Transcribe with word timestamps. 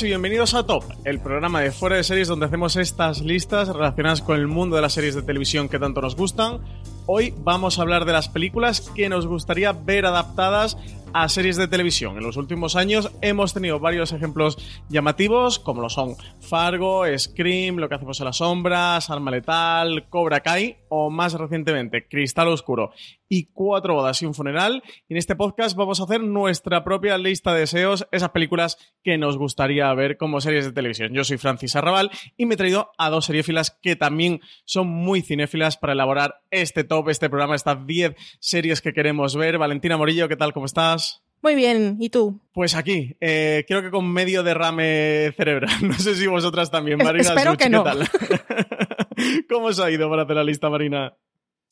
Y 0.00 0.06
bienvenidos 0.06 0.54
a 0.54 0.64
Top, 0.64 0.84
el 1.04 1.20
programa 1.20 1.60
de 1.60 1.70
fuera 1.70 1.96
de 1.96 2.02
series 2.02 2.26
donde 2.26 2.46
hacemos 2.46 2.76
estas 2.76 3.20
listas 3.20 3.68
relacionadas 3.68 4.22
con 4.22 4.38
el 4.38 4.46
mundo 4.46 4.74
de 4.74 4.80
las 4.80 4.94
series 4.94 5.14
de 5.14 5.20
televisión 5.20 5.68
que 5.68 5.78
tanto 5.78 6.00
nos 6.00 6.16
gustan. 6.16 6.60
Hoy 7.04 7.34
vamos 7.36 7.78
a 7.78 7.82
hablar 7.82 8.06
de 8.06 8.14
las 8.14 8.30
películas 8.30 8.80
que 8.80 9.10
nos 9.10 9.26
gustaría 9.26 9.72
ver 9.72 10.06
adaptadas 10.06 10.78
a 11.12 11.28
series 11.28 11.58
de 11.58 11.68
televisión. 11.68 12.16
En 12.16 12.22
los 12.22 12.38
últimos 12.38 12.74
años 12.74 13.12
hemos 13.20 13.52
tenido 13.52 13.80
varios 13.80 14.12
ejemplos 14.12 14.56
llamativos, 14.88 15.58
como 15.58 15.82
lo 15.82 15.90
son 15.90 16.16
Fargo, 16.40 17.04
Scream, 17.18 17.76
Lo 17.76 17.90
que 17.90 17.96
hacemos 17.96 18.18
en 18.20 18.26
las 18.26 18.38
sombras, 18.38 19.10
Arma 19.10 19.30
Letal, 19.30 20.08
Cobra 20.08 20.40
Kai 20.40 20.78
o 20.88 21.10
más 21.10 21.34
recientemente 21.34 22.06
Cristal 22.08 22.48
Oscuro 22.48 22.92
y 23.32 23.48
Cuatro 23.54 23.94
bodas 23.94 24.20
y 24.20 24.26
un 24.26 24.34
funeral. 24.34 24.82
Y 25.08 25.14
en 25.14 25.16
este 25.16 25.34
podcast 25.36 25.74
vamos 25.74 26.00
a 26.00 26.04
hacer 26.04 26.22
nuestra 26.22 26.84
propia 26.84 27.16
lista 27.16 27.54
de 27.54 27.60
deseos, 27.60 28.06
esas 28.12 28.28
películas 28.28 28.76
que 29.02 29.16
nos 29.16 29.38
gustaría 29.38 29.90
ver 29.94 30.18
como 30.18 30.42
series 30.42 30.66
de 30.66 30.72
televisión. 30.72 31.14
Yo 31.14 31.24
soy 31.24 31.38
Francis 31.38 31.74
Arrabal 31.74 32.10
y 32.36 32.44
me 32.44 32.54
he 32.54 32.56
traído 32.58 32.90
a 32.98 33.08
dos 33.08 33.24
seriéfilas 33.24 33.70
que 33.70 33.96
también 33.96 34.42
son 34.66 34.88
muy 34.88 35.22
cinéfilas 35.22 35.78
para 35.78 35.94
elaborar 35.94 36.42
este 36.50 36.84
top, 36.84 37.08
este 37.08 37.30
programa, 37.30 37.54
estas 37.54 37.86
10 37.86 38.16
series 38.38 38.82
que 38.82 38.92
queremos 38.92 39.34
ver. 39.34 39.56
Valentina 39.56 39.96
Morillo, 39.96 40.28
¿qué 40.28 40.36
tal? 40.36 40.52
¿Cómo 40.52 40.66
estás? 40.66 41.22
Muy 41.40 41.54
bien, 41.54 41.96
¿y 42.00 42.10
tú? 42.10 42.38
Pues 42.52 42.74
aquí, 42.74 43.16
eh, 43.18 43.64
creo 43.66 43.80
que 43.80 43.90
con 43.90 44.12
medio 44.12 44.42
derrame 44.42 45.32
cerebral. 45.34 45.70
No 45.82 45.94
sé 45.94 46.16
si 46.16 46.26
vosotras 46.26 46.70
también, 46.70 46.98
Marina. 46.98 47.22
espero 47.34 47.56
que 47.56 47.70
no. 47.70 47.82
¿qué 47.82 47.90
tal? 47.90 48.08
¿Cómo 49.48 49.68
os 49.68 49.80
ha 49.80 49.90
ido 49.90 50.10
para 50.10 50.24
hacer 50.24 50.36
la 50.36 50.44
lista, 50.44 50.68
Marina? 50.68 51.14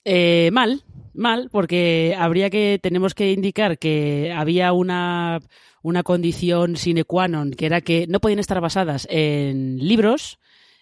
Eh, 0.06 0.48
mal, 0.54 0.82
mal, 1.12 1.48
porque 1.50 2.14
habría 2.18 2.50
que, 2.50 2.78
tenemos 2.82 3.14
que 3.14 3.32
indicar 3.32 3.78
que 3.78 4.32
había 4.36 4.72
una, 4.72 5.40
una 5.82 6.02
condición 6.02 6.76
sine 6.76 7.04
qua 7.04 7.28
non, 7.28 7.52
que 7.52 7.66
era 7.66 7.80
que 7.80 8.06
no 8.06 8.20
podían 8.20 8.38
estar 8.38 8.60
basadas 8.60 9.06
en 9.10 9.78
libros, 9.78 10.38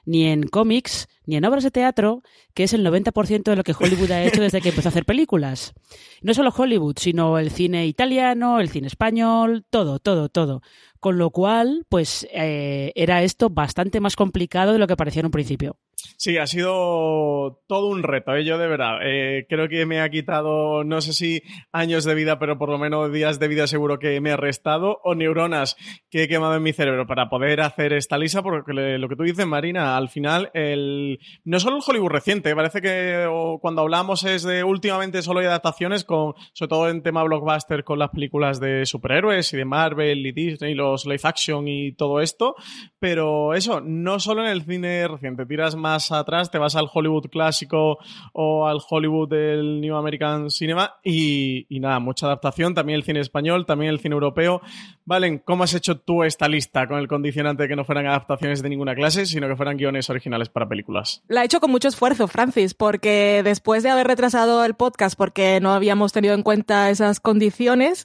ni 0.08 0.24
en 0.24 0.48
cómics, 0.48 1.06
ni 1.26 1.36
en 1.36 1.44
obras 1.44 1.64
de 1.64 1.70
teatro, 1.70 2.22
que 2.54 2.64
es 2.64 2.72
el 2.72 2.84
90% 2.84 3.42
de 3.42 3.56
lo 3.56 3.62
que 3.62 3.74
Hollywood 3.78 4.10
ha 4.10 4.24
hecho 4.24 4.40
desde 4.40 4.62
que 4.62 4.70
empezó 4.70 4.88
a 4.88 4.90
hacer 4.90 5.04
películas. 5.04 5.74
No 6.22 6.32
solo 6.32 6.52
Hollywood, 6.56 6.96
sino 6.98 7.38
el 7.38 7.50
cine 7.50 7.86
italiano, 7.86 8.58
el 8.58 8.70
cine 8.70 8.86
español, 8.86 9.66
todo, 9.68 9.98
todo, 9.98 10.30
todo. 10.30 10.62
Con 10.98 11.18
lo 11.18 11.30
cual, 11.30 11.84
pues 11.90 12.26
eh, 12.32 12.92
era 12.94 13.22
esto 13.22 13.50
bastante 13.50 14.00
más 14.00 14.16
complicado 14.16 14.72
de 14.72 14.78
lo 14.78 14.86
que 14.86 14.96
parecía 14.96 15.20
en 15.20 15.26
un 15.26 15.32
principio. 15.32 15.76
Sí, 16.16 16.38
ha 16.38 16.46
sido 16.46 17.60
todo 17.66 17.88
un 17.88 18.04
reto, 18.04 18.34
¿eh? 18.34 18.44
yo 18.44 18.56
de 18.56 18.68
verdad. 18.68 18.98
Eh, 19.02 19.46
creo 19.48 19.68
que 19.68 19.84
me 19.84 20.00
ha 20.00 20.08
quitado, 20.10 20.84
no 20.84 21.00
sé 21.00 21.12
si 21.12 21.42
años 21.72 22.04
de 22.04 22.14
vida, 22.14 22.38
pero 22.38 22.56
por 22.56 22.68
lo 22.68 22.78
menos 22.78 23.12
días 23.12 23.40
de 23.40 23.48
vida 23.48 23.66
seguro 23.66 23.98
que 23.98 24.20
me 24.20 24.30
ha 24.30 24.36
restado, 24.36 25.00
o 25.02 25.16
neuronas 25.16 25.76
que 26.08 26.24
he 26.24 26.28
quemado 26.28 26.54
en 26.54 26.62
mi 26.62 26.72
cerebro 26.72 27.06
para 27.06 27.28
poder 27.28 27.60
hacer 27.60 27.92
esta 27.92 28.16
lista, 28.16 28.42
porque 28.42 28.72
lo 28.72 29.08
que 29.08 29.16
tú 29.16 29.24
dices, 29.24 29.46
Marina, 29.46 29.96
al 29.96 30.08
final, 30.08 30.50
el, 30.54 31.18
no 31.44 31.58
solo 31.58 31.78
el 31.78 31.82
Hollywood 31.84 32.10
reciente, 32.10 32.54
parece 32.54 32.80
que 32.80 33.26
cuando 33.60 33.82
hablamos 33.82 34.22
es 34.24 34.44
de 34.44 34.62
últimamente 34.62 35.22
solo 35.22 35.40
hay 35.40 35.46
adaptaciones, 35.46 36.04
con, 36.04 36.34
sobre 36.52 36.68
todo 36.68 36.88
en 36.90 37.02
tema 37.02 37.24
blockbuster, 37.24 37.82
con 37.82 37.98
las 37.98 38.10
películas 38.10 38.60
de 38.60 38.86
superhéroes 38.86 39.52
y 39.52 39.56
de 39.56 39.64
Marvel 39.64 40.26
y 40.26 40.32
Disney, 40.32 40.74
los 40.74 41.06
live 41.06 41.20
action 41.24 41.66
y 41.66 41.92
todo 41.92 42.20
esto, 42.20 42.54
pero 43.00 43.54
eso, 43.54 43.80
no 43.80 44.20
solo 44.20 44.44
en 44.44 44.50
el 44.50 44.62
cine 44.62 45.08
reciente, 45.08 45.44
tiras 45.44 45.74
más 45.74 45.87
más 45.88 46.12
atrás, 46.12 46.50
te 46.50 46.58
vas 46.58 46.76
al 46.76 46.88
Hollywood 46.92 47.26
clásico 47.30 47.98
o 48.32 48.66
al 48.66 48.78
Hollywood 48.86 49.28
del 49.28 49.80
New 49.80 49.96
American 49.96 50.50
Cinema 50.50 50.96
y, 51.02 51.66
nada, 51.70 51.98
mucha 51.98 52.26
adaptación, 52.26 52.74
también 52.74 52.96
el 52.98 53.04
cine 53.04 53.20
español, 53.20 53.64
también 53.66 53.90
el 53.90 54.00
cine 54.00 54.14
europeo. 54.14 54.60
Valen, 55.04 55.38
¿cómo 55.38 55.64
has 55.64 55.74
hecho 55.74 55.98
tú 55.98 56.24
esta 56.24 56.48
lista 56.48 56.86
con 56.86 56.98
el 56.98 57.08
condicionante 57.08 57.62
de 57.62 57.68
que 57.70 57.76
no 57.76 57.84
fueran 57.84 58.06
adaptaciones 58.06 58.62
de 58.62 58.68
ninguna 58.68 58.94
clase, 58.94 59.24
sino 59.26 59.48
que 59.48 59.56
fueran 59.56 59.76
guiones 59.76 60.10
originales 60.10 60.48
para 60.48 60.68
películas? 60.68 61.22
La 61.28 61.42
he 61.42 61.46
hecho 61.46 61.60
con 61.60 61.70
mucho 61.70 61.88
esfuerzo, 61.88 62.28
Francis, 62.28 62.74
porque 62.74 63.42
después 63.42 63.82
de 63.82 63.90
haber 63.90 64.06
retrasado 64.06 64.64
el 64.64 64.74
podcast 64.74 65.16
porque 65.16 65.58
no 65.60 65.72
habíamos 65.72 66.12
tenido 66.12 66.34
en 66.34 66.42
cuenta 66.42 66.90
esas 66.90 67.20
condiciones, 67.20 68.04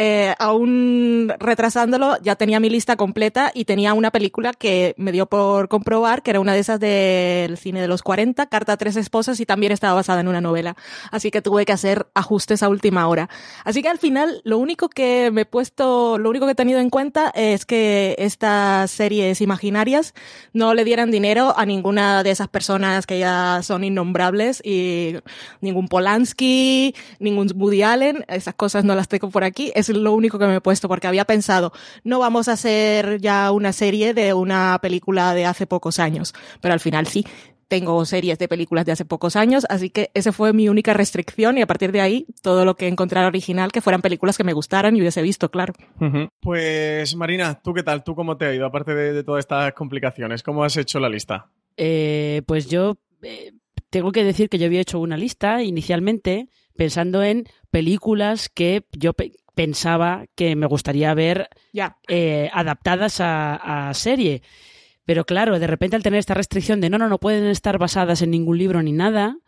eh, 0.00 0.36
aún 0.38 1.34
retrasándolo, 1.40 2.18
ya 2.22 2.36
tenía 2.36 2.60
mi 2.60 2.70
lista 2.70 2.94
completa 2.94 3.50
y 3.52 3.64
tenía 3.64 3.94
una 3.94 4.12
película 4.12 4.52
que 4.52 4.94
me 4.96 5.10
dio 5.10 5.26
por 5.26 5.68
comprobar 5.68 6.22
que 6.22 6.30
era 6.30 6.38
una 6.38 6.52
de 6.52 6.60
esas 6.60 6.78
del 6.78 7.58
cine 7.58 7.80
de 7.80 7.88
los 7.88 8.02
40, 8.02 8.46
Carta 8.46 8.74
a 8.74 8.76
tres 8.76 8.94
esposas, 8.94 9.40
y 9.40 9.46
también 9.46 9.72
estaba 9.72 9.94
basada 9.94 10.20
en 10.20 10.28
una 10.28 10.40
novela. 10.40 10.76
Así 11.10 11.32
que 11.32 11.42
tuve 11.42 11.66
que 11.66 11.72
hacer 11.72 12.06
ajustes 12.14 12.62
a 12.62 12.68
última 12.68 13.08
hora. 13.08 13.28
Así 13.64 13.82
que 13.82 13.88
al 13.88 13.98
final, 13.98 14.40
lo 14.44 14.58
único 14.58 14.88
que 14.88 15.32
me 15.32 15.40
he 15.40 15.46
puesto, 15.46 16.16
lo 16.16 16.30
único 16.30 16.46
que 16.46 16.52
he 16.52 16.54
tenido 16.54 16.78
en 16.78 16.90
cuenta 16.90 17.32
es 17.34 17.66
que 17.66 18.14
estas 18.18 18.92
series 18.92 19.40
imaginarias 19.40 20.14
no 20.52 20.74
le 20.74 20.84
dieran 20.84 21.10
dinero 21.10 21.54
a 21.56 21.66
ninguna 21.66 22.22
de 22.22 22.30
esas 22.30 22.46
personas 22.46 23.04
que 23.04 23.18
ya 23.18 23.62
son 23.64 23.82
innombrables 23.82 24.62
y 24.64 25.16
ningún 25.60 25.88
Polanski, 25.88 26.94
ningún 27.18 27.50
Woody 27.52 27.82
Allen, 27.82 28.24
esas 28.28 28.54
cosas 28.54 28.84
no 28.84 28.94
las 28.94 29.08
tengo 29.08 29.30
por 29.30 29.42
aquí. 29.42 29.72
Lo 29.88 30.12
único 30.12 30.38
que 30.38 30.46
me 30.46 30.56
he 30.56 30.60
puesto 30.60 30.88
porque 30.88 31.06
había 31.06 31.24
pensado, 31.24 31.72
no 32.04 32.18
vamos 32.18 32.48
a 32.48 32.52
hacer 32.52 33.20
ya 33.20 33.50
una 33.52 33.72
serie 33.72 34.14
de 34.14 34.34
una 34.34 34.78
película 34.80 35.34
de 35.34 35.46
hace 35.46 35.66
pocos 35.66 35.98
años, 35.98 36.34
pero 36.60 36.74
al 36.74 36.80
final 36.80 37.06
sí. 37.06 37.24
Tengo 37.68 38.02
series 38.06 38.38
de 38.38 38.48
películas 38.48 38.86
de 38.86 38.92
hace 38.92 39.04
pocos 39.04 39.36
años, 39.36 39.66
así 39.68 39.90
que 39.90 40.10
esa 40.14 40.32
fue 40.32 40.54
mi 40.54 40.70
única 40.70 40.94
restricción 40.94 41.58
y 41.58 41.60
a 41.60 41.66
partir 41.66 41.92
de 41.92 42.00
ahí 42.00 42.26
todo 42.40 42.64
lo 42.64 42.76
que 42.76 42.88
encontrara 42.88 43.26
original 43.26 43.72
que 43.72 43.82
fueran 43.82 44.00
películas 44.00 44.38
que 44.38 44.44
me 44.44 44.54
gustaran 44.54 44.96
y 44.96 45.00
hubiese 45.00 45.20
visto, 45.20 45.50
claro. 45.50 45.74
Pues 46.40 47.14
Marina, 47.14 47.60
¿tú 47.62 47.74
qué 47.74 47.82
tal? 47.82 48.04
¿Tú 48.04 48.14
cómo 48.14 48.38
te 48.38 48.46
ha 48.46 48.54
ido 48.54 48.64
aparte 48.64 48.94
de, 48.94 49.22
todas 49.22 49.40
estas 49.40 49.74
complicaciones? 49.74 50.42
¿Cómo 50.42 50.64
has 50.64 50.78
hecho 50.78 50.98
la 50.98 51.10
lista? 51.10 51.50
Eh, 51.76 52.40
pues 52.46 52.70
yo 52.70 52.96
eh, 53.20 53.52
tengo 53.90 54.12
que 54.12 54.24
decir 54.24 54.48
que 54.48 54.58
yo 54.58 54.64
había 54.64 54.80
hecho 54.80 54.98
una 54.98 55.18
lista 55.18 55.62
inicialmente 55.62 56.48
pensando 56.76 57.22
en 57.22 57.44
películas 57.70 58.48
que 58.48 58.84
yo 58.92 59.12
pensaba 59.58 60.26
que 60.36 60.54
me 60.54 60.66
gustaría 60.68 61.12
ver 61.14 61.48
eh, 62.06 62.48
adaptadas 62.52 63.16
a, 63.18 63.90
serie. 63.92 64.42
Pero 65.04 65.24
claro, 65.24 65.58
de 65.58 65.66
repente 65.66 65.96
al 65.96 66.04
tener 66.04 66.20
esta 66.20 66.34
restricción 66.34 66.80
de 66.80 66.90
no, 66.90 66.96
no, 66.96 67.08
no 67.08 67.18
pueden 67.18 67.44
estar 67.46 67.76
basadas 67.76 68.22
en 68.22 68.30
ningún 68.30 68.56
libro 68.56 68.80
ni 68.84 68.92
nada, 68.92 69.38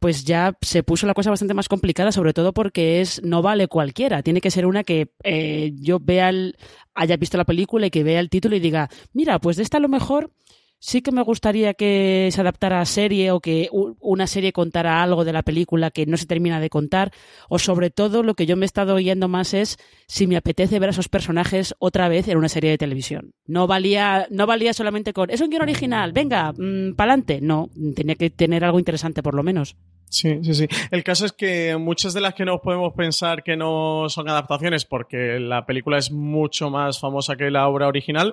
pues 0.00 0.24
ya 0.24 0.58
se 0.60 0.82
puso 0.82 1.06
la 1.06 1.14
cosa 1.14 1.30
bastante 1.30 1.54
más 1.54 1.68
complicada, 1.68 2.10
sobre 2.10 2.32
todo 2.32 2.52
porque 2.52 3.00
es 3.00 3.22
no 3.22 3.42
vale 3.42 3.68
cualquiera. 3.68 4.24
Tiene 4.24 4.40
que 4.40 4.50
ser 4.50 4.66
una 4.66 4.82
que 4.82 5.12
eh, 5.22 5.70
yo 5.76 6.00
vea 6.00 6.30
el, 6.30 6.56
haya 6.92 7.16
visto 7.16 7.38
la 7.38 7.44
película 7.44 7.86
y 7.86 7.90
que 7.92 8.02
vea 8.02 8.18
el 8.18 8.30
título 8.30 8.56
y 8.56 8.60
diga, 8.60 8.90
mira, 9.12 9.38
pues 9.38 9.56
de 9.56 9.62
esta 9.62 9.76
a 9.76 9.80
lo 9.80 9.88
mejor 9.88 10.32
sí 10.78 11.02
que 11.02 11.12
me 11.12 11.22
gustaría 11.22 11.74
que 11.74 12.28
se 12.30 12.40
adaptara 12.40 12.80
a 12.80 12.86
serie 12.86 13.30
o 13.30 13.40
que 13.40 13.68
una 13.72 14.26
serie 14.26 14.52
contara 14.52 15.02
algo 15.02 15.24
de 15.24 15.32
la 15.32 15.42
película 15.42 15.90
que 15.90 16.06
no 16.06 16.16
se 16.16 16.26
termina 16.26 16.60
de 16.60 16.70
contar. 16.70 17.12
O 17.48 17.58
sobre 17.58 17.90
todo 17.90 18.22
lo 18.22 18.34
que 18.34 18.46
yo 18.46 18.56
me 18.56 18.64
he 18.64 18.66
estado 18.66 18.94
oyendo 18.94 19.28
más 19.28 19.54
es 19.54 19.78
si 20.06 20.26
me 20.26 20.36
apetece 20.36 20.78
ver 20.78 20.90
a 20.90 20.92
esos 20.92 21.08
personajes 21.08 21.74
otra 21.78 22.08
vez 22.08 22.28
en 22.28 22.38
una 22.38 22.48
serie 22.48 22.70
de 22.70 22.78
televisión. 22.78 23.32
No 23.46 23.66
valía, 23.66 24.26
no 24.30 24.46
valía 24.46 24.74
solamente 24.74 25.12
con 25.12 25.30
es 25.30 25.40
un 25.40 25.50
guion 25.50 25.62
original, 25.62 26.12
venga, 26.12 26.52
mmm, 26.52 26.94
pa'lante. 26.94 27.40
No, 27.40 27.70
tenía 27.94 28.14
que 28.14 28.30
tener 28.30 28.64
algo 28.64 28.78
interesante 28.78 29.22
por 29.22 29.34
lo 29.34 29.42
menos. 29.42 29.76
Sí, 30.14 30.38
sí, 30.42 30.54
sí. 30.54 30.68
El 30.92 31.02
caso 31.02 31.26
es 31.26 31.32
que 31.32 31.76
muchas 31.76 32.14
de 32.14 32.20
las 32.20 32.34
que 32.34 32.44
no 32.44 32.60
podemos 32.60 32.92
pensar 32.92 33.42
que 33.42 33.56
no 33.56 34.08
son 34.08 34.28
adaptaciones 34.28 34.84
porque 34.84 35.40
la 35.40 35.66
película 35.66 35.98
es 35.98 36.12
mucho 36.12 36.70
más 36.70 37.00
famosa 37.00 37.34
que 37.34 37.50
la 37.50 37.66
obra 37.66 37.88
original, 37.88 38.32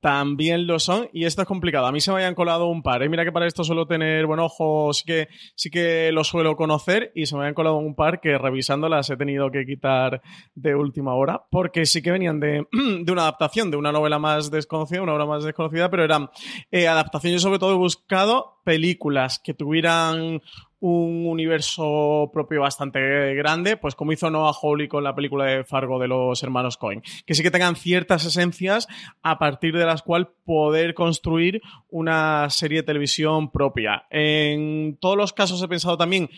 también 0.00 0.66
lo 0.66 0.78
son 0.78 1.08
y 1.12 1.24
esto 1.24 1.42
es 1.42 1.48
complicado. 1.48 1.86
A 1.86 1.92
mí 1.92 2.00
se 2.00 2.10
me 2.10 2.18
hayan 2.18 2.34
colado 2.34 2.66
un 2.66 2.82
par. 2.82 3.02
¿eh? 3.02 3.08
Mira 3.08 3.24
que 3.24 3.32
para 3.32 3.46
esto 3.46 3.64
suelo 3.64 3.86
tener 3.86 4.26
buen 4.26 4.40
ojo, 4.40 4.92
sí 4.92 5.04
que, 5.04 5.28
sí 5.54 5.70
que 5.70 6.10
lo 6.12 6.24
suelo 6.24 6.56
conocer 6.56 7.12
y 7.14 7.26
se 7.26 7.36
me 7.36 7.42
hayan 7.42 7.54
colado 7.54 7.76
un 7.76 7.94
par 7.94 8.20
que 8.20 8.38
revisándolas 8.38 9.10
he 9.10 9.16
tenido 9.16 9.50
que 9.50 9.64
quitar 9.64 10.22
de 10.54 10.74
última 10.74 11.14
hora 11.14 11.44
porque 11.50 11.86
sí 11.86 12.02
que 12.02 12.10
venían 12.10 12.40
de, 12.40 12.66
de 12.72 13.12
una 13.12 13.22
adaptación, 13.22 13.70
de 13.70 13.76
una 13.76 13.92
novela 13.92 14.18
más 14.18 14.50
desconocida, 14.50 15.02
una 15.02 15.14
obra 15.14 15.26
más 15.26 15.44
desconocida, 15.44 15.90
pero 15.90 16.04
eran 16.04 16.30
eh, 16.70 16.88
adaptaciones. 16.88 17.40
Yo 17.40 17.48
sobre 17.48 17.58
todo 17.58 17.72
he 17.72 17.78
buscado 17.78 18.60
películas 18.64 19.38
que 19.38 19.54
tuvieran 19.54 20.40
un 20.80 21.26
universo 21.26 22.30
propio 22.32 22.62
bastante 22.62 23.34
grande, 23.34 23.76
pues 23.76 23.94
como 23.94 24.12
hizo 24.12 24.30
Noah 24.30 24.54
Hawley 24.60 24.88
con 24.88 25.04
la 25.04 25.14
película 25.14 25.44
de 25.44 25.64
Fargo 25.64 25.98
de 25.98 26.08
los 26.08 26.42
hermanos 26.42 26.76
Cohen, 26.76 27.02
que 27.26 27.34
sí 27.34 27.42
que 27.42 27.50
tengan 27.50 27.76
ciertas 27.76 28.24
esencias 28.24 28.88
a 29.22 29.38
partir 29.38 29.76
de 29.76 29.84
las 29.84 30.02
cuales 30.02 30.28
poder 30.44 30.94
construir 30.94 31.60
una 31.88 32.48
serie 32.50 32.78
de 32.78 32.86
televisión 32.86 33.50
propia. 33.50 34.06
En 34.10 34.96
todos 35.00 35.16
los 35.16 35.32
casos 35.32 35.62
he 35.62 35.68
pensado 35.68 35.98
también 35.98 36.30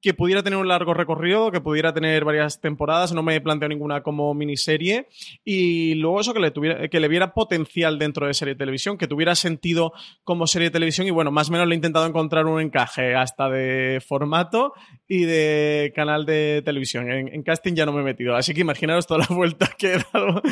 que 0.00 0.14
pudiera 0.14 0.42
tener 0.42 0.58
un 0.58 0.68
largo 0.68 0.94
recorrido, 0.94 1.50
que 1.50 1.60
pudiera 1.60 1.92
tener 1.92 2.24
varias 2.24 2.60
temporadas, 2.60 3.12
no 3.12 3.22
me 3.22 3.40
planteo 3.40 3.68
ninguna 3.68 4.02
como 4.02 4.32
miniserie, 4.34 5.08
y 5.44 5.94
luego 5.94 6.20
eso 6.20 6.34
que 6.34 6.40
le, 6.40 6.50
tuviera, 6.50 6.88
que 6.88 7.00
le 7.00 7.08
viera 7.08 7.32
potencial 7.34 7.98
dentro 7.98 8.26
de 8.26 8.34
serie 8.34 8.54
de 8.54 8.58
televisión, 8.58 8.98
que 8.98 9.06
tuviera 9.06 9.34
sentido 9.34 9.92
como 10.22 10.46
serie 10.46 10.68
de 10.68 10.72
televisión, 10.72 11.06
y 11.06 11.10
bueno, 11.10 11.30
más 11.30 11.48
o 11.48 11.52
menos 11.52 11.66
le 11.66 11.74
he 11.74 11.76
intentado 11.76 12.06
encontrar 12.06 12.46
un 12.46 12.60
encaje 12.60 13.14
hasta 13.14 13.48
de 13.48 14.00
formato 14.06 14.74
y 15.08 15.24
de 15.24 15.92
canal 15.94 16.26
de 16.26 16.62
televisión. 16.64 17.10
En, 17.10 17.42
casting 17.42 17.74
ya 17.74 17.86
no 17.86 17.92
me 17.92 18.00
he 18.00 18.04
metido, 18.04 18.34
así 18.34 18.54
que 18.54 18.60
imaginaros 18.60 19.06
toda 19.06 19.26
la 19.28 19.34
vuelta 19.34 19.68
que 19.78 19.94
he 19.94 19.98
dado 20.12 20.42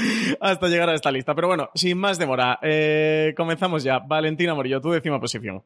hasta 0.41 0.69
llegar 0.69 0.89
a 0.89 0.95
esta 0.95 1.11
lista. 1.11 1.35
Pero 1.35 1.49
bueno, 1.49 1.71
sin 1.75 1.99
más 1.99 2.19
demora, 2.19 2.59
eh, 2.63 3.35
comenzamos 3.37 3.83
ya. 3.83 3.99
Valentina 3.99 4.55
Morillo, 4.55 4.81
tu 4.81 4.91
décima 4.91 5.21
posición. 5.21 5.63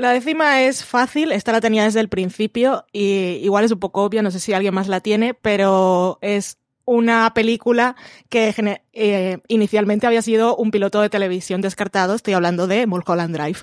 La 0.00 0.14
décima 0.14 0.62
es 0.62 0.82
fácil, 0.82 1.30
esta 1.30 1.52
la 1.52 1.60
tenía 1.60 1.84
desde 1.84 2.00
el 2.00 2.08
principio 2.08 2.86
y 2.90 3.38
igual 3.42 3.66
es 3.66 3.72
un 3.72 3.80
poco 3.80 4.02
obvia, 4.02 4.22
no 4.22 4.30
sé 4.30 4.40
si 4.40 4.54
alguien 4.54 4.72
más 4.72 4.88
la 4.88 5.00
tiene, 5.00 5.34
pero 5.34 6.18
es 6.22 6.56
una 6.86 7.34
película 7.34 7.96
que 8.30 8.54
eh, 8.94 9.38
inicialmente 9.48 10.06
había 10.06 10.22
sido 10.22 10.56
un 10.56 10.70
piloto 10.70 11.02
de 11.02 11.10
televisión 11.10 11.60
descartado, 11.60 12.14
estoy 12.14 12.32
hablando 12.32 12.66
de 12.66 12.86
Mulholland 12.86 13.36
Drive, 13.36 13.58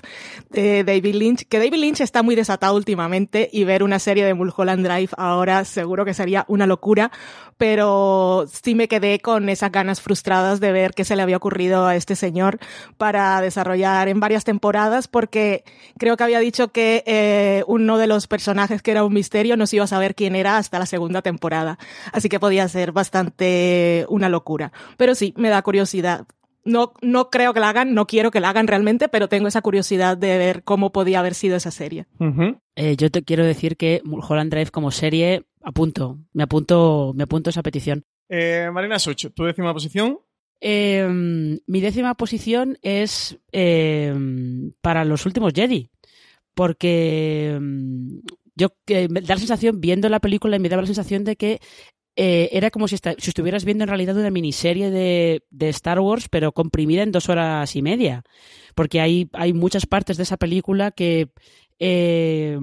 de 0.50 0.84
David 0.84 1.16
Lynch, 1.16 1.48
que 1.48 1.58
David 1.58 1.80
Lynch 1.80 2.02
está 2.02 2.22
muy 2.22 2.36
desatado 2.36 2.76
últimamente 2.76 3.50
y 3.52 3.64
ver 3.64 3.82
una 3.82 3.98
serie 3.98 4.24
de 4.24 4.34
Mulholland 4.34 4.86
Drive 4.86 5.10
ahora 5.16 5.64
seguro 5.64 6.04
que 6.04 6.14
sería 6.14 6.44
una 6.46 6.68
locura, 6.68 7.10
pero 7.58 8.46
sí 8.50 8.74
me 8.74 8.88
quedé 8.88 9.18
con 9.18 9.48
esas 9.48 9.72
ganas 9.72 10.00
frustradas 10.00 10.60
de 10.60 10.72
ver 10.72 10.94
qué 10.94 11.04
se 11.04 11.16
le 11.16 11.22
había 11.22 11.36
ocurrido 11.36 11.86
a 11.86 11.96
este 11.96 12.16
señor 12.16 12.58
para 12.96 13.40
desarrollar 13.40 14.08
en 14.08 14.20
varias 14.20 14.44
temporadas, 14.44 15.08
porque 15.08 15.64
creo 15.98 16.16
que 16.16 16.24
había 16.24 16.38
dicho 16.38 16.68
que 16.68 17.02
eh, 17.06 17.64
uno 17.66 17.98
de 17.98 18.06
los 18.06 18.28
personajes 18.28 18.80
que 18.80 18.92
era 18.92 19.04
un 19.04 19.12
misterio 19.12 19.56
no 19.56 19.66
se 19.66 19.76
iba 19.76 19.84
a 19.84 19.88
saber 19.88 20.14
quién 20.14 20.36
era 20.36 20.56
hasta 20.56 20.78
la 20.78 20.86
segunda 20.86 21.20
temporada, 21.20 21.78
así 22.12 22.28
que 22.28 22.40
podía 22.40 22.68
ser 22.68 22.92
bastante 22.92 24.06
una 24.08 24.28
locura. 24.28 24.72
Pero 24.96 25.14
sí, 25.14 25.34
me 25.36 25.48
da 25.48 25.60
curiosidad. 25.62 26.26
No, 26.64 26.92
no 27.00 27.30
creo 27.30 27.54
que 27.54 27.60
la 27.60 27.70
hagan, 27.70 27.94
no 27.94 28.06
quiero 28.06 28.30
que 28.30 28.40
la 28.40 28.50
hagan 28.50 28.66
realmente, 28.66 29.08
pero 29.08 29.28
tengo 29.28 29.48
esa 29.48 29.62
curiosidad 29.62 30.16
de 30.18 30.36
ver 30.38 30.62
cómo 30.64 30.92
podía 30.92 31.20
haber 31.20 31.34
sido 31.34 31.56
esa 31.56 31.70
serie. 31.70 32.06
Eh, 32.76 32.96
yo 32.96 33.10
te 33.10 33.22
quiero 33.22 33.44
decir 33.44 33.76
que 33.76 34.02
Mulholland 34.04 34.50
Drive 34.50 34.70
como 34.70 34.90
serie 34.90 35.47
apunto, 35.62 36.18
me 36.32 36.44
apunto, 36.44 37.12
me 37.14 37.24
apunto 37.24 37.50
esa 37.50 37.62
petición. 37.62 38.04
Eh, 38.28 38.68
Marina 38.72 38.98
Such, 38.98 39.26
¿tu 39.34 39.44
décima 39.44 39.72
posición? 39.72 40.18
Em, 40.60 41.58
mi 41.66 41.80
décima 41.80 42.14
posición 42.14 42.78
es 42.82 43.38
em, 43.52 44.72
para 44.80 45.04
los 45.04 45.24
últimos 45.26 45.52
Jedi. 45.52 45.90
Porque 46.54 47.54
em, 47.54 48.20
yo 48.56 48.72
me 48.88 49.20
da 49.20 49.34
la 49.34 49.38
sensación, 49.38 49.80
viendo 49.80 50.08
la 50.08 50.20
película, 50.20 50.58
me 50.58 50.68
daba 50.68 50.82
la 50.82 50.86
sensación 50.86 51.24
de 51.24 51.36
que 51.36 51.60
eh, 52.16 52.48
era 52.50 52.72
como 52.72 52.88
si, 52.88 52.96
si, 52.96 53.30
estuvieras 53.30 53.64
viendo 53.64 53.84
en 53.84 53.88
realidad 53.88 54.16
una 54.16 54.30
miniserie 54.30 54.90
de, 54.90 55.44
de, 55.50 55.68
Star 55.68 56.00
Wars, 56.00 56.28
pero 56.28 56.50
comprimida 56.50 57.04
en 57.04 57.12
dos 57.12 57.28
horas 57.28 57.76
y 57.76 57.82
media. 57.82 58.24
Porque 58.74 59.00
hay, 59.00 59.30
hay 59.32 59.52
muchas 59.52 59.86
partes 59.86 60.16
de 60.16 60.24
esa 60.24 60.36
película 60.36 60.90
que 60.90 61.30
eh, 61.78 62.58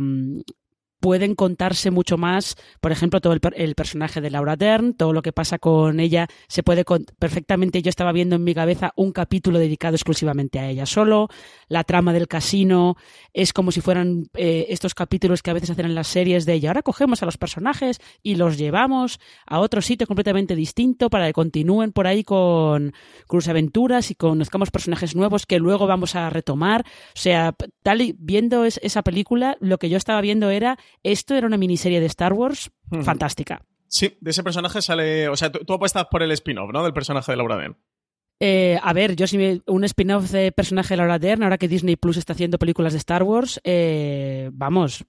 pueden 0.99 1.35
contarse 1.35 1.91
mucho 1.91 2.17
más, 2.17 2.55
por 2.81 2.91
ejemplo, 2.91 3.21
todo 3.21 3.33
el, 3.33 3.75
personaje 3.75 4.21
de 4.21 4.29
Laura 4.29 4.55
Dern, 4.55 4.93
todo 4.93 5.13
lo 5.13 5.21
que 5.21 5.31
pasa 5.31 5.59
con 5.59 5.99
ella, 5.99 6.27
se 6.47 6.63
puede 6.63 6.83
perfectamente, 7.19 7.81
yo 7.81 7.89
estaba 7.89 8.11
viendo 8.11 8.35
en 8.35 8.43
mi 8.43 8.55
cabeza 8.55 8.91
un 8.95 9.11
capítulo 9.11 9.59
dedicado 9.59 9.95
exclusivamente 9.95 10.59
a 10.59 10.69
ella 10.69 10.85
solo, 10.85 11.27
la 11.67 11.83
trama 11.83 12.13
del 12.13 12.27
casino 12.27 12.95
es 13.33 13.53
como 13.53 13.71
si 13.71 13.81
fueran 13.81 14.27
eh, 14.35 14.67
estos 14.69 14.95
capítulos 14.95 15.41
que 15.41 15.51
a 15.51 15.53
veces 15.53 15.69
hacen 15.69 15.85
en 15.85 15.95
las 15.95 16.07
series 16.07 16.45
de 16.45 16.53
ella, 16.53 16.69
ahora 16.69 16.81
cogemos 16.81 17.21
a 17.21 17.25
los 17.25 17.37
personajes 17.37 17.99
y 18.23 18.35
los 18.35 18.57
llevamos 18.57 19.19
a 19.45 19.59
otro 19.59 19.81
sitio 19.81 20.07
completamente 20.07 20.55
distinto 20.55 21.09
para 21.09 21.27
que 21.27 21.33
continúen 21.33 21.91
por 21.91 22.07
ahí 22.07 22.23
con 22.23 22.93
Cruz 23.27 23.47
Aventuras 23.47 24.09
y 24.11 24.15
conozcamos 24.15 24.71
personajes 24.71 25.15
nuevos 25.15 25.45
que 25.45 25.59
luego 25.59 25.87
vamos 25.87 26.15
a 26.15 26.29
retomar, 26.29 26.81
o 26.81 27.19
sea, 27.19 27.55
tal 27.83 28.01
y 28.01 28.15
viendo 28.17 28.65
esa 28.65 29.03
película, 29.03 29.57
lo 29.59 29.77
que 29.77 29.89
yo 29.89 29.97
estaba 29.97 30.21
viendo 30.21 30.49
era 30.49 30.77
esto 31.03 31.35
era 31.35 31.47
una 31.47 31.57
miniserie 31.57 31.99
de 31.99 32.05
Star 32.07 32.33
Wars 32.33 32.71
fantástica. 33.03 33.65
Sí, 33.87 34.17
de 34.19 34.31
ese 34.31 34.43
personaje 34.43 34.81
sale. 34.81 35.29
O 35.29 35.35
sea, 35.35 35.51
tú, 35.51 35.73
apuestas 35.73 36.05
por 36.11 36.23
el 36.23 36.31
spin-off, 36.31 36.71
¿no? 36.73 36.83
Del 36.83 36.93
personaje 36.93 37.31
de 37.31 37.37
Laura 37.37 37.57
Dern. 37.57 37.77
Eh, 38.41 38.77
a 38.81 38.91
ver, 38.91 39.15
yo 39.15 39.27
si 39.27 39.37
me, 39.37 39.61
un 39.67 39.83
spin-off 39.85 40.31
de 40.31 40.51
personaje 40.51 40.89
de 40.89 40.97
Laura 40.97 41.19
Dern, 41.19 41.43
ahora 41.43 41.57
que 41.57 41.69
Disney 41.69 41.95
Plus 41.95 42.17
está 42.17 42.33
haciendo 42.33 42.59
películas 42.59 42.91
de 42.93 42.99
Star 42.99 43.23
Wars, 43.23 43.61
eh, 43.63 44.49
vamos, 44.51 45.05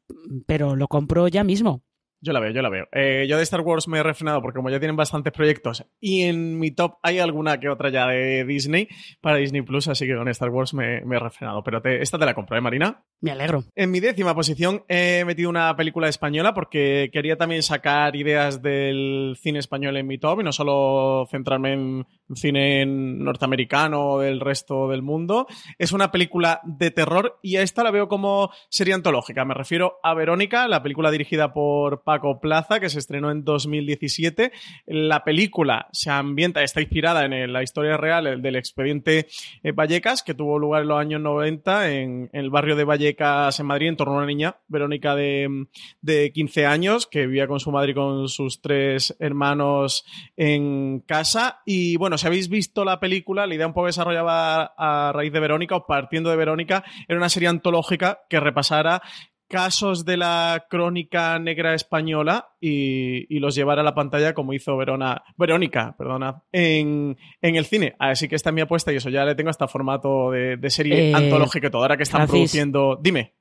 pero 0.46 0.76
lo 0.76 0.86
compro 0.86 1.26
ya 1.26 1.42
mismo. 1.42 1.82
Yo 2.26 2.32
la 2.32 2.40
veo, 2.40 2.50
yo 2.50 2.60
la 2.60 2.68
veo. 2.68 2.88
Eh, 2.90 3.26
yo 3.28 3.36
de 3.36 3.44
Star 3.44 3.60
Wars 3.60 3.86
me 3.86 3.98
he 3.98 4.02
refrenado 4.02 4.42
porque 4.42 4.56
como 4.56 4.68
ya 4.68 4.80
tienen 4.80 4.96
bastantes 4.96 5.32
proyectos 5.32 5.86
y 6.00 6.22
en 6.22 6.58
mi 6.58 6.72
top 6.72 6.94
hay 7.00 7.20
alguna 7.20 7.60
que 7.60 7.68
otra 7.68 7.88
ya 7.88 8.08
de 8.08 8.44
Disney 8.44 8.88
para 9.20 9.36
Disney 9.36 9.62
Plus, 9.62 9.86
así 9.86 10.08
que 10.08 10.16
con 10.16 10.26
Star 10.26 10.50
Wars 10.50 10.74
me, 10.74 10.96
he 10.96 11.18
refrenado. 11.20 11.62
Pero 11.62 11.80
esta 11.84 12.18
te 12.18 12.26
la 12.26 12.34
compro, 12.34 12.56
¿eh, 12.56 12.60
Marina? 12.60 13.04
Me 13.20 13.30
alegro. 13.30 13.62
En 13.76 13.92
mi 13.92 14.00
décima 14.00 14.34
posición 14.34 14.82
he 14.88 15.24
metido 15.24 15.48
una 15.48 15.76
película 15.76 16.08
española 16.08 16.52
porque 16.52 17.10
quería 17.12 17.36
también 17.36 17.62
sacar 17.62 18.16
ideas 18.16 18.60
del 18.60 19.36
cine 19.40 19.60
español 19.60 19.96
en 19.96 20.08
mi 20.08 20.18
top 20.18 20.40
y 20.40 20.42
no 20.42 20.50
solo 20.50 21.28
centrarme 21.30 21.74
en 21.74 22.06
cine 22.34 22.84
norteamericano 22.86 24.14
o 24.14 24.18
del 24.18 24.40
resto 24.40 24.88
del 24.88 25.02
mundo. 25.02 25.46
Es 25.78 25.92
una 25.92 26.10
película 26.10 26.60
de 26.64 26.90
terror 26.90 27.38
y 27.40 27.54
a 27.54 27.62
esta 27.62 27.84
la 27.84 27.92
veo 27.92 28.08
como 28.08 28.50
serie 28.68 28.94
antológica. 28.94 29.44
Me 29.44 29.54
refiero 29.54 30.00
a 30.02 30.12
Verónica, 30.14 30.66
la 30.66 30.82
película 30.82 31.12
dirigida 31.12 31.52
por 31.52 32.02
Paco 32.02 32.15
Plaza, 32.40 32.80
que 32.80 32.88
se 32.88 32.98
estrenó 32.98 33.30
en 33.30 33.44
2017. 33.44 34.52
La 34.86 35.24
película 35.24 35.88
se 35.92 36.10
ambienta, 36.10 36.62
está 36.62 36.80
inspirada 36.80 37.24
en 37.24 37.52
la 37.52 37.62
historia 37.62 37.96
real 37.96 38.42
del 38.42 38.56
expediente 38.56 39.26
eh, 39.62 39.72
Vallecas, 39.72 40.22
que 40.22 40.34
tuvo 40.34 40.58
lugar 40.58 40.82
en 40.82 40.88
los 40.88 40.98
años 40.98 41.20
90 41.20 41.90
en, 41.92 42.30
el 42.32 42.50
barrio 42.50 42.76
de 42.76 42.84
Vallecas, 42.84 43.58
en 43.60 43.66
Madrid, 43.66 43.88
en 43.88 43.96
torno 43.96 44.14
a 44.14 44.18
una 44.18 44.26
niña, 44.26 44.56
Verónica 44.68 45.14
de, 45.14 45.66
de 46.00 46.32
15 46.32 46.66
años, 46.66 47.06
que 47.06 47.26
vivía 47.26 47.46
con 47.46 47.60
su 47.60 47.70
madre 47.70 47.92
y 47.92 47.94
con 47.94 48.28
sus 48.28 48.60
tres 48.60 49.16
hermanos 49.18 50.04
en 50.36 51.00
casa. 51.00 51.60
Y 51.64 51.96
bueno, 51.96 52.18
si 52.18 52.26
habéis 52.26 52.48
visto 52.48 52.84
la 52.84 53.00
película, 53.00 53.46
la 53.46 53.54
idea 53.54 53.66
un 53.66 53.74
poco 53.74 53.86
desarrollaba 53.86 54.74
a 54.76 55.12
raíz 55.12 55.32
de 55.32 55.40
Verónica 55.40 55.76
o 55.76 55.86
partiendo 55.86 56.30
de 56.30 56.36
Verónica, 56.36 56.84
era 57.08 57.18
una 57.18 57.28
serie 57.28 57.48
antológica 57.48 58.20
que 58.28 58.40
repasara 58.40 59.02
casos 59.48 60.04
de 60.04 60.16
la 60.16 60.66
crónica 60.68 61.38
negra 61.38 61.74
española 61.74 62.50
y, 62.60 63.38
los 63.38 63.54
llevara 63.54 63.82
a 63.82 63.84
la 63.84 63.94
pantalla 63.94 64.34
como 64.34 64.52
hizo 64.52 64.76
Verona, 64.76 65.22
Verónica 65.36 65.94
perdona, 65.96 66.42
en, 66.52 67.16
el 67.40 67.66
cine. 67.66 67.94
Así 67.98 68.28
que 68.28 68.36
esta 68.36 68.50
es 68.50 68.54
mi 68.54 68.60
apuesta 68.62 68.92
y 68.92 68.96
eso 68.96 69.10
ya 69.10 69.24
le 69.24 69.34
tengo 69.34 69.50
hasta 69.50 69.68
formato 69.68 70.30
de, 70.30 70.70
serie 70.70 71.10
eh, 71.10 71.14
antológica 71.14 71.68
y 71.68 71.70
todo. 71.70 71.82
Ahora 71.82 71.96
que 71.96 72.02
están 72.02 72.26
produciendo. 72.26 72.98
Dime. 73.00 73.34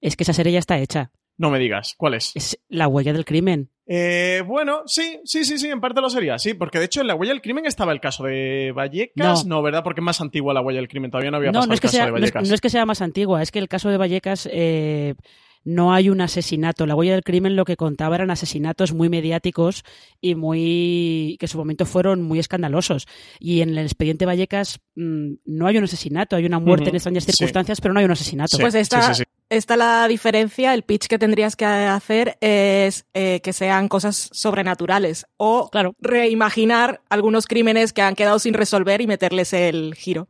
Es 0.00 0.16
que 0.16 0.24
esa 0.24 0.32
serie 0.32 0.52
ya 0.52 0.58
está 0.58 0.78
hecha. 0.78 1.12
No 1.36 1.50
me 1.50 1.58
digas, 1.58 1.94
¿cuál 1.96 2.14
es? 2.14 2.32
Es 2.34 2.58
La 2.68 2.86
huella 2.86 3.12
del 3.12 3.24
crimen. 3.24 3.70
Eh, 3.86 4.42
bueno, 4.46 4.82
sí, 4.86 5.20
sí, 5.24 5.44
sí, 5.44 5.58
sí, 5.58 5.68
en 5.68 5.80
parte 5.80 6.00
lo 6.00 6.08
sería, 6.08 6.38
sí, 6.38 6.54
porque 6.54 6.78
de 6.78 6.86
hecho 6.86 7.02
en 7.02 7.06
la 7.06 7.14
huella 7.14 7.32
del 7.32 7.42
crimen 7.42 7.66
estaba 7.66 7.92
el 7.92 8.00
caso 8.00 8.24
de 8.24 8.72
Vallecas, 8.74 9.44
no, 9.44 9.60
¿verdad? 9.62 9.82
Porque 9.84 10.00
es 10.00 10.04
más 10.04 10.20
antigua 10.22 10.54
la 10.54 10.62
huella 10.62 10.78
del 10.78 10.88
crimen, 10.88 11.10
todavía 11.10 11.30
no 11.30 11.36
había 11.36 11.52
pasado 11.52 11.72
el 11.72 11.80
caso 11.80 11.98
de 11.98 12.10
Vallecas. 12.10 12.48
No 12.48 12.54
es, 12.54 12.60
que 12.62 12.70
sea 12.70 12.86
más 12.86 13.02
antigua, 13.02 13.42
es 13.42 13.50
que 13.50 13.58
el 13.58 13.68
caso 13.68 13.90
de 13.90 13.98
Vallecas 13.98 14.48
eh, 14.50 15.16
no 15.64 15.92
hay 15.92 16.10
un 16.10 16.20
asesinato. 16.20 16.86
La 16.86 16.94
huella 16.94 17.12
del 17.12 17.24
crimen 17.24 17.56
lo 17.56 17.64
que 17.64 17.76
contaba 17.76 18.14
eran 18.14 18.30
asesinatos 18.30 18.92
muy 18.92 19.08
mediáticos 19.08 19.82
y 20.20 20.34
muy 20.34 21.36
que 21.40 21.46
en 21.46 21.48
su 21.48 21.58
momento 21.58 21.86
fueron 21.86 22.22
muy 22.22 22.38
escandalosos. 22.38 23.06
Y 23.40 23.62
en 23.62 23.70
el 23.70 23.78
expediente 23.78 24.26
Vallecas 24.26 24.80
mm, 24.94 25.34
no 25.46 25.66
hay 25.66 25.78
un 25.78 25.84
asesinato, 25.84 26.36
hay 26.36 26.46
una 26.46 26.58
muerte 26.58 26.90
en 26.90 26.96
extrañas 26.96 27.24
circunstancias, 27.24 27.80
pero 27.80 27.94
no 27.94 28.00
hay 28.00 28.06
un 28.06 28.12
asesinato. 28.12 28.58
pues 28.58 28.74
esta, 28.74 29.12
esta 29.48 29.76
la 29.76 30.06
diferencia, 30.08 30.74
el 30.74 30.82
pitch 30.82 31.06
que 31.06 31.18
tendrías 31.18 31.56
que 31.56 31.64
hacer 31.64 32.36
es 32.40 33.06
eh, 33.14 33.40
que 33.42 33.52
sean 33.52 33.88
cosas 33.88 34.28
sobrenaturales 34.32 35.26
o 35.36 35.70
claro. 35.70 35.94
reimaginar 35.98 37.00
algunos 37.08 37.46
crímenes 37.46 37.92
que 37.92 38.02
han 38.02 38.14
quedado 38.14 38.38
sin 38.38 38.54
resolver 38.54 39.00
y 39.00 39.06
meterles 39.06 39.52
el 39.52 39.94
giro. 39.94 40.28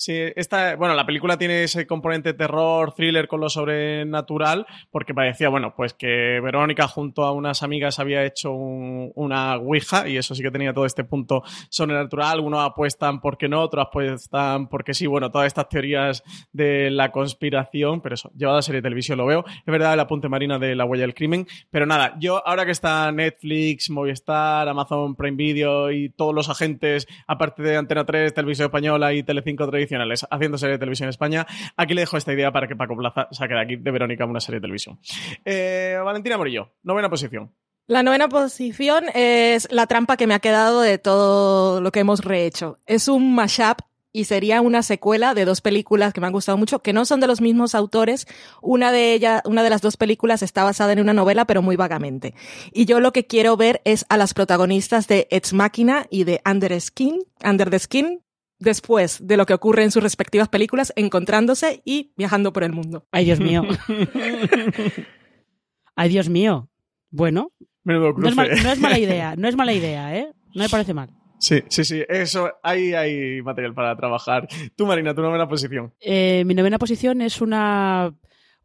Sí, 0.00 0.14
esta, 0.34 0.76
bueno, 0.76 0.94
la 0.94 1.04
película 1.04 1.36
tiene 1.36 1.64
ese 1.64 1.86
componente 1.86 2.32
terror, 2.32 2.94
thriller 2.94 3.28
con 3.28 3.38
lo 3.38 3.50
sobrenatural, 3.50 4.66
porque 4.90 5.12
parecía, 5.12 5.50
bueno, 5.50 5.74
pues 5.76 5.92
que 5.92 6.40
Verónica 6.42 6.88
junto 6.88 7.24
a 7.24 7.32
unas 7.32 7.62
amigas 7.62 7.98
había 7.98 8.24
hecho 8.24 8.50
una 8.50 9.56
ouija 9.56 10.08
y 10.08 10.16
eso 10.16 10.34
sí 10.34 10.42
que 10.42 10.50
tenía 10.50 10.72
todo 10.72 10.86
este 10.86 11.04
punto 11.04 11.42
sobrenatural. 11.68 12.40
Unos 12.40 12.64
apuestan 12.66 13.20
porque 13.20 13.46
no, 13.46 13.60
otros 13.60 13.88
apuestan 13.88 14.68
porque 14.68 14.94
sí. 14.94 15.06
Bueno, 15.06 15.30
todas 15.30 15.48
estas 15.48 15.68
teorías 15.68 16.22
de 16.50 16.90
la 16.90 17.12
conspiración, 17.12 18.00
pero 18.00 18.14
eso, 18.14 18.30
llevado 18.34 18.56
a 18.56 18.62
serie 18.62 18.78
de 18.78 18.84
televisión 18.84 19.18
lo 19.18 19.26
veo. 19.26 19.44
Es 19.46 19.66
verdad 19.66 19.92
el 19.92 20.00
apunte 20.00 20.30
marina 20.30 20.58
de 20.58 20.76
la 20.76 20.86
huella 20.86 21.02
del 21.02 21.12
crimen, 21.12 21.46
pero 21.70 21.84
nada, 21.84 22.16
yo 22.18 22.42
ahora 22.48 22.64
que 22.64 22.72
está 22.72 23.12
Netflix, 23.12 23.90
Movistar, 23.90 24.66
Amazon 24.66 25.14
Prime 25.14 25.36
Video 25.36 25.92
y 25.92 26.08
todos 26.08 26.34
los 26.34 26.48
agentes, 26.48 27.06
aparte 27.26 27.62
de 27.62 27.76
Antena 27.76 28.06
3, 28.06 28.32
Televisión 28.32 28.64
Española 28.64 29.12
y 29.12 29.22
Telecinco 29.22 29.66
Tradicional, 29.68 29.89
haciendo 30.30 30.58
serie 30.58 30.72
de 30.72 30.78
televisión 30.78 31.06
en 31.06 31.10
España. 31.10 31.46
Aquí 31.76 31.94
le 31.94 32.02
dejo 32.02 32.16
esta 32.16 32.32
idea 32.32 32.52
para 32.52 32.68
que 32.68 32.76
Paco 32.76 32.96
Plaza 32.96 33.28
saque 33.30 33.54
de 33.54 33.60
aquí 33.60 33.76
de 33.76 33.90
Verónica 33.90 34.24
una 34.24 34.40
serie 34.40 34.56
de 34.56 34.62
televisión. 34.62 34.98
Eh, 35.44 35.98
Valentina 36.04 36.36
Morillo, 36.36 36.72
novena 36.82 37.08
posición. 37.08 37.52
La 37.86 38.04
novena 38.04 38.28
posición 38.28 39.06
es 39.14 39.66
la 39.72 39.86
trampa 39.88 40.16
que 40.16 40.28
me 40.28 40.34
ha 40.34 40.38
quedado 40.38 40.80
de 40.80 40.98
todo 40.98 41.80
lo 41.80 41.90
que 41.90 42.00
hemos 42.00 42.20
rehecho. 42.20 42.78
Es 42.86 43.08
un 43.08 43.34
mashup 43.34 43.80
y 44.12 44.24
sería 44.24 44.60
una 44.60 44.82
secuela 44.82 45.34
de 45.34 45.44
dos 45.44 45.60
películas 45.60 46.12
que 46.12 46.20
me 46.20 46.26
han 46.26 46.32
gustado 46.32 46.58
mucho, 46.58 46.80
que 46.80 46.92
no 46.92 47.04
son 47.04 47.20
de 47.20 47.26
los 47.26 47.40
mismos 47.40 47.74
autores. 47.74 48.26
Una 48.60 48.92
de 48.92 49.14
ellas, 49.14 49.42
una 49.44 49.62
de 49.62 49.70
las 49.70 49.82
dos 49.82 49.96
películas 49.96 50.42
está 50.42 50.64
basada 50.64 50.92
en 50.92 51.00
una 51.00 51.12
novela, 51.12 51.46
pero 51.46 51.62
muy 51.62 51.76
vagamente. 51.76 52.34
Y 52.72 52.84
yo 52.86 53.00
lo 53.00 53.12
que 53.12 53.26
quiero 53.26 53.56
ver 53.56 53.80
es 53.84 54.06
a 54.08 54.16
las 54.16 54.34
protagonistas 54.34 55.06
de 55.06 55.28
Ex 55.30 55.52
Machina 55.52 56.06
y 56.10 56.24
de 56.24 56.40
Under 56.48 56.80
Skin, 56.80 57.24
Under 57.44 57.70
the 57.70 57.78
Skin, 57.78 58.22
después 58.60 59.26
de 59.26 59.36
lo 59.36 59.46
que 59.46 59.54
ocurre 59.54 59.82
en 59.82 59.90
sus 59.90 60.02
respectivas 60.02 60.48
películas, 60.48 60.92
encontrándose 60.94 61.82
y 61.84 62.12
viajando 62.16 62.52
por 62.52 62.62
el 62.62 62.72
mundo. 62.72 63.06
Ay, 63.10 63.24
Dios 63.24 63.40
mío. 63.40 63.64
Ay, 65.96 66.08
Dios 66.08 66.28
mío. 66.28 66.70
Bueno, 67.10 67.50
no 67.82 68.28
es, 68.28 68.80
mala 68.80 68.98
idea, 68.98 69.34
no 69.36 69.48
es 69.48 69.56
mala 69.56 69.72
idea, 69.72 70.16
¿eh? 70.16 70.32
No 70.54 70.62
me 70.62 70.68
parece 70.68 70.94
mal. 70.94 71.10
Sí, 71.38 71.62
sí, 71.68 71.84
sí, 71.84 72.02
eso, 72.08 72.52
ahí 72.62 72.92
hay 72.92 73.42
material 73.42 73.74
para 73.74 73.96
trabajar. 73.96 74.46
Tú, 74.76 74.86
Marina, 74.86 75.14
tu 75.14 75.22
novena 75.22 75.48
posición. 75.48 75.94
Eh, 76.00 76.44
mi 76.44 76.54
novena 76.54 76.78
posición 76.78 77.22
es 77.22 77.40
una 77.40 78.14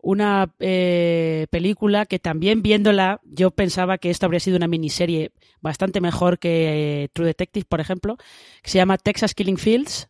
una 0.06 0.54
eh, 0.60 1.48
película 1.50 2.06
que 2.06 2.20
también 2.20 2.62
viéndola 2.62 3.22
yo 3.24 3.50
pensaba 3.50 3.98
que 3.98 4.12
esta 4.12 4.28
habría 4.28 4.40
sido 4.40 4.56
una 4.56 4.68
miniserie 4.68 5.32
bastante 5.62 6.00
mejor 6.00 6.38
que 6.38 7.06
eh, 7.06 7.10
True 7.12 7.26
Detective, 7.26 7.66
por 7.68 7.82
ejemplo, 7.82 8.16
que 8.62 8.70
se 8.70 8.78
llama 8.78 9.00
Texas 9.00 9.34
Killing 9.34 9.58
Fields. 9.58 10.08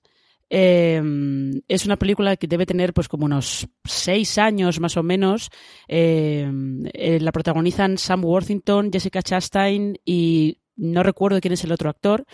Em, 0.50 1.62
es 1.70 1.86
una 1.86 1.96
película 1.96 2.36
que 2.36 2.46
debe 2.46 2.66
tener 2.66 2.94
pues 2.94 3.08
como 3.08 3.24
unos 3.24 3.70
seis 3.86 4.38
años 4.38 4.82
más 4.82 4.98
o 4.98 5.04
menos. 5.04 5.50
Em, 5.88 6.84
eh, 6.92 7.20
la 7.22 7.32
protagonizan 7.32 7.98
Sam 7.98 8.25
Worthington, 8.25 8.92
Jessica 8.92 9.22
Chastain 9.22 9.98
y 10.04 10.60
no 10.75 11.04
recuerdo 11.04 11.40
quién 11.40 11.54
es 11.54 11.64
el 11.64 11.72
otro 11.72 11.90
actor. 11.90 12.25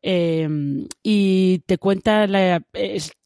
Em, 0.00 0.86
y 1.02 1.58
te 1.66 1.76
cuenta, 1.76 2.26
la, 2.26 2.62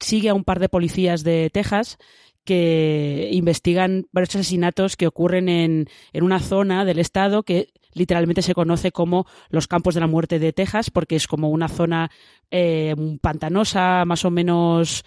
sigue 0.01 0.29
a 0.29 0.35
un 0.35 0.43
par 0.43 0.59
de 0.59 0.69
policías 0.69 1.23
de 1.23 1.51
Texas 1.53 1.99
que 2.47 3.29
investigan 3.33 4.07
varios 4.13 4.35
asesinatos 4.35 4.97
que 4.97 5.07
ocurren 5.07 5.51
en, 5.51 5.89
en 6.15 6.25
una 6.25 6.41
zona 6.41 6.87
del 6.87 6.99
estado 6.99 7.43
que 7.43 7.69
literalmente 7.93 8.43
se 8.43 8.55
conoce 8.55 8.93
como 8.93 9.27
los 9.49 9.67
campos 9.67 9.95
de 9.95 10.01
la 10.01 10.07
muerte 10.07 10.39
de 10.39 10.53
Texas, 10.53 10.91
porque 10.91 11.17
es 11.17 11.27
como 11.27 11.51
una 11.51 11.69
zona 11.69 12.11
eh, 12.51 12.95
pantanosa, 13.23 14.05
más 14.05 14.25
o 14.25 14.31
menos 14.31 15.05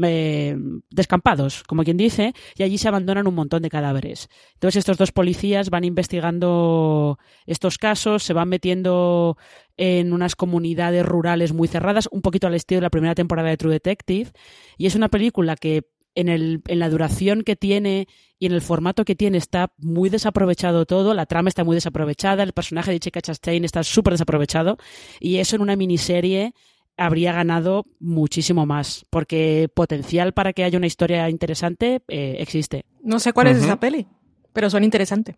eh, 0.00 0.56
descampados, 0.90 1.64
como 1.64 1.82
quien 1.82 1.96
dice, 1.96 2.32
y 2.56 2.62
allí 2.62 2.78
se 2.78 2.86
abandonan 2.86 3.26
un 3.26 3.34
montón 3.34 3.62
de 3.62 3.70
cadáveres. 3.70 4.28
Entonces 4.54 4.78
estos 4.78 4.96
dos 4.96 5.10
policías 5.10 5.70
van 5.70 5.82
investigando 5.82 7.18
estos 7.46 7.78
casos, 7.78 8.22
se 8.22 8.32
van 8.32 8.48
metiendo 8.48 9.36
en 9.76 10.12
unas 10.12 10.36
comunidades 10.36 11.04
rurales 11.04 11.52
muy 11.52 11.66
cerradas, 11.66 12.08
un 12.12 12.22
poquito 12.22 12.46
al 12.46 12.54
estilo 12.54 12.78
de 12.78 12.86
la 12.86 12.90
primera 12.90 13.16
temporada 13.16 13.48
de 13.48 13.56
True 13.56 13.72
Detective, 13.72 14.30
y 14.78 14.86
es 14.86 14.94
una 14.94 15.08
película 15.08 15.56
que 15.56 15.82
en, 16.14 16.28
el, 16.28 16.62
en 16.66 16.78
la 16.78 16.88
duración 16.88 17.42
que 17.42 17.56
tiene 17.56 18.08
y 18.38 18.46
en 18.46 18.52
el 18.52 18.60
formato 18.60 19.04
que 19.04 19.14
tiene 19.14 19.38
está 19.38 19.72
muy 19.78 20.08
desaprovechado 20.08 20.86
todo, 20.86 21.14
la 21.14 21.26
trama 21.26 21.48
está 21.48 21.64
muy 21.64 21.74
desaprovechada, 21.74 22.42
el 22.42 22.52
personaje 22.52 22.90
de 22.90 23.00
Chica 23.00 23.20
Chastain 23.20 23.64
está 23.64 23.82
súper 23.82 24.14
desaprovechado 24.14 24.78
y 25.20 25.36
eso 25.36 25.56
en 25.56 25.62
una 25.62 25.76
miniserie 25.76 26.54
habría 26.96 27.32
ganado 27.32 27.86
muchísimo 27.98 28.66
más, 28.66 29.06
porque 29.10 29.68
potencial 29.72 30.32
para 30.32 30.52
que 30.52 30.64
haya 30.64 30.78
una 30.78 30.86
historia 30.86 31.28
interesante 31.30 32.02
eh, 32.08 32.36
existe. 32.40 32.84
No 33.02 33.18
sé 33.18 33.32
cuál 33.32 33.48
es 33.48 33.58
esa 33.58 33.80
peli, 33.80 34.06
pero 34.52 34.68
son 34.68 34.84
interesantes. 34.84 35.36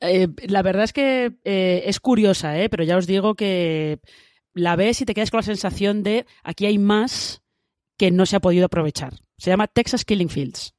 Eh, 0.00 0.28
la 0.48 0.62
verdad 0.62 0.84
es 0.84 0.92
que 0.92 1.32
eh, 1.44 1.84
es 1.86 2.00
curiosa, 2.00 2.54
pero 2.70 2.84
ya 2.84 2.96
os 2.96 3.06
digo 3.06 3.34
que 3.34 4.00
la 4.54 4.76
ves 4.76 5.00
y 5.00 5.04
te 5.04 5.14
quedas 5.14 5.30
con 5.30 5.38
la 5.38 5.44
sensación 5.44 6.02
de 6.02 6.26
aquí 6.42 6.66
hay 6.66 6.78
más 6.78 7.42
que 7.96 8.10
no 8.10 8.26
se 8.26 8.36
ha 8.36 8.40
podido 8.40 8.66
aprovechar. 8.66 9.14
Se 9.42 9.50
llama 9.50 9.66
Texas 9.66 10.04
Killing 10.04 10.28
Fields. 10.28 10.72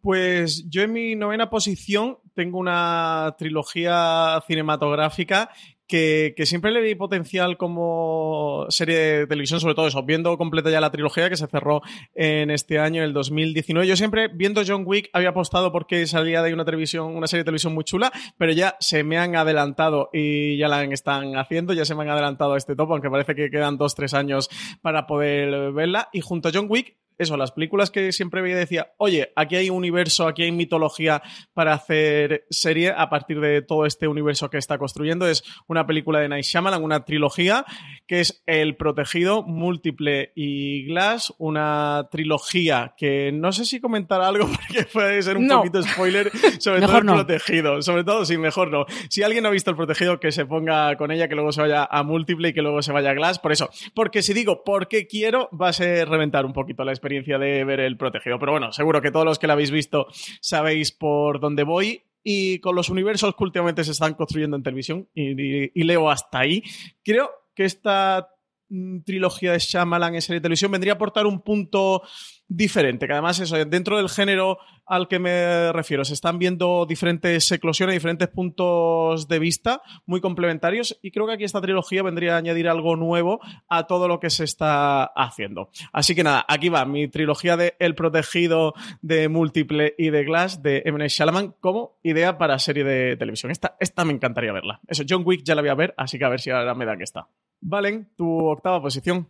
Pues 0.00 0.68
yo 0.68 0.82
en 0.82 0.92
mi 0.92 1.14
novena 1.14 1.48
posición 1.48 2.18
tengo 2.34 2.58
una 2.58 3.36
trilogía 3.38 4.42
cinematográfica 4.44 5.48
que, 5.86 6.34
siempre 6.46 6.72
le 6.72 6.82
di 6.82 6.96
potencial 6.96 7.56
como 7.56 8.66
serie 8.70 8.98
de 8.98 9.26
televisión, 9.28 9.60
sobre 9.60 9.76
todo 9.76 9.86
eso, 9.86 10.02
viendo 10.02 10.36
completa 10.36 10.68
ya 10.68 10.80
la 10.80 10.90
trilogía 10.90 11.30
que 11.30 11.36
se 11.36 11.46
cerró 11.46 11.80
en 12.16 12.50
este 12.50 12.80
año, 12.80 13.04
el 13.04 13.12
2019. 13.12 13.86
Yo 13.86 13.94
siempre, 13.94 14.26
viendo 14.26 14.62
John 14.66 14.82
Wick, 14.84 15.08
había 15.12 15.28
apostado 15.28 15.70
porque 15.70 16.08
salía 16.08 16.42
de 16.42 16.52
una 16.52 16.64
televisión, 16.64 17.14
una 17.14 17.28
serie 17.28 17.42
de 17.42 17.46
televisión 17.46 17.72
muy 17.72 17.84
chula, 17.84 18.10
pero 18.36 18.50
ya 18.50 18.76
se 18.80 19.04
me 19.04 19.16
han 19.16 19.36
adelantado 19.36 20.10
y 20.12 20.56
ya 20.56 20.66
la 20.66 20.82
están 20.82 21.36
haciendo, 21.36 21.72
ya 21.72 21.84
se 21.84 21.94
me 21.94 22.02
han 22.02 22.10
adelantado 22.10 22.54
a 22.54 22.58
este 22.58 22.74
top, 22.74 22.90
aunque 22.90 23.10
parece 23.10 23.36
que 23.36 23.48
quedan 23.48 23.78
dos, 23.78 23.94
tres 23.94 24.12
años 24.12 24.50
para 24.82 25.06
poder 25.06 25.70
verla. 25.70 26.08
Y 26.12 26.20
junto 26.20 26.48
a 26.48 26.52
John 26.52 26.66
Wick 26.68 26.96
eso, 27.18 27.36
las 27.36 27.50
películas 27.50 27.90
que 27.90 28.12
siempre 28.12 28.40
veía 28.40 28.56
decía, 28.56 28.92
oye, 28.96 29.32
aquí 29.34 29.56
hay 29.56 29.70
universo, 29.70 30.28
aquí 30.28 30.44
hay 30.44 30.52
mitología 30.52 31.20
para 31.52 31.74
hacer 31.74 32.46
serie 32.48 32.94
a 32.96 33.10
partir 33.10 33.40
de 33.40 33.60
todo 33.60 33.86
este 33.86 34.06
universo 34.06 34.48
que 34.50 34.58
está 34.58 34.78
construyendo. 34.78 35.26
Es 35.26 35.42
una 35.66 35.84
película 35.84 36.20
de 36.20 36.28
Night 36.28 36.44
Shyamalan, 36.44 36.82
una 36.82 37.04
trilogía 37.04 37.64
que 38.06 38.20
es 38.20 38.44
El 38.46 38.76
Protegido, 38.76 39.42
Múltiple 39.42 40.32
y 40.36 40.86
Glass, 40.86 41.34
una 41.38 42.06
trilogía 42.12 42.94
que 42.96 43.32
no 43.32 43.50
sé 43.50 43.64
si 43.64 43.80
comentar 43.80 44.20
algo 44.20 44.46
porque 44.68 44.84
puede 44.84 45.20
ser 45.22 45.38
un 45.38 45.48
poquito 45.48 45.82
spoiler, 45.82 46.30
sobre 46.60 46.82
todo 46.82 46.98
El 46.98 47.04
Protegido. 47.04 47.82
Sobre 47.82 48.04
todo, 48.04 48.24
sí, 48.24 48.38
mejor 48.38 48.70
no. 48.70 48.86
Si 49.10 49.24
alguien 49.24 49.42
no 49.42 49.48
ha 49.48 49.52
visto 49.52 49.70
El 49.70 49.76
Protegido, 49.76 50.20
que 50.20 50.30
se 50.30 50.46
ponga 50.46 50.96
con 50.96 51.10
ella, 51.10 51.28
que 51.28 51.34
luego 51.34 51.50
se 51.50 51.62
vaya 51.62 51.84
a 51.90 52.04
Múltiple 52.04 52.50
y 52.50 52.52
que 52.52 52.62
luego 52.62 52.80
se 52.80 52.92
vaya 52.92 53.10
a 53.10 53.14
Glass. 53.14 53.40
Por 53.40 53.50
eso, 53.50 53.70
porque 53.92 54.22
si 54.22 54.32
digo 54.34 54.62
por 54.62 54.86
qué 54.86 55.08
quiero, 55.08 55.50
va 55.50 55.68
a 55.68 55.72
ser 55.72 56.08
reventar 56.08 56.46
un 56.46 56.52
poquito 56.52 56.84
la 56.84 56.92
experiencia 56.92 57.07
de 57.08 57.64
ver 57.64 57.80
el 57.80 57.96
protegido. 57.96 58.38
Pero 58.38 58.52
bueno, 58.52 58.72
seguro 58.72 59.02
que 59.02 59.10
todos 59.10 59.24
los 59.24 59.38
que 59.38 59.46
la 59.46 59.54
habéis 59.54 59.70
visto 59.70 60.06
sabéis 60.40 60.92
por 60.92 61.40
dónde 61.40 61.64
voy. 61.64 62.02
Y 62.22 62.58
con 62.58 62.74
los 62.74 62.90
universos 62.90 63.34
que 63.34 63.44
últimamente 63.44 63.84
se 63.84 63.92
están 63.92 64.14
construyendo 64.14 64.56
en 64.56 64.62
televisión, 64.62 65.08
y, 65.14 65.82
leo 65.82 66.10
hasta 66.10 66.40
ahí, 66.40 66.62
creo 67.02 67.30
que 67.54 67.64
esta 67.64 68.28
mm, 68.68 69.00
trilogía 69.00 69.52
de 69.52 69.58
Shyamalan 69.60 70.14
en 70.14 70.22
serie 70.22 70.40
de 70.40 70.42
televisión 70.42 70.70
vendría 70.70 70.92
a 70.92 70.96
aportar 70.96 71.26
un 71.26 71.40
punto 71.40 72.02
diferente, 72.48 73.06
que 73.06 73.12
además 73.12 73.38
eso, 73.40 73.62
dentro 73.66 73.98
del 73.98 74.08
género 74.08 74.58
al 74.86 75.06
que 75.06 75.18
me 75.18 75.70
refiero, 75.72 76.04
se 76.04 76.14
están 76.14 76.38
viendo 76.38 76.86
diferentes 76.86 77.50
eclosiones, 77.52 77.94
diferentes 77.94 78.28
puntos 78.28 79.28
de 79.28 79.38
vista 79.38 79.82
muy 80.06 80.20
complementarios 80.22 80.98
y 81.02 81.10
creo 81.10 81.26
que 81.26 81.34
aquí 81.34 81.44
esta 81.44 81.60
trilogía 81.60 82.02
vendría 82.02 82.34
a 82.34 82.38
añadir 82.38 82.68
algo 82.68 82.96
nuevo 82.96 83.40
a 83.68 83.86
todo 83.86 84.08
lo 84.08 84.18
que 84.18 84.30
se 84.30 84.44
está 84.44 85.04
haciendo. 85.04 85.68
Así 85.92 86.14
que 86.14 86.24
nada, 86.24 86.44
aquí 86.48 86.70
va 86.70 86.86
mi 86.86 87.06
trilogía 87.08 87.58
de 87.58 87.76
El 87.78 87.94
Protegido, 87.94 88.72
de 89.02 89.28
Múltiple 89.28 89.94
y 89.98 90.08
de 90.08 90.24
Glass 90.24 90.62
de 90.62 90.82
M. 90.86 90.98
Night 90.98 91.52
como 91.60 91.98
idea 92.02 92.38
para 92.38 92.58
serie 92.58 92.84
de 92.84 93.16
televisión. 93.16 93.52
Esta, 93.52 93.76
esta 93.78 94.06
me 94.06 94.14
encantaría 94.14 94.52
verla. 94.52 94.80
Eso, 94.86 95.04
John 95.06 95.22
Wick 95.24 95.42
ya 95.44 95.54
la 95.54 95.60
voy 95.60 95.70
a 95.70 95.74
ver, 95.74 95.94
así 95.98 96.18
que 96.18 96.24
a 96.24 96.30
ver 96.30 96.40
si 96.40 96.50
ahora 96.50 96.74
me 96.74 96.86
da 96.86 96.96
que 96.96 97.04
está. 97.04 97.28
Valen, 97.60 98.08
tu 98.16 98.46
octava 98.48 98.80
posición 98.80 99.28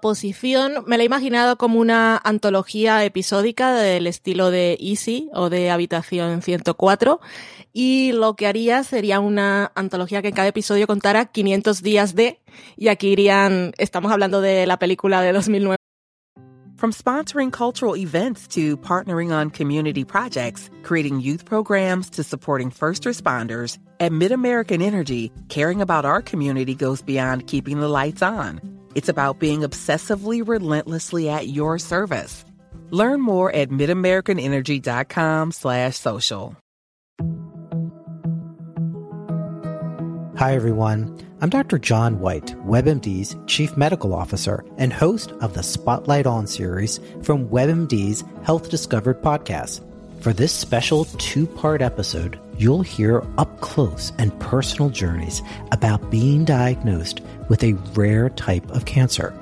posición 0.00 0.84
me 0.86 0.96
la 0.96 1.02
he 1.02 1.06
imaginado 1.06 1.58
como 1.58 1.78
una 1.78 2.16
antología 2.24 3.04
episódica 3.04 3.74
del 3.74 4.06
estilo 4.06 4.50
de 4.50 4.78
Easy 4.80 5.28
o 5.34 5.50
de 5.50 5.70
Habitación 5.70 6.40
104 6.40 7.20
y 7.72 8.12
lo 8.12 8.34
que 8.34 8.46
haría 8.46 8.82
sería 8.82 9.20
una 9.20 9.70
antología 9.74 10.22
que 10.22 10.28
en 10.28 10.34
cada 10.34 10.48
episodio 10.48 10.86
contara 10.86 11.26
500 11.26 11.82
días 11.82 12.14
de 12.14 12.40
y 12.76 12.88
aquí 12.88 13.08
irían, 13.08 13.72
estamos 13.76 14.10
hablando 14.10 14.40
de 14.40 14.66
la 14.66 14.78
película 14.78 15.20
de 15.20 15.32
2009. 15.32 15.76
From 16.78 16.92
sponsoring 16.92 17.50
cultural 17.50 17.96
events 17.96 18.46
to 18.54 18.76
partnering 18.76 19.32
on 19.32 19.50
community 19.50 20.04
projects, 20.04 20.70
creating 20.84 21.20
youth 21.20 21.44
programs 21.44 22.08
to 22.10 22.22
supporting 22.22 22.70
first 22.70 23.02
responders, 23.04 23.78
at 23.98 24.12
MidAmerican 24.12 24.80
Energy, 24.80 25.32
caring 25.48 25.82
about 25.82 26.04
our 26.04 26.22
community 26.22 26.76
goes 26.76 27.02
beyond 27.02 27.48
keeping 27.48 27.80
the 27.80 27.88
lights 27.88 28.22
on. 28.22 28.77
It's 28.98 29.08
about 29.08 29.38
being 29.38 29.60
obsessively 29.60 30.42
relentlessly 30.46 31.28
at 31.28 31.46
your 31.46 31.78
service. 31.78 32.44
Learn 32.90 33.20
more 33.20 33.52
at 33.54 33.68
midamericanenergy.com 33.68 35.52
slash 35.52 35.96
social. 35.96 36.56
Hi, 40.36 40.56
everyone. 40.56 41.16
I'm 41.40 41.48
Dr. 41.48 41.78
John 41.78 42.18
White, 42.18 42.56
WebMD's 42.66 43.36
Chief 43.46 43.76
Medical 43.76 44.12
Officer 44.12 44.64
and 44.78 44.92
host 44.92 45.30
of 45.40 45.54
the 45.54 45.62
Spotlight 45.62 46.26
On 46.26 46.48
series 46.48 46.98
from 47.22 47.48
WebMD's 47.50 48.24
Health 48.42 48.68
Discovered 48.68 49.22
podcast. 49.22 49.84
For 50.22 50.32
this 50.32 50.52
special 50.52 51.04
two 51.04 51.46
part 51.46 51.82
episode, 51.82 52.40
you'll 52.56 52.82
hear 52.82 53.22
up 53.38 53.60
close 53.60 54.10
and 54.18 54.36
personal 54.40 54.90
journeys 54.90 55.40
about 55.70 56.10
being 56.10 56.44
diagnosed 56.44 57.20
with 57.48 57.62
a 57.64 57.72
rare 57.94 58.30
type 58.30 58.68
of 58.70 58.84
cancer, 58.84 59.34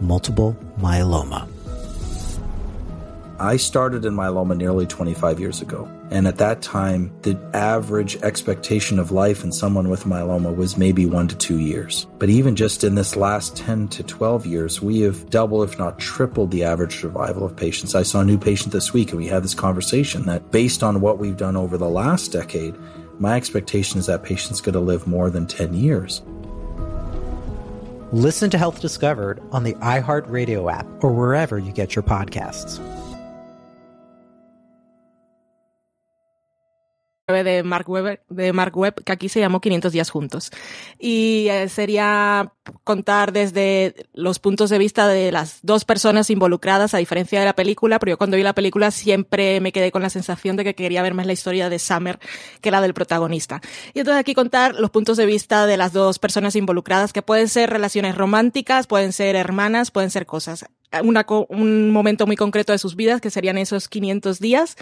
multiple 0.00 0.56
myeloma. 0.78 1.48
I 3.38 3.56
started 3.56 4.04
in 4.04 4.14
myeloma 4.14 4.56
nearly 4.56 4.86
25 4.86 5.40
years 5.40 5.60
ago. 5.60 5.88
And 6.10 6.28
at 6.28 6.38
that 6.38 6.62
time, 6.62 7.10
the 7.22 7.36
average 7.52 8.16
expectation 8.22 9.00
of 9.00 9.10
life 9.10 9.42
in 9.42 9.50
someone 9.50 9.88
with 9.88 10.04
myeloma 10.04 10.54
was 10.54 10.76
maybe 10.76 11.04
one 11.06 11.26
to 11.26 11.36
two 11.36 11.58
years. 11.58 12.06
But 12.18 12.30
even 12.30 12.54
just 12.54 12.84
in 12.84 12.94
this 12.94 13.16
last 13.16 13.56
10 13.56 13.88
to 13.88 14.04
12 14.04 14.46
years, 14.46 14.80
we 14.80 15.00
have 15.00 15.28
doubled, 15.30 15.68
if 15.68 15.78
not 15.78 15.98
tripled, 15.98 16.52
the 16.52 16.62
average 16.62 17.00
survival 17.00 17.44
of 17.44 17.56
patients. 17.56 17.96
I 17.96 18.04
saw 18.04 18.20
a 18.20 18.24
new 18.24 18.38
patient 18.38 18.72
this 18.72 18.92
week, 18.92 19.10
and 19.10 19.18
we 19.18 19.26
had 19.26 19.42
this 19.42 19.54
conversation 19.54 20.26
that 20.26 20.52
based 20.52 20.84
on 20.84 21.00
what 21.00 21.18
we've 21.18 21.36
done 21.36 21.56
over 21.56 21.76
the 21.76 21.88
last 21.88 22.30
decade, 22.30 22.76
my 23.18 23.36
expectation 23.36 23.98
is 23.98 24.06
that 24.06 24.22
patients 24.22 24.60
going 24.60 24.74
to 24.74 24.80
live 24.80 25.08
more 25.08 25.30
than 25.30 25.46
10 25.46 25.74
years. 25.74 26.22
Listen 28.14 28.48
to 28.50 28.58
Health 28.58 28.80
Discovered 28.80 29.42
on 29.50 29.64
the 29.64 29.72
iHeartRadio 29.72 30.72
app 30.72 30.86
or 31.02 31.12
wherever 31.12 31.58
you 31.58 31.72
get 31.72 31.96
your 31.96 32.04
podcasts. 32.04 32.78
De 37.26 37.62
Mark 37.62 37.88
Webb, 37.88 38.20
de 38.28 38.52
Mark 38.52 38.76
Webb, 38.76 39.02
que 39.02 39.12
aquí 39.12 39.30
se 39.30 39.40
llamó 39.40 39.60
500 39.60 39.92
días 39.92 40.10
juntos. 40.10 40.50
Y 40.98 41.46
eh, 41.48 41.70
sería 41.70 42.52
contar 42.84 43.32
desde 43.32 43.94
los 44.12 44.38
puntos 44.38 44.68
de 44.68 44.78
vista 44.78 45.08
de 45.08 45.32
las 45.32 45.60
dos 45.62 45.86
personas 45.86 46.28
involucradas, 46.28 46.92
a 46.92 46.98
diferencia 46.98 47.40
de 47.40 47.46
la 47.46 47.54
película, 47.54 47.98
pero 47.98 48.10
yo 48.10 48.18
cuando 48.18 48.36
vi 48.36 48.42
la 48.42 48.52
película 48.52 48.90
siempre 48.90 49.60
me 49.60 49.72
quedé 49.72 49.90
con 49.90 50.02
la 50.02 50.10
sensación 50.10 50.56
de 50.56 50.64
que 50.64 50.74
quería 50.74 51.02
ver 51.02 51.14
más 51.14 51.26
la 51.26 51.32
historia 51.32 51.70
de 51.70 51.78
Summer 51.78 52.18
que 52.60 52.70
la 52.70 52.82
del 52.82 52.92
protagonista. 52.92 53.62
Y 53.94 54.00
entonces 54.00 54.20
aquí 54.20 54.34
contar 54.34 54.74
los 54.74 54.90
puntos 54.90 55.16
de 55.16 55.24
vista 55.24 55.66
de 55.66 55.78
las 55.78 55.94
dos 55.94 56.18
personas 56.18 56.56
involucradas, 56.56 57.14
que 57.14 57.22
pueden 57.22 57.48
ser 57.48 57.70
relaciones 57.70 58.16
románticas, 58.16 58.86
pueden 58.86 59.12
ser 59.14 59.34
hermanas, 59.34 59.90
pueden 59.90 60.10
ser 60.10 60.26
cosas. 60.26 60.66
Un 61.02 61.90
momento 61.90 62.26
muy 62.26 62.36
concreto 62.36 62.72
de 62.72 62.78
sus 62.78 62.94
vidas, 62.94 63.20
que 63.20 63.30
serían 63.30 63.58
esos 63.58 63.88
500 63.88 64.38
días, 64.38 64.76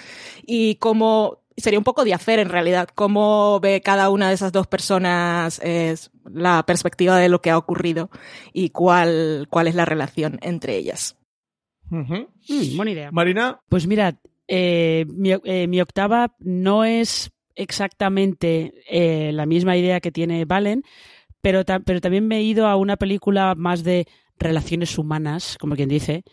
y 0.45 0.75
cómo 0.75 1.42
sería 1.57 1.79
un 1.79 1.85
poco 1.85 2.05
de 2.05 2.15
hacer 2.15 2.39
en 2.39 2.49
realidad, 2.49 2.89
cómo 2.95 3.61
ve 3.61 3.81
cada 3.81 4.11
una 4.11 4.29
de 4.29 4.35
esas 4.35 4.53
dos 4.53 4.67
personas 4.67 5.61
es 5.63 6.11
la 6.25 6.65
perspectiva 6.65 7.17
de 7.17 7.29
lo 7.29 7.41
que 7.41 7.51
ha 7.51 7.59
ocurrido 7.59 8.11
y 8.53 8.71
cuál, 8.71 9.47
cuál 9.51 9.69
es 9.69 9.75
la 9.75 9.85
relación 9.85 10.39
entre 10.43 10.77
ellas. 10.77 11.17
Mm, 11.91 12.77
buena 12.77 12.91
idea. 12.91 13.11
Marina. 13.13 13.61
Pues 13.69 13.87
mira, 13.87 14.19
eh, 14.49 15.05
eh, 15.45 15.67
mi, 15.67 15.81
octava 15.81 16.35
no 16.39 16.85
es 16.85 17.31
exactamente 17.55 18.75
eh, 18.89 19.33
la 19.33 19.47
misma 19.47 19.77
idea 19.77 20.01
que 20.01 20.13
tiene 20.13 20.45
Valen, 20.45 20.85
pero, 21.43 21.65
pero 21.85 22.01
también 22.01 22.27
me 22.27 22.39
he 22.39 22.43
ido 22.43 22.67
a 22.67 22.77
una 22.77 22.97
película 22.97 23.55
más 23.55 23.85
de 23.85 24.07
relaciones 24.39 24.99
humanas, 24.99 25.57
como 25.59 25.77
quien 25.77 25.89
dice, 25.89 26.25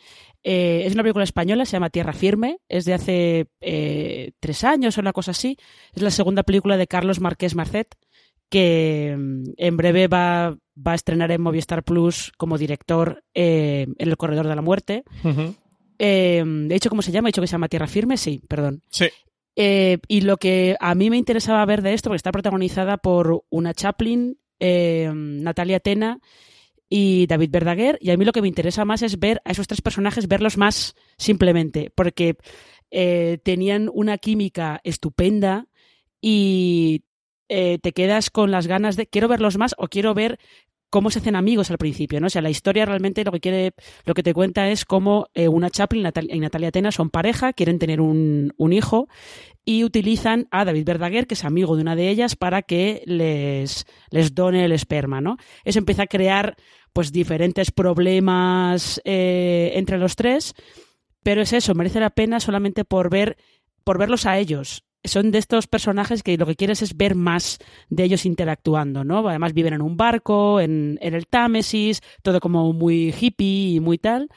eh, 0.43 0.83
es 0.85 0.93
una 0.93 1.03
película 1.03 1.23
española, 1.23 1.65
se 1.65 1.73
llama 1.73 1.89
Tierra 1.89 2.13
Firme, 2.13 2.59
es 2.69 2.85
de 2.85 2.93
hace 2.93 3.47
eh, 3.61 4.31
tres 4.39 4.63
años 4.63 4.97
o 4.97 5.01
una 5.01 5.13
cosa 5.13 5.31
así. 5.31 5.57
Es 5.93 6.01
la 6.01 6.11
segunda 6.11 6.43
película 6.43 6.77
de 6.77 6.87
Carlos 6.87 7.19
Marqués 7.19 7.55
Marcet, 7.55 7.95
que 8.49 9.15
mm, 9.17 9.43
en 9.57 9.77
breve 9.77 10.07
va, 10.07 10.57
va, 10.75 10.91
a 10.93 10.95
estrenar 10.95 11.31
en 11.31 11.41
Movistar 11.41 11.83
Plus 11.83 12.31
como 12.37 12.57
director 12.57 13.23
eh, 13.33 13.87
en 13.97 14.09
El 14.09 14.17
Corredor 14.17 14.47
de 14.47 14.55
la 14.55 14.61
Muerte. 14.61 15.03
¿He 15.97 16.43
dicho 16.69 16.89
cómo 16.89 17.01
se 17.01 17.11
llama? 17.11 17.27
¿He 17.27 17.31
dicho 17.31 17.41
que 17.41 17.47
se 17.47 17.53
llama 17.53 17.67
Tierra 17.67 17.87
Firme? 17.87 18.15
Sí, 18.15 18.41
perdón. 18.47 18.81
Sí. 18.89 19.09
y 19.55 20.21
lo 20.21 20.37
que 20.37 20.77
a 20.79 20.95
mí 20.95 21.09
me 21.09 21.17
interesaba 21.17 21.65
ver 21.65 21.81
de 21.81 21.93
esto, 21.93 22.09
porque 22.09 22.17
está 22.17 22.31
protagonizada 22.31 22.97
por 22.97 23.43
una 23.49 23.73
Chaplin, 23.73 24.39
Natalia 24.61 25.81
Tena 25.81 26.19
y 26.89 27.27
David 27.27 27.51
Verdaguer. 27.51 27.97
Y 28.01 28.09
a 28.09 28.17
mí 28.17 28.25
lo 28.25 28.31
que 28.31 28.41
me 28.41 28.47
interesa 28.47 28.83
más 28.83 29.01
es 29.01 29.19
ver 29.19 29.41
a 29.45 29.51
esos 29.51 29.67
tres 29.67 29.81
personajes, 29.81 30.27
verlos 30.27 30.57
más 30.57 30.95
simplemente, 31.17 31.91
porque 31.95 32.37
eh, 32.91 33.37
tenían 33.43 33.89
una 33.93 34.17
química 34.17 34.81
estupenda 34.83 35.67
y 36.19 37.03
eh, 37.47 37.79
te 37.79 37.93
quedas 37.93 38.29
con 38.29 38.51
las 38.51 38.67
ganas 38.67 38.95
de 38.95 39.07
quiero 39.07 39.27
verlos 39.27 39.57
más 39.57 39.75
o 39.77 39.87
quiero 39.87 40.13
ver 40.13 40.39
cómo 40.89 41.11
se 41.11 41.19
hacen 41.19 41.35
amigos 41.35 41.71
al 41.71 41.77
principio, 41.77 42.19
¿no? 42.19 42.27
O 42.27 42.29
sea, 42.29 42.41
la 42.41 42.49
historia 42.49 42.85
realmente 42.85 43.23
lo 43.23 43.31
que 43.31 43.39
quiere, 43.39 43.73
lo 44.05 44.13
que 44.13 44.23
te 44.23 44.33
cuenta 44.33 44.69
es 44.69 44.85
cómo 44.85 45.27
eh, 45.33 45.47
una 45.47 45.69
Chaplin 45.69 46.07
y 46.29 46.39
Natalia 46.39 46.69
Atena 46.69 46.91
son 46.91 47.09
pareja, 47.09 47.53
quieren 47.53 47.79
tener 47.79 48.01
un, 48.01 48.53
un, 48.57 48.73
hijo 48.73 49.07
y 49.65 49.83
utilizan 49.83 50.47
a 50.51 50.65
David 50.65 50.85
Verdaguer, 50.85 51.27
que 51.27 51.35
es 51.35 51.45
amigo 51.45 51.75
de 51.75 51.83
una 51.83 51.95
de 51.95 52.09
ellas, 52.09 52.35
para 52.35 52.61
que 52.61 53.03
les, 53.05 53.85
les 54.09 54.33
done 54.33 54.65
el 54.65 54.71
esperma, 54.71 55.21
¿no? 55.21 55.37
Eso 55.63 55.79
empieza 55.79 56.03
a 56.03 56.07
crear 56.07 56.55
pues 56.93 57.11
diferentes 57.11 57.71
problemas 57.71 58.99
eh, 59.05 59.71
entre 59.75 59.97
los 59.97 60.15
tres, 60.15 60.53
pero 61.23 61.41
es 61.41 61.53
eso, 61.53 61.75
merece 61.75 61.99
la 61.99 62.09
pena 62.09 62.39
solamente 62.39 62.83
por 62.83 63.09
ver, 63.09 63.37
por 63.83 63.99
verlos 63.99 64.25
a 64.25 64.39
ellos. 64.39 64.83
Son 65.03 65.31
de 65.31 65.37
estos 65.37 65.67
personajes 65.67 66.23
que 66.23 66.37
lo 66.37 66.45
que 66.45 66.55
quieres 66.55 66.81
es 66.81 66.97
ver 66.97 67.15
más 67.15 67.59
de 67.89 68.03
ellos 68.03 68.25
interactuando, 68.25 69.03
¿no? 69.03 69.27
Además 69.27 69.53
viven 69.53 69.73
en 69.73 69.81
un 69.81 69.95
barco, 69.95 70.59
en, 70.59 70.99
en 71.01 71.13
el 71.13 71.27
Támesis, 71.27 72.01
todo 72.21 72.39
como 72.39 72.73
muy 72.73 73.13
hippie 73.17 73.75
y 73.75 73.79
muy 73.79 73.97
tal. 73.97 74.29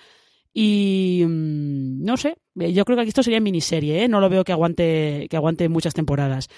Y 0.54 1.24
mm, 1.26 2.04
no 2.04 2.16
sé, 2.16 2.36
yo 2.54 2.84
creo 2.84 2.98
que 2.98 3.04
esto 3.04 3.22
sería 3.22 3.40
miniserie, 3.40 4.04
¿eh? 4.04 4.08
no 4.08 4.20
lo 4.20 4.28
veo 4.28 4.44
que 4.44 4.52
aguante, 4.52 5.26
que 5.30 5.36
aguante 5.36 5.68
muchas 5.68 5.94
temporadas. 5.94 6.48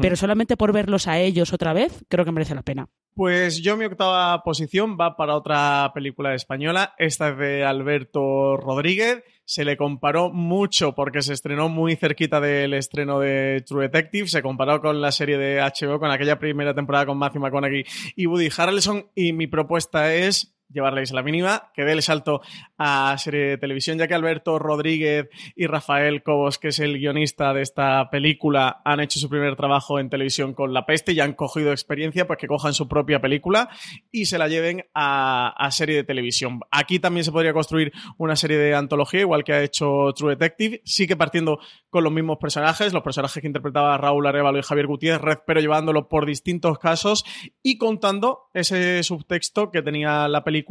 Pero 0.00 0.16
solamente 0.16 0.56
por 0.56 0.72
verlos 0.72 1.06
a 1.06 1.18
ellos 1.18 1.52
otra 1.52 1.72
vez, 1.74 2.04
creo 2.08 2.24
que 2.24 2.32
merece 2.32 2.54
la 2.54 2.62
pena. 2.62 2.88
Pues 3.14 3.60
yo 3.60 3.76
mi 3.76 3.84
octava 3.84 4.42
posición 4.42 4.96
va 4.98 5.16
para 5.16 5.36
otra 5.36 5.90
película 5.92 6.34
española, 6.34 6.94
esta 6.96 7.30
es 7.30 7.38
de 7.38 7.64
Alberto 7.64 8.56
Rodríguez. 8.56 9.22
Se 9.44 9.64
le 9.64 9.76
comparó 9.76 10.30
mucho 10.30 10.94
porque 10.94 11.22
se 11.22 11.32
estrenó 11.32 11.68
muy 11.68 11.96
cerquita 11.96 12.40
del 12.40 12.74
estreno 12.74 13.18
de 13.20 13.62
True 13.66 13.88
Detective, 13.88 14.28
se 14.28 14.42
comparó 14.42 14.80
con 14.80 15.00
la 15.00 15.12
serie 15.12 15.36
de 15.36 15.60
HBO, 15.60 15.98
con 15.98 16.10
aquella 16.10 16.38
primera 16.38 16.74
temporada 16.74 17.06
con 17.06 17.18
Matthew 17.18 17.42
McConaughey 17.42 17.84
y 18.16 18.26
Woody 18.26 18.48
Harrelson 18.56 19.06
y 19.14 19.32
mi 19.32 19.46
propuesta 19.46 20.14
es 20.14 20.54
llevarles 20.72 21.12
la 21.12 21.22
mínima, 21.22 21.70
que 21.74 21.84
dé 21.84 21.92
el 21.92 22.02
salto 22.02 22.40
a 22.78 23.16
serie 23.18 23.50
de 23.50 23.58
televisión, 23.58 23.98
ya 23.98 24.08
que 24.08 24.14
Alberto 24.14 24.58
Rodríguez 24.58 25.28
y 25.54 25.66
Rafael 25.66 26.22
Cobos, 26.22 26.58
que 26.58 26.68
es 26.68 26.78
el 26.78 26.98
guionista 26.98 27.52
de 27.52 27.62
esta 27.62 28.10
película, 28.10 28.80
han 28.84 29.00
hecho 29.00 29.18
su 29.18 29.28
primer 29.28 29.56
trabajo 29.56 29.98
en 29.98 30.10
televisión 30.10 30.54
con 30.54 30.72
La 30.72 30.86
Peste 30.86 31.12
y 31.12 31.20
han 31.20 31.34
cogido 31.34 31.70
experiencia, 31.70 32.26
pues 32.26 32.38
que 32.38 32.46
cojan 32.46 32.74
su 32.74 32.88
propia 32.88 33.20
película 33.20 33.68
y 34.10 34.26
se 34.26 34.38
la 34.38 34.48
lleven 34.48 34.84
a, 34.94 35.68
serie 35.70 35.96
de 35.96 36.04
televisión. 36.04 36.60
Aquí 36.70 36.98
también 36.98 37.24
se 37.24 37.32
podría 37.32 37.52
construir 37.52 37.92
una 38.18 38.36
serie 38.36 38.58
de 38.58 38.74
antología, 38.74 39.20
igual 39.20 39.42
que 39.44 39.54
ha 39.54 39.62
hecho 39.62 40.12
True 40.14 40.36
Detective, 40.36 40.82
sí 40.84 41.06
que 41.06 41.16
partiendo 41.16 41.58
con 41.88 42.04
los 42.04 42.12
mismos 42.12 42.38
personajes, 42.38 42.92
los 42.92 43.02
personajes 43.02 43.40
que 43.40 43.46
interpretaba 43.46 43.96
Raúl 43.96 44.26
Arevalo 44.26 44.58
y 44.58 44.62
Javier 44.62 44.86
Gutiérrez, 44.86 45.38
pero 45.46 45.60
llevándolo 45.60 46.08
por 46.08 46.26
distintos 46.26 46.78
casos 46.78 47.24
y 47.62 47.78
contando 47.78 48.50
ese 48.52 49.02
subtexto 49.02 49.70
que 49.70 49.82
tenía 49.82 50.28
la 50.28 50.44
película 50.44 50.61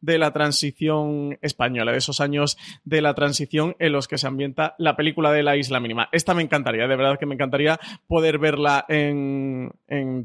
de 0.00 0.18
la 0.18 0.32
transición 0.32 1.38
española, 1.42 1.92
de 1.92 1.98
esos 1.98 2.20
años 2.20 2.56
de 2.84 3.00
la 3.00 3.14
transición 3.14 3.76
en 3.78 3.92
los 3.92 4.08
que 4.08 4.18
se 4.18 4.26
ambienta 4.26 4.74
la 4.78 4.96
película 4.96 5.32
de 5.32 5.42
la 5.42 5.56
Isla 5.56 5.80
Mínima. 5.80 6.08
Esta 6.12 6.34
me 6.34 6.42
encantaría, 6.42 6.86
de 6.86 6.96
verdad 6.96 7.18
que 7.18 7.26
me 7.26 7.34
encantaría 7.34 7.78
poder 8.06 8.38
verla 8.38 8.84
en, 8.88 9.72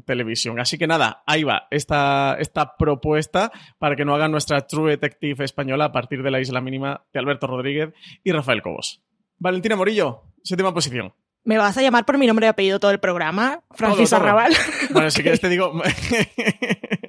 televisión. 0.06 0.60
Así 0.60 0.78
que 0.78 0.86
nada, 0.86 1.22
ahí 1.26 1.44
va 1.44 1.68
esta, 1.70 2.36
esta 2.38 2.76
propuesta 2.76 3.52
para 3.78 3.96
que 3.96 4.04
no 4.04 4.14
hagan 4.14 4.32
nuestra 4.32 4.66
True 4.66 4.90
Detective 4.90 5.44
española 5.44 5.86
a 5.86 5.92
partir 5.92 6.22
de 6.22 6.30
la 6.30 6.40
Isla 6.40 6.60
Mínima 6.60 7.04
de 7.12 7.20
Alberto 7.20 7.46
Rodríguez 7.46 7.92
y 8.22 8.32
Rafael 8.32 8.62
Cobos. 8.62 9.02
Valentina 9.38 9.76
Morillo, 9.76 10.22
séptima 10.42 10.72
posición. 10.72 11.12
¿Me 11.44 11.58
vas 11.58 11.76
a 11.76 11.82
llamar 11.82 12.04
por 12.04 12.18
mi 12.18 12.26
nombre 12.26 12.46
y 12.46 12.48
apellido 12.48 12.78
todo 12.78 12.92
el 12.92 13.00
programa? 13.00 13.62
Francis 13.72 14.12
Arrabal. 14.12 14.52
Bueno, 14.90 15.10
si 15.10 15.22
quieres 15.22 15.40
te 15.40 15.48
digo... 15.50 15.72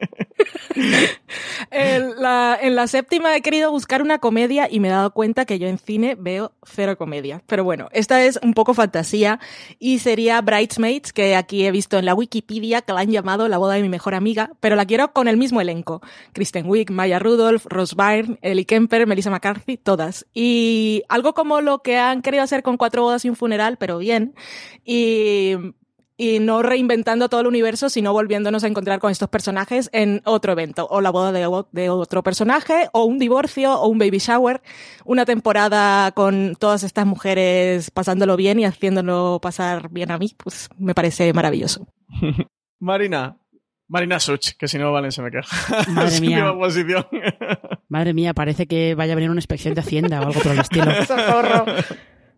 en 1.72 2.76
la 2.76 2.88
séptima 2.88 3.36
he 3.36 3.42
querido 3.42 3.72
buscar 3.72 4.02
una 4.02 4.20
comedia 4.20 4.68
y 4.70 4.80
me 4.80 4.88
he 4.88 4.92
dado 4.92 5.12
cuenta 5.12 5.46
que 5.46 5.60
yo 5.60 5.68
en 5.68 5.78
cine 5.78 6.16
veo 6.20 6.54
cero 6.66 6.98
comedia. 6.98 7.42
Pero 7.48 7.64
bueno, 7.64 7.90
esta 7.92 8.24
es 8.24 8.40
un 8.42 8.54
poco 8.54 8.74
fantasía 8.74 9.40
y 9.80 10.00
sería 10.00 10.42
Bridesmaids, 10.42 11.14
que 11.14 11.36
aquí 11.36 11.66
he 11.66 11.72
visto 11.72 11.98
en 11.98 12.06
la 12.06 12.14
Wikipedia 12.14 12.82
que 12.82 12.94
la 12.94 13.02
han 13.02 13.12
llamado 13.12 13.48
La 13.48 13.58
boda 13.58 13.76
de 13.76 13.82
mi 13.82 13.90
mejor 13.90 14.16
amiga, 14.16 14.52
pero 14.60 14.76
la 14.76 14.86
quiero 14.86 15.14
con 15.14 15.28
el 15.28 15.38
mismo 15.38 15.62
elenco. 15.62 16.02
Kristen 16.34 16.68
Wiig, 16.68 16.92
Maya 16.92 17.20
Rudolph, 17.20 17.66
Rose 17.66 17.96
Byrne, 17.96 18.38
Ellie 18.42 18.66
Kemper, 18.66 19.08
Melissa 19.08 19.30
McCarthy, 19.30 19.78
todas. 19.78 20.26
Y 20.34 21.04
algo 21.10 21.34
como 21.34 21.62
lo 21.62 21.80
que 21.80 21.98
han 21.98 22.22
querido 22.22 22.44
hacer 22.44 22.64
con 22.64 22.78
Cuatro 22.78 23.04
bodas 23.04 23.24
y 23.26 23.30
un 23.30 23.36
funeral, 23.36 23.78
pero 23.78 23.98
bien. 23.98 24.36
Y 24.84 25.56
y 26.18 26.40
no 26.40 26.62
reinventando 26.62 27.30
todo 27.30 27.42
el 27.42 27.48
universo, 27.48 27.90
sino 27.90 28.14
volviéndonos 28.14 28.64
a 28.64 28.68
encontrar 28.68 29.00
con 29.00 29.12
estos 29.12 29.30
personajes 29.30 29.90
en 29.94 30.22
otro 30.26 30.52
evento, 30.52 30.88
o 30.90 31.02
la 31.02 31.10
boda 31.10 31.32
de, 31.32 31.90
otro 31.90 32.24
personaje, 32.24 32.90
o 32.94 33.06
un 33.06 33.20
divorcio, 33.20 33.74
o 33.74 33.88
un 33.88 33.98
baby 33.98 34.20
shower, 34.20 34.62
una 35.06 35.26
temporada 35.26 36.12
con 36.12 36.56
todas 36.60 36.84
estas 36.84 37.06
mujeres 37.06 37.92
pasándolo 37.92 38.38
bien 38.38 38.60
y 38.60 38.66
haciéndolo 38.66 39.40
pasar 39.42 39.90
bien 39.90 40.12
a 40.12 40.18
mí, 40.18 40.36
pues 40.38 40.70
me 40.78 40.94
parece 40.94 41.34
maravilloso. 41.34 41.88
Marina, 42.80 43.38
Marina 43.88 44.20
Such, 44.20 44.54
que 44.58 44.68
si 44.68 44.78
no 44.78 44.92
Valen 44.92 45.12
se 45.12 45.22
me 45.22 45.32
queja. 45.32 45.48
Madre 45.90 46.20
mía. 46.22 46.54
Madre 47.90 48.14
mía, 48.14 48.34
parece 48.34 48.66
que 48.66 48.96
vaya 48.96 49.14
a 49.14 49.16
venir 49.16 49.30
una 49.30 49.38
inspección 49.40 49.74
de 49.74 49.82
Hacienda 49.82 50.20
o 50.20 50.28
algo 50.28 50.42
por 50.42 50.52
el 50.52 50.60
estilo. 50.60 50.86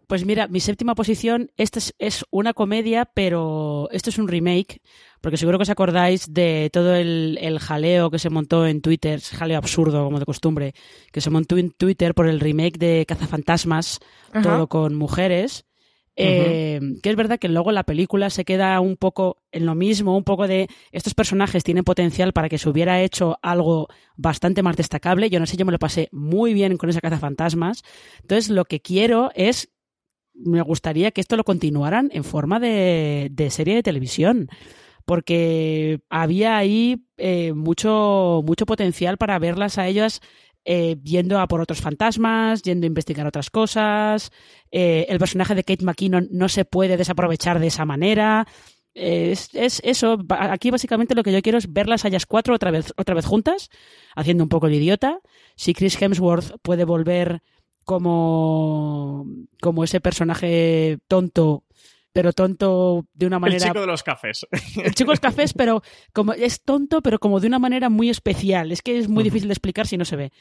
Pues 0.07 0.25
mira, 0.25 0.47
mi 0.47 0.59
séptima 0.59 0.95
posición, 0.95 1.51
esta 1.57 1.79
es, 1.99 2.25
una 2.29 2.53
comedia, 2.53 3.05
pero 3.05 3.89
esto 3.91 4.09
es 4.09 4.17
un 4.17 4.27
remake, 4.27 4.81
porque 5.21 5.37
seguro 5.37 5.57
que 5.57 5.63
os 5.63 5.69
acordáis 5.69 6.33
de 6.33 6.69
todo 6.71 6.95
el, 6.95 7.57
jaleo 7.59 8.11
que 8.11 8.19
se 8.19 8.29
montó 8.29 8.67
en 8.67 8.81
Twitter, 8.81 9.21
jaleo 9.21 9.57
absurdo 9.57 10.03
como 10.03 10.19
de 10.19 10.25
costumbre, 10.25 10.73
que 11.11 11.21
se 11.21 11.29
montó 11.29 11.57
en 11.57 11.71
Twitter 11.71 12.13
por 12.13 12.27
el 12.27 12.39
remake 12.39 12.77
de 12.77 13.05
Cazafantasmas, 13.07 13.99
todo 14.43 14.67
con 14.67 14.95
mujeres. 14.95 15.65
Eh, 16.17 16.79
que 17.03 17.09
es 17.09 17.15
verdad 17.17 17.39
que 17.39 17.49
luego 17.49 17.73
la 17.73 17.83
película 17.83 18.29
se 18.29 18.45
queda 18.45 18.79
un 18.79 18.95
poco 18.95 19.41
en 19.51 19.65
lo 19.65 19.75
mismo, 19.75 20.15
un 20.15 20.23
poco 20.23 20.47
de 20.47 20.69
estos 20.91 21.13
personajes 21.13 21.63
tienen 21.63 21.83
potencial 21.83 22.31
para 22.31 22.47
que 22.47 22.57
se 22.57 22.69
hubiera 22.69 23.01
hecho 23.01 23.37
algo 23.41 23.87
bastante 24.15 24.63
más 24.63 24.77
destacable. 24.77 25.29
Yo 25.29 25.39
no 25.39 25.45
sé, 25.45 25.57
yo 25.57 25.65
me 25.65 25.73
lo 25.73 25.79
pasé 25.79 26.07
muy 26.11 26.53
bien 26.53 26.77
con 26.77 26.89
esa 26.89 27.01
cazafantasmas. 27.01 27.83
Entonces, 28.21 28.49
lo 28.49 28.63
que 28.63 28.79
quiero 28.79 29.31
es 29.35 29.69
me 30.35 30.61
gustaría 30.61 31.11
que 31.11 31.21
esto 31.21 31.37
lo 31.37 31.43
continuaran 31.43 32.09
en 32.13 32.23
forma 32.23 32.59
de, 32.59 33.31
serie 33.49 33.75
de 33.75 33.83
televisión 33.83 34.49
porque 35.05 35.99
había 36.09 36.57
ahí 36.57 37.05
eh, 37.17 37.53
mucho, 37.53 38.41
mucho 38.45 38.65
potencial 38.65 39.17
para 39.17 39.37
verlas 39.37 39.77
a 39.77 39.87
ellas 39.87 40.21
eh, 40.67 40.97
yendo 41.03 41.39
a 41.39 41.47
por 41.47 41.61
otros 41.61 41.79
fantasmas, 41.79 42.63
yendo 42.63 42.85
a 42.85 42.87
investigar 42.87 43.27
otras 43.27 43.51
cosas. 43.51 44.31
Eh, 44.71 45.05
el 45.09 45.19
personaje 45.19 45.53
de 45.53 45.63
Kate 45.63 45.85
McKinnon 45.85 46.27
no 46.31 46.49
se 46.49 46.65
puede 46.65 46.97
desaprovechar 46.97 47.59
de 47.59 47.67
esa 47.67 47.85
manera. 47.85 48.47
Es, 48.95 49.49
es, 49.53 49.79
eso. 49.83 50.17
Aquí 50.29 50.71
básicamente 50.71 51.13
lo 51.13 51.21
que 51.21 51.31
yo 51.31 51.41
quiero 51.43 51.59
es 51.59 51.71
verlas 51.71 52.03
a 52.03 52.07
ellas 52.07 52.25
cuatro 52.25 52.55
otra 52.55 52.71
vez, 52.71 52.93
otra 52.97 53.13
vez 53.13 53.25
juntas, 53.25 53.69
haciendo 54.15 54.43
un 54.43 54.49
poco 54.49 54.65
el 54.65 54.73
idiota. 54.73 55.19
Si 55.55 55.75
Chris 55.75 56.01
Hemsworth 56.01 56.55
puede 56.63 56.83
volver 56.83 57.43
como, 57.85 59.25
como 59.61 59.83
ese 59.83 60.01
personaje 60.01 60.97
tonto 61.07 61.63
pero 62.15 62.31
tonto 62.31 63.05
de 63.13 63.27
una 63.27 63.39
manera. 63.39 63.57
El 63.57 63.71
chico 63.71 63.81
de 63.81 63.87
los 63.87 64.01
cafés. 64.01 64.47
El 64.81 64.95
chico 64.95 65.11
de 65.11 65.15
los 65.15 65.19
cafés, 65.19 65.53
pero 65.53 65.81
como 66.13 66.31
es 66.31 66.61
tonto, 66.61 67.01
pero 67.01 67.19
como 67.19 67.41
de 67.41 67.47
una 67.47 67.59
manera 67.59 67.89
muy 67.89 68.09
especial. 68.09 68.71
Es 68.71 68.81
que 68.81 68.97
es 68.97 69.09
muy 69.09 69.21
difícil 69.21 69.49
de 69.49 69.53
explicar 69.53 69.85
si 69.85 69.97
no 69.97 70.05
se 70.05 70.15
ve. 70.15 70.31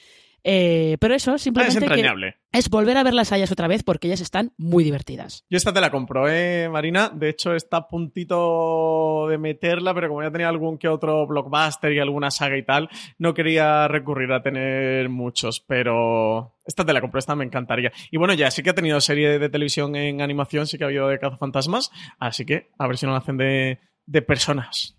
Eh, 0.46 0.98
pero 1.00 1.14
eso, 1.14 1.38
simplemente 1.38 1.78
es, 1.87 2.35
es 2.52 2.68
volver 2.68 2.98
a 2.98 3.02
ver 3.02 3.14
las 3.14 3.33
hayas 3.33 3.50
otra 3.50 3.66
vez 3.66 3.83
porque 3.83 4.09
ellas 4.09 4.20
están 4.20 4.52
muy 4.59 4.85
divertidas. 4.85 5.46
Yo 5.48 5.57
esta 5.57 5.72
te 5.72 5.80
la 5.80 5.90
compro, 5.90 6.28
¿eh, 6.28 6.68
Marina? 6.70 7.09
De 7.09 7.30
hecho, 7.30 7.54
está 7.54 7.78
a 7.78 7.88
puntito 7.88 9.26
de 9.28 9.38
meterla, 9.38 9.94
pero 9.94 10.09
como 10.09 10.22
ya 10.22 10.30
tenía 10.30 10.50
algún 10.50 10.76
que 10.76 10.88
otro 10.88 11.26
blockbuster 11.26 11.92
y 11.92 11.98
alguna 11.98 12.30
saga 12.30 12.59
y 12.59 12.62
tal, 12.62 12.90
no 13.18 13.33
quería 13.33 13.88
recurrir 13.88 14.30
a 14.33 14.42
tener 14.42 15.09
muchos, 15.09 15.61
pero 15.61 16.59
esta 16.66 16.85
te 16.85 16.92
la 16.92 17.00
compro, 17.00 17.18
esta 17.18 17.35
me 17.35 17.44
encantaría. 17.44 17.90
Y 18.11 18.18
bueno, 18.18 18.35
ya 18.35 18.50
sí 18.50 18.62
que 18.62 18.70
ha 18.70 18.74
tenido 18.74 19.00
serie 19.00 19.38
de 19.38 19.48
televisión 19.48 19.96
en 19.96 20.20
animación, 20.20 20.66
sí 20.66 20.76
que 20.76 20.85
ha 20.85 20.88
habido 20.88 21.09
de 21.09 21.18
cazafantasmas, 21.18 21.90
así 22.18 22.44
que 22.44 22.68
a 22.78 22.87
ver 22.87 22.98
si 22.98 23.07
no 23.07 23.12
la 23.12 23.18
hacen 23.18 23.38
de, 23.38 23.78
de 24.04 24.22
personas. 24.22 24.94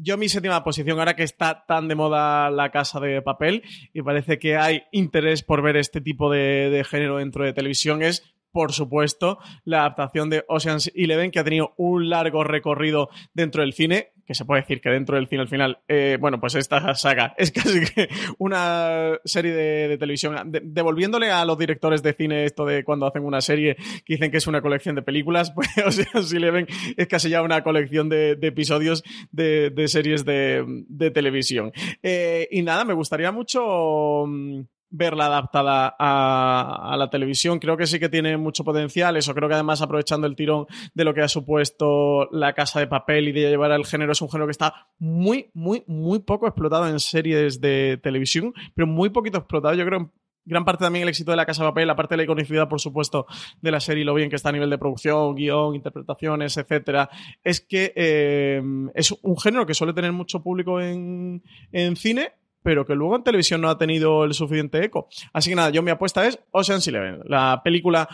Yo 0.00 0.16
mi 0.16 0.28
séptima 0.28 0.62
posición, 0.62 1.00
ahora 1.00 1.16
que 1.16 1.24
está 1.24 1.64
tan 1.66 1.88
de 1.88 1.96
moda 1.96 2.50
la 2.50 2.70
casa 2.70 3.00
de 3.00 3.20
papel 3.20 3.64
y 3.92 4.02
parece 4.02 4.38
que 4.38 4.56
hay 4.56 4.84
interés 4.92 5.42
por 5.42 5.60
ver 5.60 5.76
este 5.76 6.00
tipo 6.00 6.30
de, 6.30 6.84
género 6.88 7.16
dentro 7.16 7.44
de 7.44 7.52
televisión, 7.52 8.02
es 8.02 8.22
por 8.52 8.72
supuesto, 8.72 9.38
la 9.64 9.80
adaptación 9.80 10.30
de 10.30 10.44
Ocean's 10.48 10.92
Eleven, 10.94 11.32
que 11.32 11.40
ha 11.40 11.44
tenido 11.44 11.74
un 11.76 12.08
largo 12.08 12.44
recorrido 12.44 13.08
dentro 13.34 13.62
del 13.62 13.72
cine, 13.72 14.12
que 14.28 14.34
se 14.34 14.44
puede 14.44 14.60
decir 14.60 14.82
que 14.82 14.90
dentro 14.90 15.16
del 15.16 15.26
cine 15.26 15.40
al 15.40 15.48
final, 15.48 15.78
eh, 15.88 16.18
bueno, 16.20 16.38
pues 16.38 16.54
esta 16.54 16.94
saga 16.94 17.34
es 17.38 17.50
casi 17.50 17.80
que 17.80 18.10
una 18.36 19.18
serie 19.24 19.54
de, 19.54 19.96
televisión, 19.96 20.52
devolviéndole 20.62 21.30
a 21.30 21.46
los 21.46 21.56
directores 21.56 22.02
de 22.02 22.12
cine 22.12 22.44
esto 22.44 22.66
de 22.66 22.84
cuando 22.84 23.06
hacen 23.06 23.24
una 23.24 23.40
serie 23.40 23.76
que 24.04 24.14
dicen 24.14 24.30
que 24.30 24.36
es 24.36 24.46
una 24.46 24.60
colección 24.60 24.94
de 24.94 25.00
películas, 25.00 25.50
pues 25.54 25.70
o 25.84 25.90
sea, 25.90 26.22
si 26.22 26.38
le 26.38 26.50
ven, 26.50 26.66
es 26.98 27.08
casi 27.08 27.30
ya 27.30 27.40
una 27.40 27.62
colección 27.62 28.10
de, 28.10 28.32
episodios 28.42 29.02
de, 29.32 29.72
series 29.86 30.26
de, 30.26 31.10
televisión. 31.14 31.72
Eh, 32.02 32.48
y 32.50 32.60
nada, 32.60 32.84
me 32.84 32.92
gustaría 32.92 33.32
mucho 33.32 34.26
mm, 34.26 34.60
verla 34.90 35.26
adaptada 35.26 35.94
a, 35.98 36.96
la 36.96 37.10
televisión. 37.10 37.58
Creo 37.58 37.76
que 37.76 37.86
sí 37.86 37.98
que 37.98 38.08
tiene 38.08 38.36
mucho 38.36 38.64
potencial. 38.64 39.16
Eso 39.16 39.34
creo 39.34 39.48
que 39.48 39.54
además 39.54 39.82
aprovechando 39.82 40.26
el 40.26 40.36
tirón 40.36 40.66
de 40.94 41.04
lo 41.04 41.14
que 41.14 41.22
ha 41.22 41.28
supuesto 41.28 42.28
la 42.32 42.54
casa 42.54 42.80
de 42.80 42.86
papel 42.86 43.28
y 43.28 43.32
de 43.32 43.50
llevar 43.50 43.72
al 43.72 43.86
género, 43.86 44.12
es 44.12 44.22
un 44.22 44.30
género 44.30 44.46
que 44.46 44.52
está 44.52 44.88
muy, 44.98 45.50
muy, 45.54 45.84
muy 45.86 46.20
poco 46.20 46.46
explotado 46.46 46.88
en 46.88 47.00
series 47.00 47.60
de 47.60 47.98
televisión, 48.02 48.52
pero 48.74 48.86
muy 48.86 49.10
poquito 49.10 49.38
explotado. 49.38 49.74
Yo 49.74 49.84
creo 49.84 50.12
gran 50.48 50.64
parte 50.64 50.84
también 50.84 51.02
el 51.02 51.10
éxito 51.10 51.30
de 51.30 51.36
la 51.36 51.44
Casa 51.44 51.62
de 51.62 51.68
Papel, 51.68 51.90
aparte 51.90 52.14
de 52.14 52.18
la 52.18 52.22
iconicidad, 52.24 52.68
por 52.68 52.80
supuesto, 52.80 53.26
de 53.60 53.70
la 53.70 53.80
serie 53.80 54.04
lo 54.04 54.14
bien 54.14 54.30
que 54.30 54.36
está 54.36 54.48
a 54.48 54.52
nivel 54.52 54.70
de 54.70 54.78
producción, 54.78 55.34
guion, 55.34 55.74
interpretaciones, 55.74 56.56
etcétera, 56.56 57.10
es 57.44 57.60
que 57.60 57.92
eh, 57.94 58.62
es 58.94 59.12
un 59.22 59.38
género 59.38 59.66
que 59.66 59.74
suele 59.74 59.92
tener 59.92 60.12
mucho 60.12 60.42
público 60.42 60.80
en, 60.80 61.42
en 61.70 61.96
cine 61.96 62.32
pero 62.62 62.84
que 62.84 62.94
luego 62.94 63.16
en 63.16 63.24
televisión 63.24 63.60
no 63.60 63.68
ha 63.68 63.78
tenido 63.78 64.24
el 64.24 64.34
suficiente 64.34 64.84
eco. 64.84 65.08
Así 65.32 65.50
que 65.50 65.56
nada, 65.56 65.70
yo 65.70 65.82
mi 65.82 65.90
apuesta 65.90 66.26
es 66.26 66.38
Ocean's 66.50 66.86
Eleven, 66.86 67.20
la 67.24 67.60
película 67.62 68.08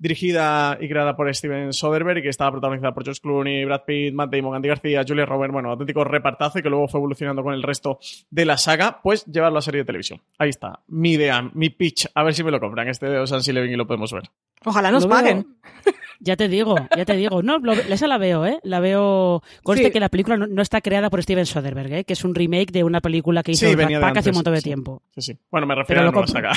dirigida 0.00 0.78
y 0.80 0.88
creada 0.88 1.14
por 1.14 1.32
Steven 1.32 1.74
Soderbergh 1.74 2.18
y 2.18 2.22
que 2.22 2.30
estaba 2.30 2.52
protagonizada 2.52 2.94
por 2.94 3.04
George 3.04 3.20
Clooney, 3.20 3.66
Brad 3.66 3.82
Pitt, 3.86 4.14
Matt 4.14 4.34
Damon, 4.34 4.56
Andy 4.56 4.68
García, 4.68 5.04
Julia 5.06 5.26
Roberts, 5.26 5.52
bueno, 5.52 5.70
auténtico 5.70 6.02
repartazo 6.04 6.58
y 6.58 6.62
que 6.62 6.70
luego 6.70 6.88
fue 6.88 6.98
evolucionando 6.98 7.42
con 7.42 7.52
el 7.52 7.62
resto 7.62 7.98
de 8.30 8.46
la 8.46 8.56
saga, 8.56 9.00
pues 9.02 9.26
llevarlo 9.26 9.58
a 9.58 9.62
serie 9.62 9.82
de 9.82 9.84
televisión. 9.84 10.22
Ahí 10.38 10.48
está, 10.48 10.80
mi 10.88 11.12
idea, 11.12 11.50
mi 11.52 11.68
pitch, 11.68 12.08
a 12.14 12.22
ver 12.22 12.34
si 12.34 12.42
me 12.42 12.50
lo 12.50 12.58
compran 12.58 12.88
este 12.88 13.10
de 13.10 13.18
Ocean's 13.18 13.46
Eleven 13.46 13.70
y 13.70 13.76
lo 13.76 13.86
podemos 13.86 14.10
ver. 14.10 14.22
Ojalá 14.64 14.90
nos 14.90 15.06
paguen. 15.06 15.58
Ya 16.22 16.36
te 16.36 16.48
digo, 16.48 16.76
ya 16.96 17.04
te 17.06 17.16
digo. 17.16 17.42
No, 17.42 17.58
esa 17.72 18.06
la 18.06 18.18
veo, 18.18 18.44
¿eh? 18.44 18.60
La 18.62 18.78
veo. 18.78 19.42
Conste 19.62 19.90
que 19.90 20.00
la 20.00 20.10
película 20.10 20.36
no, 20.36 20.62
está 20.62 20.82
creada 20.82 21.08
por 21.08 21.22
Steven 21.22 21.46
Soderbergh, 21.46 21.92
¿eh? 21.92 22.04
Que 22.04 22.12
es 22.12 22.24
un 22.24 22.34
remake 22.34 22.72
de 22.72 22.84
una 22.84 23.00
película 23.00 23.42
que 23.42 23.52
hizo 23.52 23.66
sí, 23.66 23.74
hace 23.74 24.30
un 24.30 24.34
montón 24.34 24.54
de 24.54 24.60
tiempo. 24.62 25.02
Sí, 25.14 25.22
sí. 25.22 25.38
Bueno, 25.50 25.66
me 25.66 25.74
refiero 25.74 26.02
a 26.02 26.04
la 26.04 26.26
saga. 26.26 26.52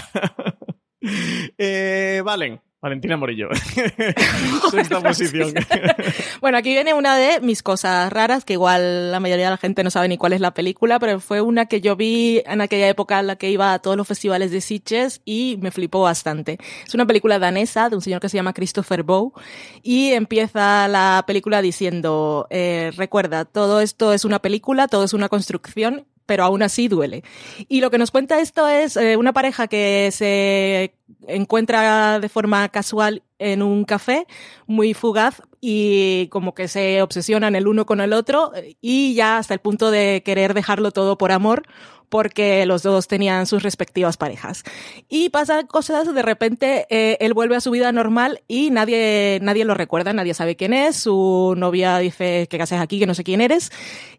eh, 1.57 2.21
Valen, 2.25 2.59
Valentina 2.83 3.15
Morillo. 3.15 3.47
Sexta 4.71 4.99
posición. 4.99 5.53
bueno, 6.41 6.57
aquí 6.57 6.71
viene 6.71 6.93
una 6.93 7.15
de 7.15 7.39
mis 7.39 7.63
cosas 7.63 8.11
raras, 8.11 8.43
que 8.43 8.53
igual 8.53 9.09
la 9.09 9.21
mayoría 9.21 9.45
de 9.45 9.51
la 9.51 9.57
gente 9.57 9.85
no 9.85 9.89
sabe 9.89 10.09
ni 10.09 10.17
cuál 10.17 10.33
es 10.33 10.41
la 10.41 10.53
película, 10.53 10.99
pero 10.99 11.21
fue 11.21 11.39
una 11.39 11.67
que 11.67 11.79
yo 11.79 11.95
vi 11.95 12.43
en 12.45 12.59
aquella 12.59 12.89
época 12.89 13.21
en 13.21 13.27
la 13.27 13.37
que 13.37 13.49
iba 13.49 13.73
a 13.73 13.79
todos 13.79 13.95
los 13.95 14.05
festivales 14.05 14.51
de 14.51 14.59
Sitges 14.59 15.21
y 15.23 15.57
me 15.61 15.71
flipó 15.71 16.01
bastante. 16.01 16.57
Es 16.85 16.93
una 16.93 17.05
película 17.05 17.39
danesa 17.39 17.87
de 17.89 17.95
un 17.95 18.01
señor 18.01 18.19
que 18.19 18.27
se 18.27 18.35
llama 18.35 18.51
Christopher 18.51 19.03
Bow 19.03 19.31
y 19.81 20.11
empieza 20.11 20.89
la 20.89 21.23
película 21.25 21.61
diciendo, 21.61 22.47
eh, 22.49 22.91
recuerda, 22.97 23.45
todo 23.45 23.79
esto 23.79 24.11
es 24.11 24.25
una 24.25 24.39
película, 24.39 24.89
todo 24.89 25.05
es 25.05 25.13
una 25.13 25.29
construcción 25.29 26.05
pero 26.25 26.43
aún 26.43 26.63
así 26.63 26.87
duele. 26.87 27.23
Y 27.67 27.81
lo 27.81 27.91
que 27.91 27.97
nos 27.97 28.11
cuenta 28.11 28.39
esto 28.39 28.67
es 28.67 28.97
eh, 28.97 29.17
una 29.17 29.33
pareja 29.33 29.67
que 29.67 30.09
se 30.11 30.95
encuentra 31.27 32.19
de 32.19 32.29
forma 32.29 32.69
casual 32.69 33.23
en 33.39 33.61
un 33.61 33.83
café, 33.85 34.25
muy 34.67 34.93
fugaz, 34.93 35.41
y 35.59 36.27
como 36.27 36.53
que 36.53 36.67
se 36.67 37.01
obsesionan 37.01 37.55
el 37.55 37.67
uno 37.67 37.85
con 37.85 38.01
el 38.01 38.13
otro, 38.13 38.51
y 38.81 39.13
ya 39.13 39.37
hasta 39.37 39.53
el 39.53 39.59
punto 39.59 39.91
de 39.91 40.21
querer 40.25 40.53
dejarlo 40.53 40.91
todo 40.91 41.17
por 41.17 41.31
amor, 41.31 41.63
porque 42.13 42.67
los 42.67 42.83
dos 42.83 43.07
tenían 43.07 43.47
sus 43.47 43.63
respectivas 43.63 44.17
parejas. 44.17 44.63
Y 45.09 45.29
pasan 45.29 45.65
cosas, 45.65 46.13
de 46.13 46.21
repente 46.21 46.85
eh, 46.91 47.17
él 47.19 47.33
vuelve 47.33 47.55
a 47.55 47.59
su 47.59 47.71
vida 47.71 47.91
normal 47.91 48.43
y 48.47 48.69
nadie, 48.69 49.39
nadie 49.41 49.65
lo 49.65 49.73
recuerda, 49.73 50.13
nadie 50.13 50.35
sabe 50.35 50.55
quién 50.55 50.73
es, 50.73 50.95
su 50.95 51.55
novia 51.57 51.97
dice 51.97 52.45
que 52.51 52.61
haces 52.61 52.79
aquí, 52.79 52.99
que 52.99 53.07
no 53.07 53.15
sé 53.15 53.23
quién 53.23 53.41
eres. 53.41 53.71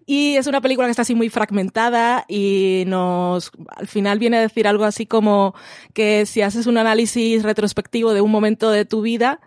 Y 0.06 0.34
es 0.34 0.48
una 0.48 0.60
película 0.60 0.88
que 0.88 0.90
está 0.90 1.02
así 1.02 1.14
muy 1.14 1.28
fragmentada 1.28 2.24
y 2.26 2.82
nos, 2.88 3.52
al 3.76 3.86
final 3.86 4.18
viene 4.18 4.38
a 4.38 4.40
decir 4.40 4.66
algo 4.66 4.82
así 4.82 5.06
como 5.06 5.54
que 5.92 6.26
si 6.26 6.42
haces 6.42 6.66
un 6.66 6.78
análisis 6.78 7.44
retrospectivo 7.44 8.12
de 8.12 8.22
un 8.22 8.32
momento 8.32 8.72
de 8.72 8.86
tu 8.86 9.02
vida, 9.02 9.38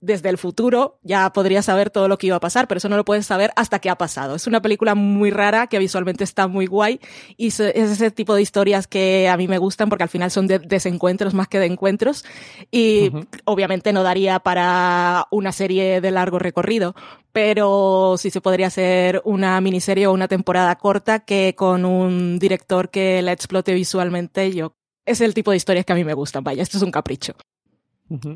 desde 0.00 0.28
el 0.28 0.38
futuro 0.38 0.98
ya 1.02 1.32
podrías 1.32 1.64
saber 1.64 1.90
todo 1.90 2.08
lo 2.08 2.18
que 2.18 2.28
iba 2.28 2.36
a 2.36 2.40
pasar, 2.40 2.68
pero 2.68 2.78
eso 2.78 2.88
no 2.88 2.96
lo 2.96 3.04
puedes 3.04 3.26
saber 3.26 3.50
hasta 3.56 3.78
que 3.78 3.90
ha 3.90 3.96
pasado. 3.96 4.34
Es 4.34 4.46
una 4.46 4.62
película 4.62 4.94
muy 4.94 5.30
rara 5.30 5.66
que 5.66 5.78
visualmente 5.78 6.24
está 6.24 6.48
muy 6.48 6.66
guay 6.66 7.00
y 7.36 7.48
es 7.48 7.60
ese 7.60 8.10
tipo 8.10 8.34
de 8.34 8.42
historias 8.42 8.86
que 8.86 9.28
a 9.28 9.36
mí 9.36 9.48
me 9.48 9.58
gustan 9.58 9.88
porque 9.88 10.04
al 10.04 10.08
final 10.08 10.30
son 10.30 10.46
de 10.46 10.58
desencuentros 10.58 11.34
más 11.34 11.48
que 11.48 11.58
de 11.58 11.66
encuentros 11.66 12.24
y 12.70 13.10
obviamente 13.44 13.92
no 13.92 14.02
daría 14.02 14.40
para 14.40 15.26
una 15.30 15.52
serie 15.52 16.00
de 16.00 16.10
largo 16.10 16.38
recorrido, 16.38 16.94
pero 17.32 18.16
sí 18.18 18.30
se 18.30 18.40
podría 18.40 18.68
hacer 18.68 19.20
una 19.24 19.60
miniserie 19.60 20.06
o 20.06 20.12
una 20.12 20.28
temporada 20.28 20.76
corta 20.76 21.20
que 21.20 21.54
con 21.56 21.84
un 21.84 22.38
director 22.38 22.90
que 22.90 23.22
la 23.22 23.32
explote 23.32 23.74
visualmente 23.74 24.52
yo 24.52 24.74
es 25.06 25.20
el 25.20 25.34
tipo 25.34 25.52
de 25.52 25.56
historias 25.56 25.86
que 25.86 25.92
a 25.92 25.96
mí 25.96 26.04
me 26.04 26.14
gustan. 26.14 26.42
Vaya, 26.44 26.62
esto 26.62 26.76
es 26.76 26.82
un 26.82 26.90
capricho. 26.90 27.34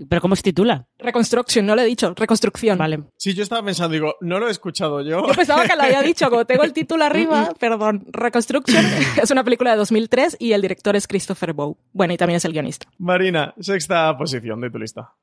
¿Pero 0.09 0.21
cómo 0.21 0.35
se 0.35 0.43
titula? 0.43 0.89
Reconstruction, 0.99 1.65
no 1.65 1.77
lo 1.77 1.83
he 1.83 1.85
dicho. 1.85 2.13
Reconstrucción. 2.17 2.77
Vale. 2.77 3.05
Sí, 3.17 3.35
yo 3.35 3.43
estaba 3.43 3.65
pensando, 3.65 3.93
digo, 3.93 4.17
no 4.21 4.41
lo 4.41 4.49
he 4.49 4.51
escuchado 4.51 5.01
yo. 5.03 5.27
Yo 5.27 5.35
pensaba 5.35 5.65
que 5.65 5.77
lo 5.77 5.83
había 5.83 6.03
dicho, 6.03 6.29
como 6.29 6.45
tengo 6.45 6.65
el 6.65 6.73
título 6.73 7.05
arriba, 7.05 7.53
perdón. 7.61 8.05
Reconstruction 8.11 8.85
es 9.23 9.31
una 9.31 9.45
película 9.45 9.71
de 9.73 9.77
2003 9.77 10.37
y 10.41 10.53
el 10.53 10.63
director 10.63 10.97
es 10.97 11.07
Christopher 11.07 11.53
Bow. 11.53 11.77
Bueno, 11.93 12.13
y 12.15 12.17
también 12.17 12.39
es 12.39 12.45
el 12.45 12.53
guionista. 12.53 12.89
Marina, 12.99 13.55
sexta 13.61 14.17
posición 14.17 14.61
de 14.61 14.71
tu 14.71 14.79
lista. 14.79 15.15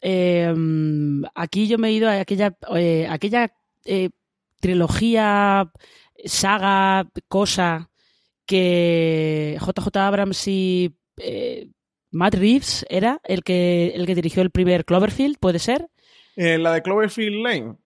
Em, 0.00 1.22
aquí 1.34 1.68
yo 1.68 1.78
me 1.78 1.88
he 1.88 1.92
ido 1.92 2.08
a 2.08 2.20
aquella, 2.20 2.56
eh, 2.74 3.06
aquella 3.08 3.52
eh, 3.84 4.10
trilogía, 4.60 5.70
saga, 6.24 7.06
cosa 7.28 7.90
que 8.46 9.58
JJ 9.60 9.96
Abrams 9.96 10.48
y 10.48 10.96
eh, 11.18 11.68
Matt 12.12 12.34
Reeves 12.34 12.86
era 12.88 13.20
el 13.24 13.42
que, 13.42 13.88
el 13.94 14.06
que 14.06 14.14
dirigió 14.14 14.42
el 14.42 14.50
primer 14.50 14.84
Cloverfield, 14.84 15.38
¿puede 15.38 15.58
ser? 15.58 15.88
Eh, 16.36 16.58
¿La 16.58 16.74
de 16.74 16.82
Cloverfield 16.82 17.42
Lane? 17.42 17.76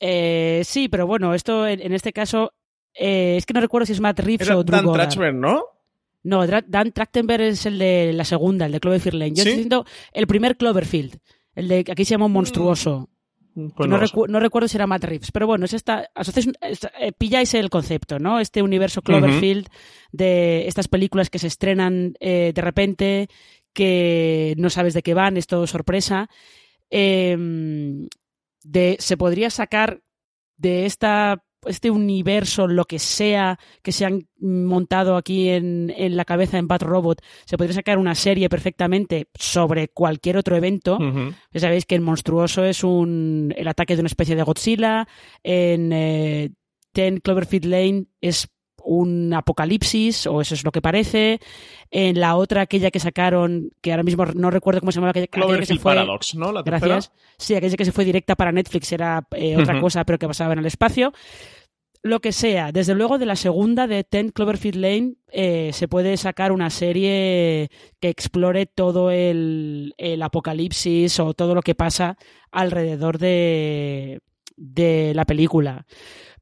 Eh, 0.00 0.62
sí, 0.64 0.88
pero 0.88 1.06
bueno, 1.06 1.34
esto 1.34 1.66
en, 1.66 1.92
este 1.92 2.12
caso 2.12 2.52
eh, 2.94 3.36
es 3.36 3.46
que 3.46 3.54
no 3.54 3.60
recuerdo 3.60 3.86
si 3.86 3.92
es 3.92 4.00
Matt 4.00 4.20
Reeves 4.20 4.50
o 4.50 4.64
Drew 4.64 4.82
Dan 4.82 4.92
Trachtenberg, 4.92 5.34
¿no? 5.34 5.62
No, 6.22 6.46
Dan 6.46 6.92
Trachtenberg 6.92 7.42
es 7.42 7.66
el 7.66 7.78
de 7.78 8.12
la 8.12 8.24
segunda, 8.24 8.66
el 8.66 8.72
de 8.72 8.80
Cloverfield 8.80 9.18
Lane. 9.18 9.34
Yo 9.34 9.42
estoy 9.42 9.52
diciendo 9.52 9.86
el 10.12 10.26
primer 10.26 10.56
Cloverfield, 10.56 11.18
el 11.54 11.68
de 11.68 11.84
aquí 11.90 12.04
se 12.04 12.12
llama 12.12 12.28
Monstruoso. 12.28 13.10
Mm, 13.54 13.68
pues 13.68 13.88
no, 13.88 14.40
recuerdo 14.40 14.68
si 14.68 14.76
era 14.76 14.86
Matt 14.86 15.04
Reeves, 15.04 15.30
pero 15.32 15.46
bueno, 15.46 15.64
es 15.64 15.72
esta, 15.72 16.10
pilláis 17.16 17.54
el 17.54 17.70
concepto, 17.70 18.18
¿no? 18.18 18.40
Este 18.40 18.60
universo 18.60 19.02
Cloverfield 19.02 19.68
de 20.12 20.66
estas 20.66 20.88
películas 20.88 21.30
que 21.30 21.38
se 21.38 21.46
estrenan 21.46 22.14
de 22.20 22.52
repente, 22.56 23.28
que 23.76 24.54
no 24.56 24.70
sabes 24.70 24.94
de 24.94 25.02
qué 25.02 25.12
van, 25.12 25.36
es 25.36 25.46
todo 25.46 25.66
sorpresa. 25.66 26.30
Em, 26.88 28.08
de, 28.64 28.96
se 28.98 29.18
podría 29.18 29.50
sacar 29.50 30.00
de 30.56 30.86
esta, 30.86 31.44
este 31.66 31.90
universo, 31.90 32.68
lo 32.68 32.86
que 32.86 32.98
sea 32.98 33.58
que 33.82 33.92
se 33.92 34.06
han 34.06 34.28
montado 34.40 35.16
aquí 35.16 35.50
en, 35.50 35.92
en, 35.94 36.16
la 36.16 36.24
cabeza 36.24 36.56
en 36.56 36.68
Bad 36.68 36.84
Robot, 36.84 37.20
se 37.44 37.58
podría 37.58 37.74
sacar 37.74 37.98
una 37.98 38.14
serie 38.14 38.48
perfectamente 38.48 39.28
sobre 39.34 39.88
cualquier 39.88 40.38
otro 40.38 40.56
evento. 40.56 40.98
Ya 41.52 41.60
sabéis 41.60 41.84
que 41.84 41.96
en 41.96 42.02
Monstruoso 42.02 42.64
es 42.64 42.82
un, 42.82 43.52
el 43.58 43.68
ataque 43.68 43.94
de 43.94 44.00
una 44.00 44.08
especie 44.08 44.36
de 44.36 44.42
Godzilla, 44.42 45.06
en 45.42 45.92
eh, 45.92 46.50
Ten 46.92 47.18
Cloverfield 47.18 47.66
Lane 47.66 48.06
es 48.22 48.48
un 48.86 49.34
apocalipsis, 49.34 50.26
o 50.26 50.40
eso 50.40 50.54
es 50.54 50.64
lo 50.64 50.72
que 50.72 50.80
parece. 50.80 51.40
En 51.90 52.18
la 52.18 52.36
otra, 52.36 52.62
aquella 52.62 52.90
que 52.90 53.00
sacaron, 53.00 53.70
que 53.80 53.90
ahora 53.90 54.02
mismo 54.02 54.24
no 54.26 54.50
recuerdo 54.50 54.80
cómo 54.80 54.92
se 54.92 54.96
llamaba, 54.96 55.10
aquella, 55.10 55.26
que 55.26 55.66
se 55.66 55.76
fue. 55.76 55.94
Paradox, 55.94 56.34
¿no? 56.34 56.52
La 56.52 56.62
gracias. 56.62 57.12
Sí, 57.36 57.54
aquella 57.54 57.76
que 57.76 57.84
se 57.84 57.92
fue 57.92 58.04
directa 58.04 58.36
para 58.36 58.52
Netflix 58.52 58.92
era 58.92 59.26
eh, 59.32 59.56
otra 59.56 59.80
cosa, 59.80 60.04
pero 60.04 60.18
que 60.18 60.26
pasaba 60.26 60.52
en 60.52 60.60
el 60.60 60.66
espacio. 60.66 61.12
Lo 62.02 62.20
que 62.20 62.30
sea, 62.30 62.70
desde 62.70 62.94
luego 62.94 63.18
de 63.18 63.26
la 63.26 63.34
segunda 63.34 63.88
de 63.88 64.04
Ten 64.04 64.30
Cloverfield 64.30 64.76
Lane 64.76 65.14
eh, 65.32 65.70
se 65.72 65.88
puede 65.88 66.16
sacar 66.16 66.52
una 66.52 66.70
serie 66.70 67.68
que 67.98 68.08
explore 68.08 68.66
todo 68.66 69.10
el, 69.10 69.92
el 69.98 70.22
apocalipsis 70.22 71.18
o 71.18 71.34
todo 71.34 71.56
lo 71.56 71.62
que 71.62 71.74
pasa 71.74 72.16
alrededor 72.52 73.18
de, 73.18 74.20
de 74.56 75.12
la 75.16 75.24
película 75.24 75.84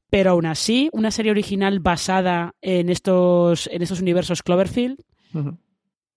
pero 0.09 0.31
aún 0.31 0.45
así, 0.45 0.89
una 0.93 1.11
serie 1.11 1.31
original 1.31 1.79
basada 1.79 2.53
en 2.61 2.89
estos, 2.89 3.67
en 3.71 3.81
estos 3.81 4.01
universos 4.01 4.43
Cloverfield 4.43 4.97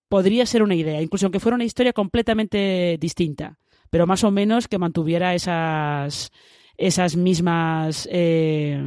podría 0.09 0.47
ser 0.47 0.63
una 0.63 0.75
idea, 0.75 1.03
incluso 1.03 1.27
aunque 1.27 1.41
fuera 1.41 1.57
una 1.57 1.65
historia 1.65 1.93
completamente 1.93 2.97
distinta, 3.01 3.59
pero 3.91 4.07
más 4.07 4.25
o 4.25 4.31
menos 4.31 4.69
que 4.69 4.79
mantuviera 4.79 5.35
esas, 5.35 6.31
esas 6.77 7.17
mismas, 7.17 8.09
eh, 8.11 8.81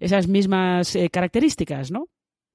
esas 0.00 0.28
mismas 0.28 0.96
eh, 0.96 1.08
características, 1.10 1.90
¿no? 1.90 2.08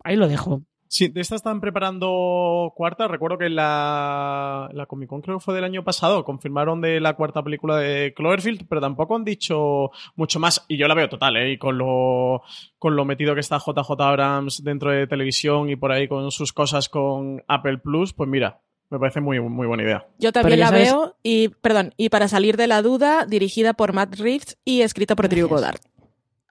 Ahí 0.04 0.16
lo 0.16 0.28
dejo. 0.28 0.64
Sí, 0.92 1.08
de 1.08 1.22
esta 1.22 1.36
están 1.36 1.62
preparando 1.62 2.74
cuarta. 2.76 3.08
Recuerdo 3.08 3.38
que 3.38 3.48
la, 3.48 4.72
la 4.74 4.88
Comic 4.88 5.08
Con 5.08 5.22
creo 5.22 5.38
que 5.38 5.44
fue 5.44 5.54
del 5.54 5.64
año 5.64 5.84
pasado. 5.84 6.26
Confirmaron 6.26 6.82
de 6.82 7.00
la 7.00 7.14
cuarta 7.14 7.44
película 7.44 7.78
de 7.78 8.12
Cloverfield, 8.16 8.66
pero 8.68 8.82
tampoco 8.82 9.16
han 9.16 9.24
dicho 9.24 9.92
mucho 10.16 10.40
más. 10.40 10.66
Y 10.68 10.78
yo 10.78 10.88
la 10.88 10.96
veo 10.96 11.08
total, 11.08 11.38
¿eh? 11.38 11.52
Y 11.52 11.58
con 11.60 11.78
lo, 11.78 12.42
con 12.80 12.96
lo 12.96 13.06
metido 13.06 13.36
que 13.36 13.42
está 13.42 13.60
JJ 13.60 13.92
Abrams 14.00 14.64
dentro 14.64 14.90
de 14.90 15.06
televisión 15.06 15.70
y 15.70 15.76
por 15.76 15.92
ahí 15.92 16.08
con 16.08 16.32
sus 16.32 16.52
cosas 16.54 16.90
con 16.90 17.44
Apple 17.48 17.78
Plus, 17.78 18.12
pues 18.14 18.28
mira, 18.28 18.60
me 18.90 18.98
parece 18.98 19.22
muy, 19.22 19.40
muy 19.40 19.68
buena 19.68 19.84
idea. 19.84 20.08
Yo 20.18 20.32
también 20.32 20.60
la 20.60 20.72
veo 20.72 21.16
y, 21.22 21.50
perdón, 21.50 21.94
y 21.98 22.10
para 22.10 22.28
salir 22.28 22.58
de 22.58 22.66
la 22.66 22.82
duda, 22.82 23.28
dirigida 23.28 23.74
por 23.74 23.94
Matt 23.94 24.16
Reeves 24.16 24.58
y 24.66 24.82
escrita 24.82 25.16
por 25.16 25.30
Drew 25.30 25.48
Goddard. 25.48 25.80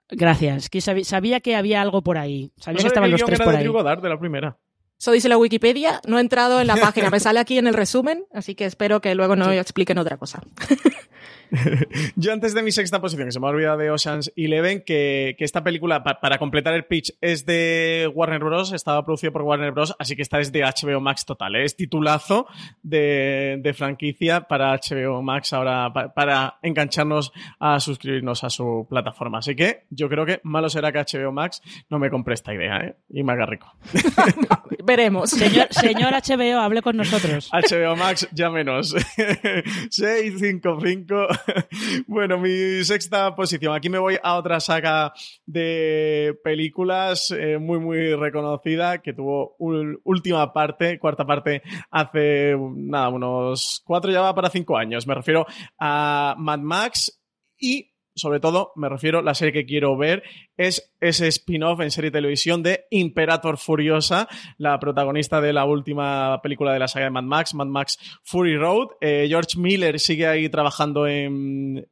Gracias. 0.09 0.69
Que 0.69 0.81
sabía, 0.81 1.39
que 1.39 1.55
había 1.55 1.81
algo 1.81 2.01
por 2.01 2.17
ahí. 2.17 2.51
Sabía 2.57 2.81
que 2.81 2.87
estaban 2.87 3.11
los 3.11 3.23
tres 3.23 3.39
por 3.39 3.55
ahí. 3.55 3.65
de 3.67 4.09
la 4.09 4.19
primera. 4.19 4.57
Eso 4.99 5.11
dice 5.11 5.29
la 5.29 5.37
Wikipedia. 5.37 6.01
No 6.07 6.17
he 6.17 6.21
entrado 6.21 6.59
en 6.59 6.67
la 6.67 6.75
página. 6.81 7.09
Me 7.09 7.19
sale 7.19 7.39
aquí 7.39 7.57
en 7.57 7.67
el 7.67 7.73
resumen, 7.73 8.25
así 8.33 8.55
que 8.55 8.65
espero 8.65 9.01
que 9.01 9.15
luego 9.15 9.35
no 9.35 9.51
expliquen 9.51 9.97
otra 9.97 10.17
cosa. 10.17 10.41
Yo 12.15 12.33
antes 12.33 12.53
de 12.53 12.63
mi 12.63 12.71
sexta 12.71 13.01
posición, 13.01 13.27
que 13.27 13.31
se 13.31 13.39
me 13.39 13.47
ha 13.47 13.49
olvidado 13.49 13.77
de 13.77 13.91
Ocean's 13.91 14.31
Eleven, 14.35 14.83
que, 14.85 15.35
que 15.37 15.45
esta 15.45 15.63
película, 15.63 16.03
para 16.03 16.37
completar 16.37 16.73
el 16.73 16.85
pitch, 16.85 17.13
es 17.21 17.45
de 17.45 18.09
Warner 18.13 18.43
Bros., 18.43 18.71
estaba 18.73 19.03
producido 19.03 19.31
por 19.31 19.41
Warner 19.43 19.71
Bros., 19.71 19.95
así 19.99 20.15
que 20.15 20.21
esta 20.21 20.39
es 20.39 20.51
de 20.51 20.61
HBO 20.61 20.99
Max 20.99 21.25
total, 21.25 21.55
¿eh? 21.55 21.63
es 21.63 21.75
titulazo 21.75 22.47
de, 22.83 23.59
de, 23.61 23.73
franquicia 23.73 24.41
para 24.41 24.73
HBO 24.73 25.21
Max 25.21 25.53
ahora, 25.53 25.91
para, 25.93 26.59
engancharnos 26.61 27.31
a 27.59 27.79
suscribirnos 27.79 28.43
a 28.43 28.49
su 28.49 28.85
plataforma. 28.89 29.39
Así 29.39 29.55
que 29.55 29.85
yo 29.89 30.09
creo 30.09 30.25
que 30.25 30.39
malo 30.43 30.69
será 30.69 30.91
que 30.91 30.99
HBO 30.99 31.31
Max 31.31 31.61
no 31.89 31.99
me 31.99 32.09
compre 32.09 32.33
esta 32.33 32.53
idea 32.53 32.77
¿eh? 32.77 32.95
y 33.09 33.23
me 33.23 33.33
haga 33.33 33.45
rico. 33.45 33.73
veremos. 34.83 35.29
Señor, 35.29 35.67
señor 35.71 36.13
HBO, 36.13 36.59
hable 36.59 36.81
con 36.81 36.97
nosotros. 36.97 37.49
HBO 37.51 37.95
Max, 37.95 38.27
llámenos. 38.33 38.95
655 39.89 41.27
bueno, 42.07 42.37
mi 42.37 42.83
sexta 42.83 43.35
posición. 43.35 43.75
Aquí 43.75 43.89
me 43.89 43.99
voy 43.99 44.17
a 44.21 44.35
otra 44.35 44.59
saga 44.59 45.13
de 45.45 46.37
películas 46.43 47.31
eh, 47.31 47.57
muy, 47.57 47.79
muy 47.79 48.15
reconocida 48.15 49.01
que 49.01 49.13
tuvo 49.13 49.55
última 49.59 50.53
parte, 50.53 50.99
cuarta 50.99 51.25
parte, 51.25 51.61
hace 51.91 52.55
nada, 52.75 53.09
unos 53.09 53.81
cuatro, 53.85 54.11
ya 54.11 54.21
va 54.21 54.35
para 54.35 54.49
cinco 54.49 54.77
años. 54.77 55.07
Me 55.07 55.15
refiero 55.15 55.45
a 55.79 56.35
Mad 56.37 56.59
Max 56.59 57.19
y 57.57 57.91
sobre 58.19 58.39
todo, 58.39 58.71
me 58.75 58.89
refiero, 58.89 59.21
la 59.21 59.33
serie 59.33 59.53
que 59.53 59.65
quiero 59.65 59.97
ver 59.97 60.23
es 60.57 60.93
ese 60.99 61.27
spin-off 61.27 61.79
en 61.79 61.91
serie 61.91 62.11
de 62.11 62.17
televisión 62.17 62.61
de 62.61 62.85
Imperator 62.91 63.57
Furiosa, 63.57 64.27
la 64.57 64.79
protagonista 64.79 65.41
de 65.41 65.53
la 65.53 65.65
última 65.65 66.41
película 66.41 66.73
de 66.73 66.79
la 66.79 66.87
saga 66.87 67.05
de 67.05 67.11
Mad 67.11 67.23
Max, 67.23 67.53
Mad 67.53 67.67
Max 67.67 67.97
Fury 68.23 68.57
Road. 68.57 68.89
Eh, 69.01 69.25
George 69.29 69.57
Miller 69.57 69.99
sigue 69.99 70.27
ahí 70.27 70.49
trabajando 70.49 71.07
en, 71.07 71.87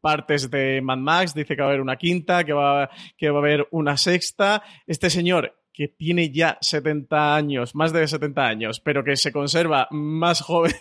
partes 0.00 0.50
de 0.50 0.80
Mad 0.82 0.98
Max, 0.98 1.34
dice 1.34 1.54
que 1.54 1.62
va 1.62 1.68
a 1.68 1.70
haber 1.70 1.80
una 1.80 1.96
quinta, 1.96 2.44
que 2.44 2.52
va, 2.52 2.90
que 3.16 3.30
va 3.30 3.38
a 3.38 3.42
haber 3.42 3.68
una 3.70 3.96
sexta. 3.96 4.62
Este 4.86 5.10
señor 5.10 5.59
que 5.80 5.88
tiene 5.88 6.30
ya 6.30 6.58
70 6.60 7.34
años, 7.34 7.74
más 7.74 7.90
de 7.94 8.06
70 8.06 8.46
años, 8.46 8.80
pero 8.80 9.02
que 9.02 9.16
se 9.16 9.32
conserva 9.32 9.88
más 9.90 10.42
joven 10.42 10.74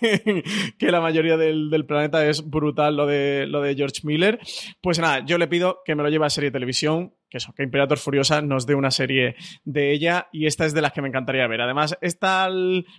que 0.78 0.92
la 0.92 1.00
mayoría 1.00 1.38
del, 1.38 1.86
planeta, 1.88 2.28
es 2.28 2.50
brutal 2.50 2.98
lo 2.98 3.06
de, 3.06 3.48
lo 3.48 3.62
de 3.62 3.76
George 3.76 4.02
Miller. 4.04 4.42
Pues 4.82 5.00
nada, 5.00 5.24
yo 5.26 5.38
le 5.38 5.48
pido 5.48 5.80
que 5.86 5.96
me 5.96 6.04
lo 6.04 6.10
lleve 6.10 6.26
a 6.26 6.30
serie 6.30 6.50
de 6.50 6.56
televisión 6.56 7.14
que 7.30 7.38
eso, 7.38 7.54
que 7.56 7.64
Imperator 7.64 7.98
Furiosa 7.98 8.42
nos 8.42 8.66
dé 8.66 8.76
una 8.76 8.92
serie 8.92 9.36
de 9.64 9.94
ella 9.94 10.28
y 10.34 10.48
esta 10.48 10.66
es 10.66 10.74
de 10.74 10.82
las 10.82 10.92
que 10.92 11.02
me 11.02 11.08
encantaría 11.08 11.48
ver. 11.48 11.62
Además, 11.62 11.98
está 12.02 12.50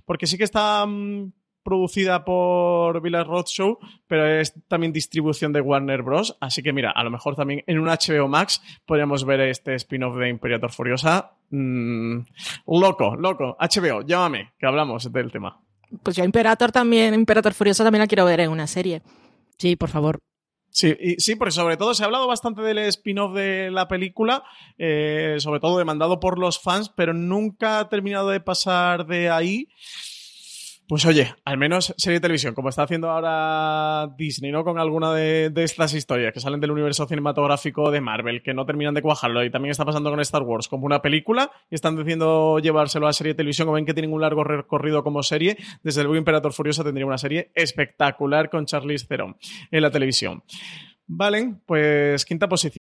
porque 0.06 0.26
sí 0.26 0.38
que 0.38 0.44
está 0.44 0.86
mm, 0.86 1.32
producida 1.62 2.24
por 2.24 3.00
Village 3.02 3.24
Roadshow, 3.24 3.78
pero 4.06 4.26
es 4.26 4.54
también 4.68 4.92
distribución 4.92 5.52
de 5.52 5.60
Warner 5.60 6.02
Bros. 6.02 6.36
Así 6.40 6.62
que 6.62 6.72
mira, 6.72 6.90
a 6.90 7.04
lo 7.04 7.10
mejor 7.10 7.36
también 7.36 7.62
en 7.66 7.78
un 7.78 7.88
HBO 7.88 8.28
Max 8.28 8.62
podríamos 8.86 9.24
ver 9.24 9.40
este 9.40 9.74
spin-off 9.74 10.16
de 10.16 10.28
Imperator 10.28 10.72
Furiosa. 10.72 11.32
Mm, 11.50 12.20
loco, 12.66 13.16
loco. 13.16 13.56
HBO, 13.58 14.02
llámame, 14.02 14.52
que 14.58 14.66
hablamos 14.66 15.12
del 15.12 15.30
tema. 15.30 15.60
Pues 16.02 16.16
yo 16.16 16.24
Imperator 16.24 16.70
también, 16.70 17.14
Imperator 17.14 17.52
Furiosa 17.52 17.84
también 17.84 18.00
la 18.00 18.06
quiero 18.06 18.24
ver 18.24 18.40
en 18.40 18.50
una 18.50 18.66
serie. 18.66 19.02
Sí, 19.58 19.76
por 19.76 19.88
favor. 19.88 20.18
Sí, 20.72 20.96
sí, 21.18 21.34
porque 21.34 21.50
sobre 21.50 21.76
todo 21.76 21.94
se 21.94 22.04
ha 22.04 22.06
hablado 22.06 22.28
bastante 22.28 22.62
del 22.62 22.78
spin-off 22.78 23.34
de 23.34 23.72
la 23.72 23.88
película, 23.88 24.44
eh, 24.78 25.36
sobre 25.38 25.58
todo 25.58 25.76
demandado 25.76 26.20
por 26.20 26.38
los 26.38 26.60
fans, 26.60 26.88
pero 26.88 27.12
nunca 27.12 27.80
ha 27.80 27.88
terminado 27.88 28.30
de 28.30 28.40
pasar 28.40 29.06
de 29.06 29.30
ahí. 29.30 29.68
Pues 30.90 31.06
oye, 31.06 31.32
al 31.44 31.56
menos 31.56 31.94
serie 31.98 32.16
de 32.16 32.22
televisión, 32.22 32.52
como 32.52 32.68
está 32.68 32.82
haciendo 32.82 33.08
ahora 33.08 34.12
Disney, 34.18 34.50
¿no? 34.50 34.64
Con 34.64 34.80
alguna 34.80 35.14
de, 35.14 35.52
estas 35.54 35.94
historias 35.94 36.32
que 36.32 36.40
salen 36.40 36.58
del 36.58 36.72
universo 36.72 37.06
cinematográfico 37.06 37.92
de 37.92 38.00
Marvel, 38.00 38.42
que 38.42 38.54
no 38.54 38.66
terminan 38.66 38.94
de 38.94 39.00
cuajarlo, 39.00 39.44
y 39.44 39.50
también 39.50 39.70
está 39.70 39.84
pasando 39.84 40.10
con 40.10 40.18
Star 40.18 40.42
Wars, 40.42 40.66
como 40.66 40.86
una 40.86 41.00
película, 41.00 41.52
y 41.70 41.76
están 41.76 41.94
diciendo 41.94 42.58
llevárselo 42.58 43.06
a 43.06 43.12
serie 43.12 43.34
de 43.34 43.36
televisión, 43.36 43.68
o 43.68 43.72
ven 43.72 43.86
que 43.86 43.94
tienen 43.94 44.12
un 44.12 44.20
largo 44.20 44.42
recorrido 44.42 45.04
como 45.04 45.22
serie, 45.22 45.58
desde 45.84 46.02
luego 46.02 46.16
Imperator 46.16 46.52
Furioso 46.52 46.82
tendría 46.82 47.06
una 47.06 47.18
serie 47.18 47.52
espectacular 47.54 48.50
con 48.50 48.66
Charlize 48.66 49.06
Theron 49.06 49.36
en 49.70 49.82
la 49.82 49.92
televisión. 49.92 50.42
Vale, 51.06 51.54
pues 51.66 52.24
quinta 52.24 52.48
posición. 52.48 52.89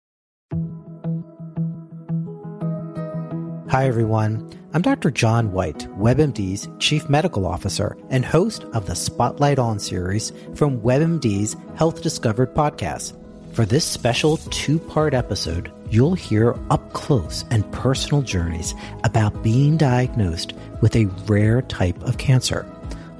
Hi, 3.71 3.87
everyone. 3.87 4.49
I'm 4.73 4.81
Dr. 4.81 5.09
John 5.11 5.53
White, 5.53 5.87
WebMD's 5.97 6.67
Chief 6.79 7.07
Medical 7.07 7.47
Officer 7.47 7.95
and 8.09 8.25
host 8.25 8.65
of 8.73 8.85
the 8.85 8.97
Spotlight 8.97 9.59
On 9.59 9.79
series 9.79 10.33
from 10.55 10.81
WebMD's 10.81 11.55
Health 11.75 12.01
Discovered 12.01 12.53
podcast. 12.53 13.15
For 13.53 13.63
this 13.63 13.85
special 13.85 14.35
two 14.49 14.77
part 14.77 15.13
episode, 15.13 15.71
you'll 15.89 16.15
hear 16.15 16.53
up 16.69 16.91
close 16.91 17.45
and 17.49 17.71
personal 17.71 18.21
journeys 18.21 18.75
about 19.05 19.41
being 19.41 19.77
diagnosed 19.77 20.51
with 20.81 20.93
a 20.97 21.05
rare 21.25 21.61
type 21.61 22.03
of 22.03 22.17
cancer, 22.17 22.69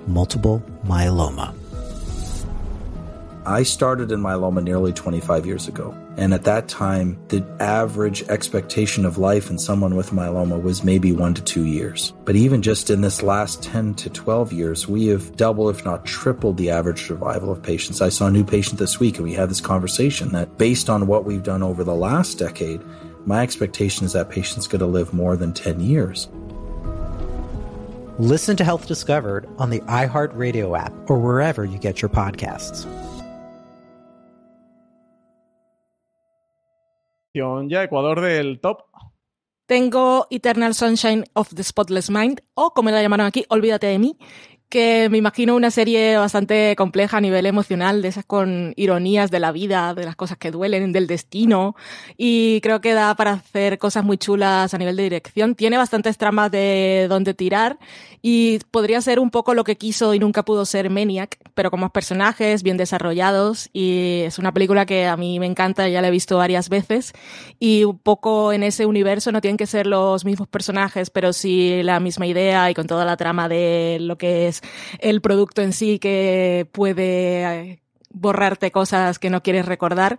multiple 0.05 0.61
myeloma. 0.83 1.55
I 3.45 3.63
started 3.63 4.11
in 4.11 4.19
myeloma 4.19 4.61
nearly 4.61 4.91
25 4.91 5.45
years 5.45 5.69
ago. 5.69 5.95
And 6.17 6.33
at 6.33 6.43
that 6.43 6.67
time, 6.67 7.17
the 7.29 7.45
average 7.59 8.23
expectation 8.23 9.05
of 9.05 9.17
life 9.17 9.49
in 9.49 9.57
someone 9.57 9.95
with 9.95 10.11
myeloma 10.11 10.61
was 10.61 10.83
maybe 10.83 11.11
one 11.13 11.33
to 11.33 11.41
two 11.41 11.65
years. 11.65 12.13
But 12.25 12.35
even 12.35 12.61
just 12.61 12.89
in 12.89 13.01
this 13.01 13.23
last 13.23 13.63
10 13.63 13.93
to 13.95 14.09
12 14.09 14.51
years, 14.51 14.87
we 14.87 15.07
have 15.07 15.35
doubled, 15.37 15.75
if 15.75 15.85
not 15.85 16.05
tripled, 16.05 16.57
the 16.57 16.69
average 16.69 17.07
survival 17.07 17.51
of 17.51 17.63
patients. 17.63 18.01
I 18.01 18.09
saw 18.09 18.27
a 18.27 18.31
new 18.31 18.43
patient 18.43 18.77
this 18.77 18.99
week, 18.99 19.15
and 19.15 19.23
we 19.23 19.33
had 19.33 19.49
this 19.49 19.61
conversation 19.61 20.33
that 20.33 20.57
based 20.57 20.89
on 20.89 21.07
what 21.07 21.25
we've 21.25 21.43
done 21.43 21.63
over 21.63 21.83
the 21.83 21.95
last 21.95 22.37
decade, 22.37 22.81
my 23.25 23.41
expectation 23.41 24.05
is 24.05 24.13
that 24.13 24.29
patient's 24.29 24.67
going 24.67 24.79
to 24.79 24.85
live 24.85 25.13
more 25.13 25.37
than 25.37 25.53
10 25.53 25.79
years. 25.79 26.27
Listen 28.19 28.57
to 28.57 28.63
Health 28.63 28.87
Discovered 28.87 29.47
on 29.57 29.69
the 29.69 29.79
iHeartRadio 29.81 30.77
app 30.77 30.93
or 31.09 31.17
wherever 31.17 31.63
you 31.63 31.77
get 31.77 32.01
your 32.01 32.09
podcasts. 32.09 32.85
Ya 37.33 37.83
Ecuador 37.83 38.21
del 38.21 38.59
top. 38.59 38.83
Tengo 39.67 40.27
Eternal 40.29 40.73
Sunshine 40.73 41.23
of 41.33 41.53
the 41.55 41.63
Spotless 41.63 42.09
Mind, 42.09 42.41
o 42.55 42.71
como 42.73 42.91
la 42.91 43.01
llamaron 43.01 43.25
aquí, 43.25 43.45
Olvídate 43.47 43.87
de 43.87 43.99
mí, 43.99 44.17
que 44.71 45.09
me 45.09 45.17
imagino 45.17 45.55
una 45.55 45.69
serie 45.69 46.17
bastante 46.17 46.75
compleja 46.77 47.17
a 47.17 47.21
nivel 47.21 47.45
emocional, 47.45 48.01
de 48.01 48.07
esas 48.07 48.25
con 48.25 48.73
ironías 48.77 49.29
de 49.29 49.39
la 49.39 49.51
vida, 49.51 49.93
de 49.93 50.05
las 50.05 50.15
cosas 50.15 50.37
que 50.37 50.49
duelen, 50.49 50.93
del 50.93 51.07
destino, 51.07 51.75
y 52.17 52.61
creo 52.61 52.79
que 52.79 52.93
da 52.93 53.13
para 53.15 53.33
hacer 53.33 53.77
cosas 53.77 54.05
muy 54.05 54.17
chulas 54.17 54.73
a 54.73 54.77
nivel 54.77 54.95
de 54.95 55.03
dirección. 55.03 55.55
Tiene 55.55 55.77
bastantes 55.77 56.17
tramas 56.17 56.49
de 56.51 57.07
dónde 57.09 57.33
tirar 57.33 57.79
y 58.21 58.59
podría 58.71 59.01
ser 59.01 59.19
un 59.19 59.29
poco 59.29 59.53
lo 59.53 59.63
que 59.63 59.75
quiso 59.75 60.13
y 60.13 60.19
nunca 60.19 60.45
pudo 60.45 60.65
ser 60.65 60.89
Maniac, 60.89 61.37
pero 61.53 61.69
con 61.69 61.81
más 61.81 61.91
personajes, 61.91 62.63
bien 62.63 62.77
desarrollados, 62.77 63.69
y 63.73 64.21
es 64.25 64.39
una 64.39 64.53
película 64.53 64.85
que 64.85 65.05
a 65.05 65.17
mí 65.17 65.39
me 65.39 65.47
encanta, 65.47 65.89
ya 65.89 66.01
la 66.01 66.07
he 66.07 66.11
visto 66.11 66.37
varias 66.37 66.69
veces, 66.69 67.11
y 67.59 67.83
un 67.83 67.99
poco 67.99 68.53
en 68.53 68.63
ese 68.63 68.85
universo 68.85 69.33
no 69.33 69.41
tienen 69.41 69.57
que 69.57 69.67
ser 69.67 69.85
los 69.85 70.23
mismos 70.23 70.47
personajes, 70.47 71.09
pero 71.09 71.33
sí 71.33 71.83
la 71.83 71.99
misma 71.99 72.25
idea 72.25 72.71
y 72.71 72.73
con 72.73 72.87
toda 72.87 73.03
la 73.03 73.17
trama 73.17 73.49
de 73.49 73.97
lo 73.99 74.17
que 74.17 74.47
es 74.47 74.60
el 74.99 75.21
producto 75.21 75.61
en 75.61 75.73
sí 75.73 75.99
que 75.99 76.67
puede 76.71 77.43
eh, 77.43 77.81
borrarte 78.09 78.71
cosas 78.71 79.19
que 79.19 79.29
no 79.29 79.43
quieres 79.43 79.65
recordar. 79.65 80.17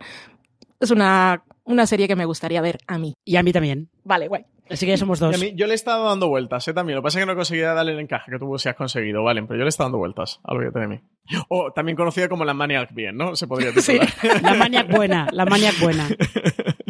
Es 0.81 0.91
una, 0.91 1.45
una 1.65 1.87
serie 1.87 2.09
que 2.09 2.17
me 2.17 2.25
gustaría 2.25 2.61
ver 2.61 2.79
a 2.87 2.99
mí. 2.99 3.15
Y 3.25 3.37
a 3.37 3.43
mí 3.43 3.53
también. 3.53 3.89
Vale, 4.05 4.29
guay. 4.29 4.45
Así 4.71 4.87
que 4.87 4.93
ya 4.93 4.97
somos 4.97 5.19
dos. 5.19 5.39
yo 5.55 5.67
le 5.67 5.73
he 5.73 5.75
estado 5.75 6.09
dando 6.09 6.29
vueltas, 6.29 6.67
¿eh? 6.67 6.73
También. 6.73 6.97
Lo 6.97 7.03
que 7.03 7.05
pasa 7.05 7.19
es 7.19 7.23
que 7.25 7.27
no 7.27 7.35
conseguía 7.37 7.75
darle 7.75 7.93
el 7.93 8.01
encaje 8.01 8.31
que 8.31 8.39
tú 8.39 8.57
sí 8.59 8.69
has 8.69 8.75
conseguido, 8.75 9.23
¿vale? 9.23 9.43
Pero 9.43 9.57
yo 9.57 9.65
le 9.65 9.67
he 9.67 9.69
estado 9.69 9.89
dando 9.89 9.99
vueltas 9.99 10.41
a 10.45 10.55
lo 10.55 10.73
que 10.73 10.79
de 10.79 10.89
mí. 10.89 11.01
O 11.49 11.73
también 11.73 11.97
conocida 11.97 12.29
como 12.29 12.45
la 12.45 12.55
Maniac 12.55 12.95
bien, 12.95 13.17
¿no? 13.17 13.37
Se 13.37 13.47
podría 13.47 13.73
titular. 13.75 14.09
Sí. 14.09 14.29
La 14.43 14.55
Maniac 14.55 14.89
buena, 14.91 15.29
la 15.31 15.45
Maniac 15.45 15.79
buena. 15.81 16.09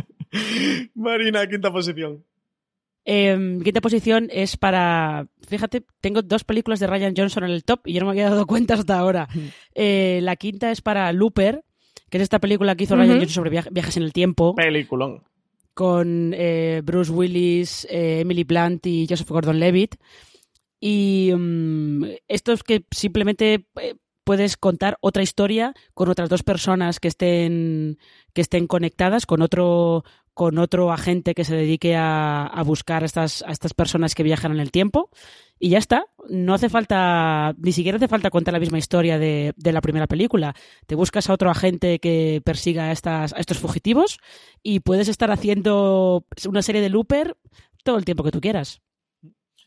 Marina, 0.95 1.47
quinta 1.49 1.73
posición. 1.73 2.25
Eh, 3.05 3.59
quinta 3.65 3.81
posición 3.81 4.29
es 4.31 4.57
para. 4.57 5.27
Fíjate, 5.47 5.85
tengo 6.01 6.23
dos 6.23 6.45
películas 6.45 6.81
de 6.81 6.87
Ryan 6.87 7.15
Johnson 7.17 7.45
en 7.45 7.51
el 7.51 7.65
top 7.65 7.81
y 7.87 7.95
yo 7.95 8.01
no 8.01 8.07
me 8.07 8.13
había 8.13 8.31
dado 8.31 8.47
cuenta 8.47 8.75
hasta 8.75 8.99
ahora. 8.99 9.29
Eh, 9.75 10.21
la 10.23 10.37
quinta 10.37 10.71
es 10.71 10.81
para 10.81 11.13
Looper, 11.13 11.65
que 12.09 12.19
es 12.19 12.23
esta 12.23 12.39
película 12.39 12.77
que 12.77 12.85
hizo 12.85 12.97
Ryan 12.97 13.19
Johnson 13.19 13.29
sobre 13.29 13.51
viajes 13.71 13.97
en 13.97 14.03
el 14.05 14.13
tiempo. 14.13 14.55
Peliculón. 14.55 15.23
Con 15.75 16.35
eh, 16.37 16.83
Bruce 16.85 17.11
Willis, 17.11 17.87
eh, 17.91 18.21
Emily 18.21 18.45
Blunt 18.45 18.87
y 18.87 19.07
Joseph 19.09 19.29
Gordon 19.29 19.59
Levitt. 19.59 19.97
Y 20.79 21.33
mm, 21.35 22.05
esto 22.29 22.53
es 22.53 22.63
que 22.63 22.85
simplemente 22.91 23.67
puedes 24.25 24.57
contar 24.57 24.99
otra 25.01 25.23
historia 25.23 25.75
con 25.95 26.09
otras 26.09 26.29
dos 26.29 26.43
personas 26.43 27.01
que 27.01 27.09
estén, 27.09 27.99
que 28.33 28.41
estén 28.41 28.67
conectadas, 28.67 29.27
con 29.27 29.43
otro, 29.43 30.05
con 30.35 30.59
otro 30.59 30.93
agente 30.93 31.35
que 31.35 31.45
se 31.45 31.55
dedique 31.55 31.95
a, 31.97 32.63
buscar 32.65 33.03
a 33.03 33.07
estas, 33.07 33.43
a 33.43 33.53
estas 33.53 33.75
personas 33.75 34.15
que 34.15 34.23
viajan 34.23 34.53
en 34.53 34.61
el 34.61 34.71
tiempo. 34.71 35.11
Y 35.59 35.71
ya 35.71 35.79
está. 35.79 36.07
No 36.29 36.55
hace 36.55 36.69
falta, 36.69 37.55
ni 37.59 37.73
siquiera 37.73 37.97
hace 37.97 38.09
falta 38.09 38.31
contar 38.31 38.53
la 38.53 38.61
misma 38.61 38.79
historia 38.79 39.19
de, 39.19 39.55
la 39.57 39.81
primera 39.81 40.07
película. 40.07 40.55
Te 40.87 40.95
buscas 40.95 41.29
a 41.29 41.35
otro 41.35 41.51
agente 41.51 41.99
que 41.99 42.41
persiga 42.45 42.85
a, 42.85 42.93
estas, 42.93 43.33
a 43.33 43.39
estos 43.39 43.59
fugitivos 43.59 44.19
y 44.63 44.81
puedes 44.81 45.09
estar 45.09 45.31
haciendo 45.31 46.25
una 46.49 46.63
serie 46.63 46.81
de 46.81 46.89
Looper 46.89 47.37
todo 47.85 47.97
el 47.97 48.05
tiempo 48.05 48.25
que 48.25 48.33
tú 48.33 48.41
quieras. 48.41 48.81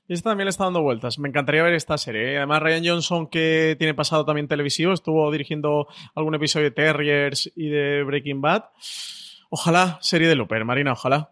Y 0.08 0.14
esta 0.14 0.30
también 0.32 0.46
le 0.46 0.52
está 0.52 0.66
dando 0.66 0.82
vueltas. 0.82 1.18
Me 1.18 1.30
encantaría 1.30 1.64
ver 1.64 1.74
esta 1.74 1.98
serie. 1.98 2.34
¿eh? 2.34 2.38
Además, 2.38 2.62
Ryan 2.62 2.86
Johnson, 2.86 3.28
que 3.28 3.76
tiene 3.78 3.94
pasado 3.94 4.24
también 4.24 4.48
televisivo, 4.48 4.94
estuvo 4.94 5.32
dirigiendo 5.32 5.88
algún 6.14 6.36
episodio 6.36 6.66
de 6.66 6.72
Terriers 6.72 7.52
y 7.56 7.70
de 7.70 8.04
Breaking 8.04 8.42
Bad. 8.42 8.66
Ojalá 9.50 9.98
serie 10.02 10.28
de 10.28 10.36
Looper, 10.36 10.64
Marina, 10.66 10.92
ojalá. 10.92 11.32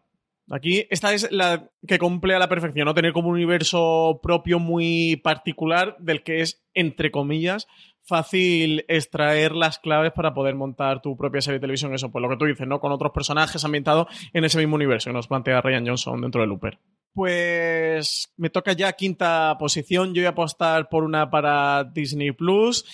Aquí 0.50 0.86
esta 0.90 1.14
es 1.14 1.32
la 1.32 1.70
que 1.88 2.00
cumple 2.00 2.36
a 2.36 2.40
la 2.40 2.50
perfección, 2.50 2.86
¿no? 2.86 2.94
Tener 2.94 3.14
como 3.14 3.30
un 3.30 3.36
universo 3.36 4.20
propio 4.22 4.60
muy 4.60 5.16
particular 5.24 5.96
del 6.00 6.24
que 6.24 6.42
es, 6.42 6.66
entre 6.74 7.12
comillas, 7.12 7.68
fácil 8.02 8.84
extraer 8.90 9.54
las 9.54 9.80
claves 9.80 10.12
para 10.12 10.34
poder 10.34 10.56
montar 10.56 11.02
tu 11.02 11.16
propia 11.16 11.42
serie 11.42 11.60
de 11.60 11.62
televisión. 11.62 11.94
Eso, 11.94 12.12
pues 12.12 12.22
lo 12.22 12.30
que 12.30 12.38
tú 12.38 12.46
dices, 12.46 12.68
¿no? 12.68 12.80
Con 12.80 12.92
otros 12.92 13.14
personajes 13.14 13.64
ambientados 13.64 14.08
en 14.34 14.44
ese 14.44 14.58
mismo 14.58 14.76
universo 14.76 15.10
que 15.10 15.14
nos 15.14 15.28
plantea 15.28 15.62
Ryan 15.62 15.88
Johnson 15.88 16.22
dentro 16.22 16.42
de 16.42 16.48
Looper. 16.48 16.80
Pues 17.14 18.34
me 18.38 18.50
toca 18.50 18.74
ya 18.74 18.94
quinta 18.94 19.56
posición. 19.60 20.14
Yo 20.14 20.22
voy 20.22 20.28
a 20.28 20.30
apostar 20.30 20.90
por 20.90 21.04
una 21.04 21.30
para 21.30 21.84
Disney 21.84 22.32
Plus. 22.32 22.86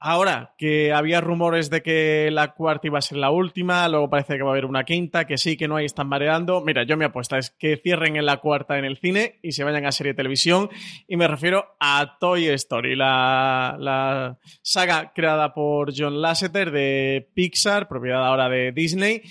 Ahora, 0.00 0.54
que 0.56 0.92
había 0.92 1.20
rumores 1.20 1.70
de 1.70 1.82
que 1.82 2.30
la 2.30 2.54
cuarta 2.54 2.86
iba 2.86 3.00
a 3.00 3.02
ser 3.02 3.18
la 3.18 3.32
última, 3.32 3.88
luego 3.88 4.08
parece 4.08 4.36
que 4.36 4.44
va 4.44 4.50
a 4.50 4.52
haber 4.52 4.64
una 4.64 4.84
quinta, 4.84 5.26
que 5.26 5.38
sí, 5.38 5.56
que 5.56 5.66
no 5.66 5.74
hay, 5.74 5.86
están 5.86 6.06
mareando. 6.06 6.60
Mira, 6.60 6.84
yo 6.84 6.96
mi 6.96 7.04
apuesta 7.04 7.36
es 7.36 7.50
que 7.50 7.76
cierren 7.76 8.14
en 8.14 8.24
la 8.24 8.36
cuarta 8.36 8.78
en 8.78 8.84
el 8.84 8.98
cine 8.98 9.40
y 9.42 9.50
se 9.50 9.64
vayan 9.64 9.86
a 9.86 9.90
serie 9.90 10.12
de 10.12 10.18
televisión. 10.18 10.70
Y 11.08 11.16
me 11.16 11.26
refiero 11.26 11.74
a 11.80 12.16
Toy 12.20 12.46
Story, 12.46 12.94
la, 12.94 13.76
la 13.80 14.38
saga 14.62 15.12
creada 15.12 15.52
por 15.52 15.92
John 15.96 16.22
Lasseter 16.22 16.70
de 16.70 17.28
Pixar, 17.34 17.88
propiedad 17.88 18.24
ahora 18.24 18.48
de 18.48 18.70
Disney. 18.70 19.22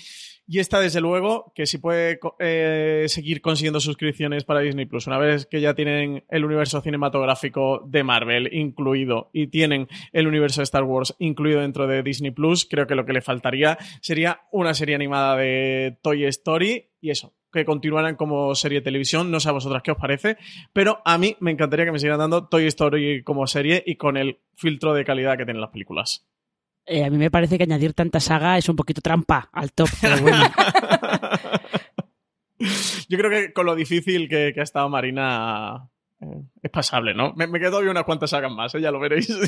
Y 0.50 0.60
esta, 0.60 0.80
desde 0.80 1.02
luego, 1.02 1.52
que 1.54 1.66
si 1.66 1.76
puede 1.76 2.18
eh, 2.38 3.04
seguir 3.08 3.42
consiguiendo 3.42 3.80
suscripciones 3.80 4.44
para 4.44 4.60
Disney 4.60 4.86
Plus, 4.86 5.06
una 5.06 5.18
vez 5.18 5.44
que 5.44 5.60
ya 5.60 5.74
tienen 5.74 6.24
el 6.30 6.42
universo 6.46 6.80
cinematográfico 6.80 7.84
de 7.86 8.02
Marvel 8.02 8.48
incluido 8.54 9.28
y 9.34 9.48
tienen 9.48 9.88
el 10.10 10.26
universo 10.26 10.62
de 10.62 10.64
Star 10.64 10.84
Wars 10.84 11.14
incluido 11.18 11.60
dentro 11.60 11.86
de 11.86 12.02
Disney 12.02 12.30
Plus, 12.30 12.64
creo 12.64 12.86
que 12.86 12.94
lo 12.94 13.04
que 13.04 13.12
le 13.12 13.20
faltaría 13.20 13.76
sería 14.00 14.40
una 14.50 14.72
serie 14.72 14.94
animada 14.94 15.36
de 15.36 15.98
Toy 16.00 16.24
Story 16.24 16.86
y 16.98 17.10
eso, 17.10 17.34
que 17.52 17.66
continuaran 17.66 18.16
como 18.16 18.54
serie 18.54 18.78
de 18.78 18.84
televisión. 18.84 19.30
No 19.30 19.40
sé 19.40 19.50
a 19.50 19.52
vosotras 19.52 19.82
qué 19.82 19.90
os 19.90 19.98
parece, 19.98 20.38
pero 20.72 21.02
a 21.04 21.18
mí 21.18 21.36
me 21.40 21.50
encantaría 21.50 21.84
que 21.84 21.92
me 21.92 21.98
sigan 21.98 22.20
dando 22.20 22.48
Toy 22.48 22.64
Story 22.68 23.22
como 23.22 23.46
serie 23.46 23.82
y 23.84 23.96
con 23.96 24.16
el 24.16 24.38
filtro 24.54 24.94
de 24.94 25.04
calidad 25.04 25.36
que 25.36 25.44
tienen 25.44 25.60
las 25.60 25.72
películas. 25.72 26.26
Eh, 26.88 27.04
a 27.04 27.10
mí 27.10 27.18
me 27.18 27.30
parece 27.30 27.58
que 27.58 27.64
añadir 27.64 27.92
tanta 27.92 28.18
saga 28.18 28.56
es 28.56 28.66
un 28.68 28.76
poquito 28.76 29.02
trampa 29.02 29.50
al 29.52 29.72
top, 29.72 29.90
pero 30.00 30.22
bueno. 30.22 30.42
Yo 33.10 33.18
creo 33.18 33.30
que 33.30 33.52
con 33.52 33.66
lo 33.66 33.74
difícil 33.74 34.26
que, 34.28 34.54
ha 34.56 34.62
estado 34.62 34.88
Marina 34.88 35.90
eh, 36.20 36.42
es 36.62 36.70
pasable, 36.70 37.12
¿no? 37.14 37.34
Me, 37.34 37.46
quedo 37.60 37.72
todavía 37.72 37.90
unas 37.90 38.04
cuantas 38.04 38.30
sagas 38.30 38.50
más, 38.50 38.74
¿eh? 38.74 38.80
ya 38.80 38.90
lo 38.90 39.00
veréis. 39.00 39.28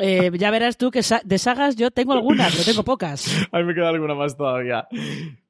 ya 0.00 0.50
verás 0.50 0.76
tú 0.78 0.90
que 0.90 1.02
de 1.24 1.38
sagas 1.38 1.76
yo 1.76 1.92
tengo 1.92 2.12
algunas, 2.12 2.52
pero 2.52 2.64
tengo 2.64 2.82
pocas. 2.82 3.48
A 3.52 3.58
mí 3.58 3.64
me 3.64 3.74
queda 3.74 3.90
alguna 3.90 4.16
más 4.16 4.36
todavía. 4.36 4.88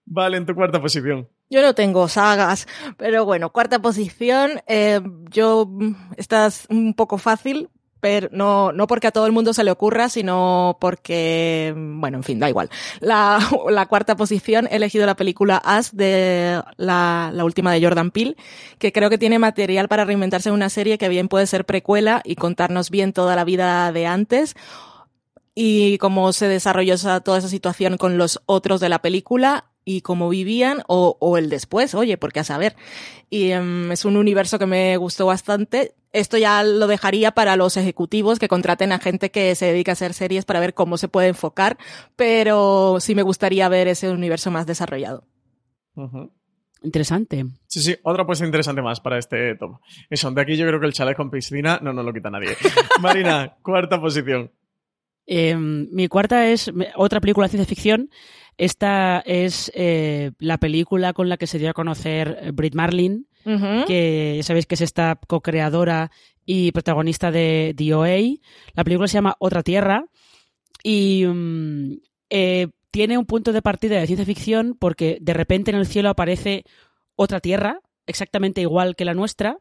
Vale, 0.05 0.37
en 0.37 0.45
tu 0.45 0.55
cuarta 0.55 0.79
posición. 0.81 1.27
Yo 1.49 1.63
no 1.63 1.75
tengo 1.75 2.07
sagas, 2.07 2.69
pero 2.99 3.25
bueno, 3.25 3.51
cuarta 3.51 3.81
posición. 3.81 4.61
yo, 5.31 5.67
mm, 5.67 5.95
estás 6.19 6.67
un 6.69 6.93
poco 6.93 7.17
fácil 7.17 7.71
pero 8.01 8.29
no, 8.33 8.73
no 8.73 8.87
porque 8.87 9.07
a 9.07 9.13
todo 9.13 9.27
el 9.27 9.33
mundo 9.33 9.53
se 9.53 9.65
le 9.65 9.71
ocurra, 9.71 10.09
sino 10.09 10.77
porque, 10.81 11.73
bueno, 11.77 12.19
en 12.19 12.25
fin, 12.25 12.39
da 12.39 12.49
igual. 12.49 12.71
La, 13.01 13.39
la 13.71 13.87
cuarta 13.87 14.17
posición 14.17 14.67
he 14.71 14.77
elegido 14.77 15.07
la 15.07 15.17
película 15.17 15.57
As 15.57 15.95
de 15.95 16.63
la, 16.77 17.31
la 17.33 17.45
última 17.45 17.73
de 17.73 17.83
Jordan 17.83 18.11
Peele, 18.11 18.37
que 18.79 18.93
creo 18.93 19.11
que 19.11 19.19
tiene 19.19 19.39
material 19.39 19.89
para 19.89 20.05
reinventarse 20.05 20.49
en 20.49 20.55
una 20.55 20.71
serie 20.71 20.99
que 20.99 21.09
bien 21.09 21.29
puede 21.29 21.47
ser 21.47 21.65
precuela 21.65 22.23
y 22.25 22.37
contarnos 22.37 22.91
bien 22.91 23.13
toda 23.13 23.37
la 23.37 23.45
vida 23.45 23.93
de 23.93 24.07
antes 24.07 24.57
y 25.55 25.99
cómo 25.99 26.33
se 26.33 26.49
desarrolló 26.49 26.95
esa, 26.95 27.21
toda 27.21 27.39
esa 27.39 27.49
situación 27.49 27.97
con 27.97 28.17
los 28.17 28.41
otros 28.47 28.81
de 28.81 28.89
la 28.89 29.03
película 29.03 29.70
y 29.91 30.03
cómo 30.03 30.29
vivían 30.29 30.83
o, 30.87 31.17
o 31.19 31.37
el 31.37 31.51
después, 31.51 31.97
oye, 31.97 32.17
porque 32.17 32.39
a 32.39 32.45
saber. 32.45 32.77
Y 33.29 33.51
em, 33.51 33.91
es 33.91 34.05
un 34.05 34.17
universo 34.17 34.57
que 34.59 34.67
me 34.67 34.97
gustó 34.97 35.27
bastante. 35.27 35.95
Esto 36.13 36.39
ya 36.39 36.63
lo 36.63 36.87
dejaría 36.87 37.33
para 37.33 37.57
los 37.57 37.77
ejecutivos 37.77 38.39
que 38.39 38.47
contraten 38.47 38.93
a 38.93 39.01
gente 39.01 39.33
que 39.33 39.53
se 39.57 39.67
dedica 39.67 39.91
a 39.91 39.95
hacer 39.95 40.15
series 40.15 40.45
para 40.45 40.61
ver 40.61 40.75
cómo 40.75 40.97
se 40.97 41.09
puede 41.09 41.27
enfocar, 41.27 41.77
pero 42.15 42.99
sí 43.01 43.17
me 43.17 43.23
gustaría 43.23 43.69
ver 43.69 43.89
ese 43.89 44.11
universo 44.11 44.53
más 44.53 44.65
desarrollado. 44.65 45.25
Interesante. 46.83 47.47
Sí, 47.67 47.81
sí, 47.81 47.97
otra 48.05 48.25
puesta 48.25 48.47
interesante 48.47 48.83
más 48.83 49.01
para 49.01 49.19
este 49.19 49.57
top. 49.57 49.81
Eso, 50.09 50.31
de 50.31 50.41
aquí 50.41 50.57
yo 50.57 50.67
creo 50.69 50.79
que 50.79 50.87
el 50.87 50.93
chalet 50.93 51.17
con 51.17 51.31
piscina 51.31 51.81
no 51.83 51.93
nos 51.93 52.05
lo 52.05 52.13
quita 52.13 52.31
nadie. 52.31 52.57
Marina, 53.01 53.57
cuarta 53.63 54.01
posición. 54.01 54.53
Em, 55.27 55.89
mi 55.93 56.09
cuarta 56.09 56.49
es 56.49 56.73
otra 56.95 57.21
película 57.21 57.47
de 57.47 57.51
ciencia 57.51 57.69
ficción 57.69 58.11
esta 58.61 59.21
es 59.25 59.73
eh, 59.75 60.33
la 60.39 60.59
película 60.59 61.15
con 61.15 61.31
la 61.31 61.39
que 61.39 61.47
se 61.47 61.59
dio 61.59 61.71
a 61.71 61.73
conocer 61.73 62.39
eh, 62.43 62.51
Brit 62.51 62.75
Marlin, 62.75 63.27
que 63.87 64.35
ya 64.37 64.43
sabéis 64.43 64.67
que 64.67 64.75
es 64.75 64.83
esta 64.83 65.19
co-creadora 65.27 66.11
y 66.45 66.71
protagonista 66.73 67.31
de 67.31 67.75
DOA. 67.75 68.19
La 68.75 68.85
película 68.85 69.09
se 69.09 69.15
llama 69.15 69.35
Otra 69.39 69.63
Tierra 69.63 70.05
y 70.83 71.25
mm, 71.25 72.01
eh, 72.29 72.69
tiene 72.91 73.17
un 73.17 73.25
punto 73.25 73.55
de 73.55 73.63
partida 73.63 73.99
de 73.99 74.07
ciencia 74.07 74.27
ficción 74.27 74.77
porque 74.79 75.17
de 75.23 75.33
repente 75.33 75.71
en 75.71 75.79
el 75.79 75.87
cielo 75.87 76.11
aparece 76.11 76.65
otra 77.17 77.41
Tierra, 77.41 77.81
exactamente 78.05 78.61
igual 78.61 78.95
que 78.95 79.07
la 79.07 79.15
nuestra, 79.15 79.57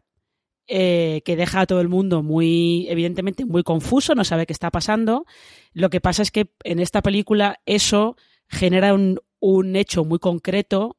que 0.68 1.36
deja 1.38 1.62
a 1.62 1.66
todo 1.66 1.80
el 1.80 1.88
mundo 1.88 2.22
muy, 2.22 2.86
evidentemente, 2.90 3.46
muy 3.46 3.64
confuso, 3.64 4.14
no 4.14 4.26
sabe 4.26 4.46
qué 4.46 4.54
está 4.54 4.70
pasando. 4.72 5.26
Lo 5.72 5.90
que 5.90 6.02
pasa 6.02 6.22
es 6.22 6.32
que 6.32 6.52
en 6.66 6.80
esta 6.80 7.02
película 7.02 7.62
eso 7.66 8.18
genera 8.50 8.94
un, 8.94 9.20
un 9.40 9.76
hecho 9.76 10.04
muy 10.04 10.20
concreto 10.20 10.98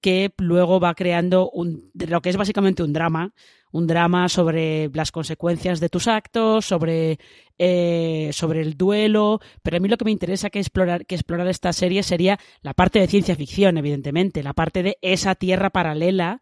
que 0.00 0.32
luego 0.38 0.78
va 0.78 0.94
creando 0.94 1.50
un, 1.50 1.90
lo 1.94 2.20
que 2.20 2.30
es 2.30 2.36
básicamente 2.36 2.82
un 2.82 2.92
drama, 2.92 3.34
un 3.72 3.86
drama 3.86 4.28
sobre 4.28 4.90
las 4.94 5.10
consecuencias 5.10 5.80
de 5.80 5.88
tus 5.88 6.06
actos, 6.06 6.66
sobre, 6.66 7.18
eh, 7.58 8.30
sobre 8.32 8.60
el 8.60 8.76
duelo, 8.76 9.40
pero 9.62 9.76
a 9.76 9.80
mí 9.80 9.88
lo 9.88 9.96
que 9.96 10.04
me 10.04 10.10
interesa 10.10 10.50
que 10.50 10.60
explorar, 10.60 11.04
que 11.04 11.16
explorar 11.16 11.48
esta 11.48 11.72
serie 11.72 12.02
sería 12.02 12.38
la 12.62 12.74
parte 12.74 13.00
de 13.00 13.08
ciencia 13.08 13.34
ficción, 13.34 13.76
evidentemente, 13.76 14.42
la 14.42 14.54
parte 14.54 14.82
de 14.82 14.98
esa 15.02 15.34
tierra 15.34 15.70
paralela 15.70 16.40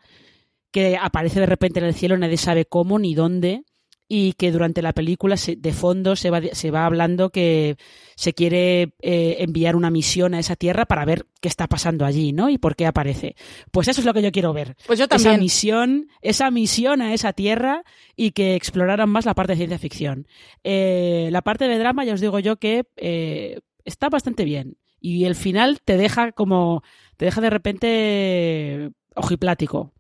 que 0.70 0.98
aparece 1.00 1.40
de 1.40 1.46
repente 1.46 1.80
en 1.80 1.86
el 1.86 1.94
cielo, 1.94 2.18
nadie 2.18 2.36
sabe 2.36 2.66
cómo 2.66 2.98
ni 2.98 3.14
dónde, 3.14 3.64
y 4.08 4.34
que 4.34 4.52
durante 4.52 4.82
la 4.82 4.92
película 4.92 5.36
de 5.56 5.72
fondo 5.72 6.14
se 6.14 6.30
va, 6.30 6.40
se 6.52 6.70
va 6.70 6.86
hablando 6.86 7.30
que 7.30 7.76
se 8.14 8.34
quiere 8.34 8.94
eh, 9.02 9.36
enviar 9.40 9.74
una 9.74 9.90
misión 9.90 10.34
a 10.34 10.38
esa 10.38 10.54
tierra 10.54 10.86
para 10.86 11.04
ver 11.04 11.26
qué 11.40 11.48
está 11.48 11.66
pasando 11.66 12.04
allí, 12.04 12.32
¿no? 12.32 12.48
Y 12.48 12.58
por 12.58 12.76
qué 12.76 12.86
aparece. 12.86 13.34
Pues 13.72 13.88
eso 13.88 14.00
es 14.00 14.06
lo 14.06 14.14
que 14.14 14.22
yo 14.22 14.30
quiero 14.30 14.52
ver. 14.52 14.76
Pues 14.86 14.98
yo 14.98 15.08
también. 15.08 15.32
Esa 15.32 15.40
misión, 15.40 16.08
esa 16.22 16.50
misión 16.50 17.02
a 17.02 17.14
esa 17.14 17.32
tierra 17.32 17.82
y 18.14 18.30
que 18.30 18.54
exploraran 18.54 19.10
más 19.10 19.26
la 19.26 19.34
parte 19.34 19.52
de 19.52 19.58
ciencia 19.58 19.78
ficción. 19.78 20.28
Eh, 20.62 21.28
la 21.32 21.42
parte 21.42 21.66
de 21.66 21.78
drama, 21.78 22.04
ya 22.04 22.14
os 22.14 22.20
digo 22.20 22.38
yo 22.38 22.56
que 22.56 22.84
eh, 22.96 23.60
está 23.84 24.08
bastante 24.08 24.44
bien. 24.44 24.76
Y 25.00 25.24
el 25.24 25.34
final 25.34 25.80
te 25.84 25.96
deja 25.96 26.32
como, 26.32 26.82
te 27.16 27.24
deja 27.24 27.40
de 27.40 27.50
repente 27.50 28.90
ojiplático. 29.14 29.92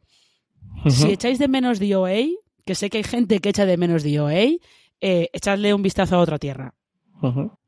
Si 0.88 1.10
echáis 1.10 1.38
de 1.38 1.48
menos 1.48 1.80
DOA, 1.80 2.14
que 2.66 2.74
sé 2.74 2.90
que 2.90 2.98
hay 2.98 3.04
gente 3.04 3.38
que 3.38 3.48
echa 3.48 3.64
de 3.64 3.76
menos 3.78 4.02
DOA, 4.02 4.58
eh, 5.00 5.30
echadle 5.32 5.72
un 5.72 5.82
vistazo 5.82 6.16
a 6.16 6.20
otra 6.20 6.38
tierra. 6.38 6.74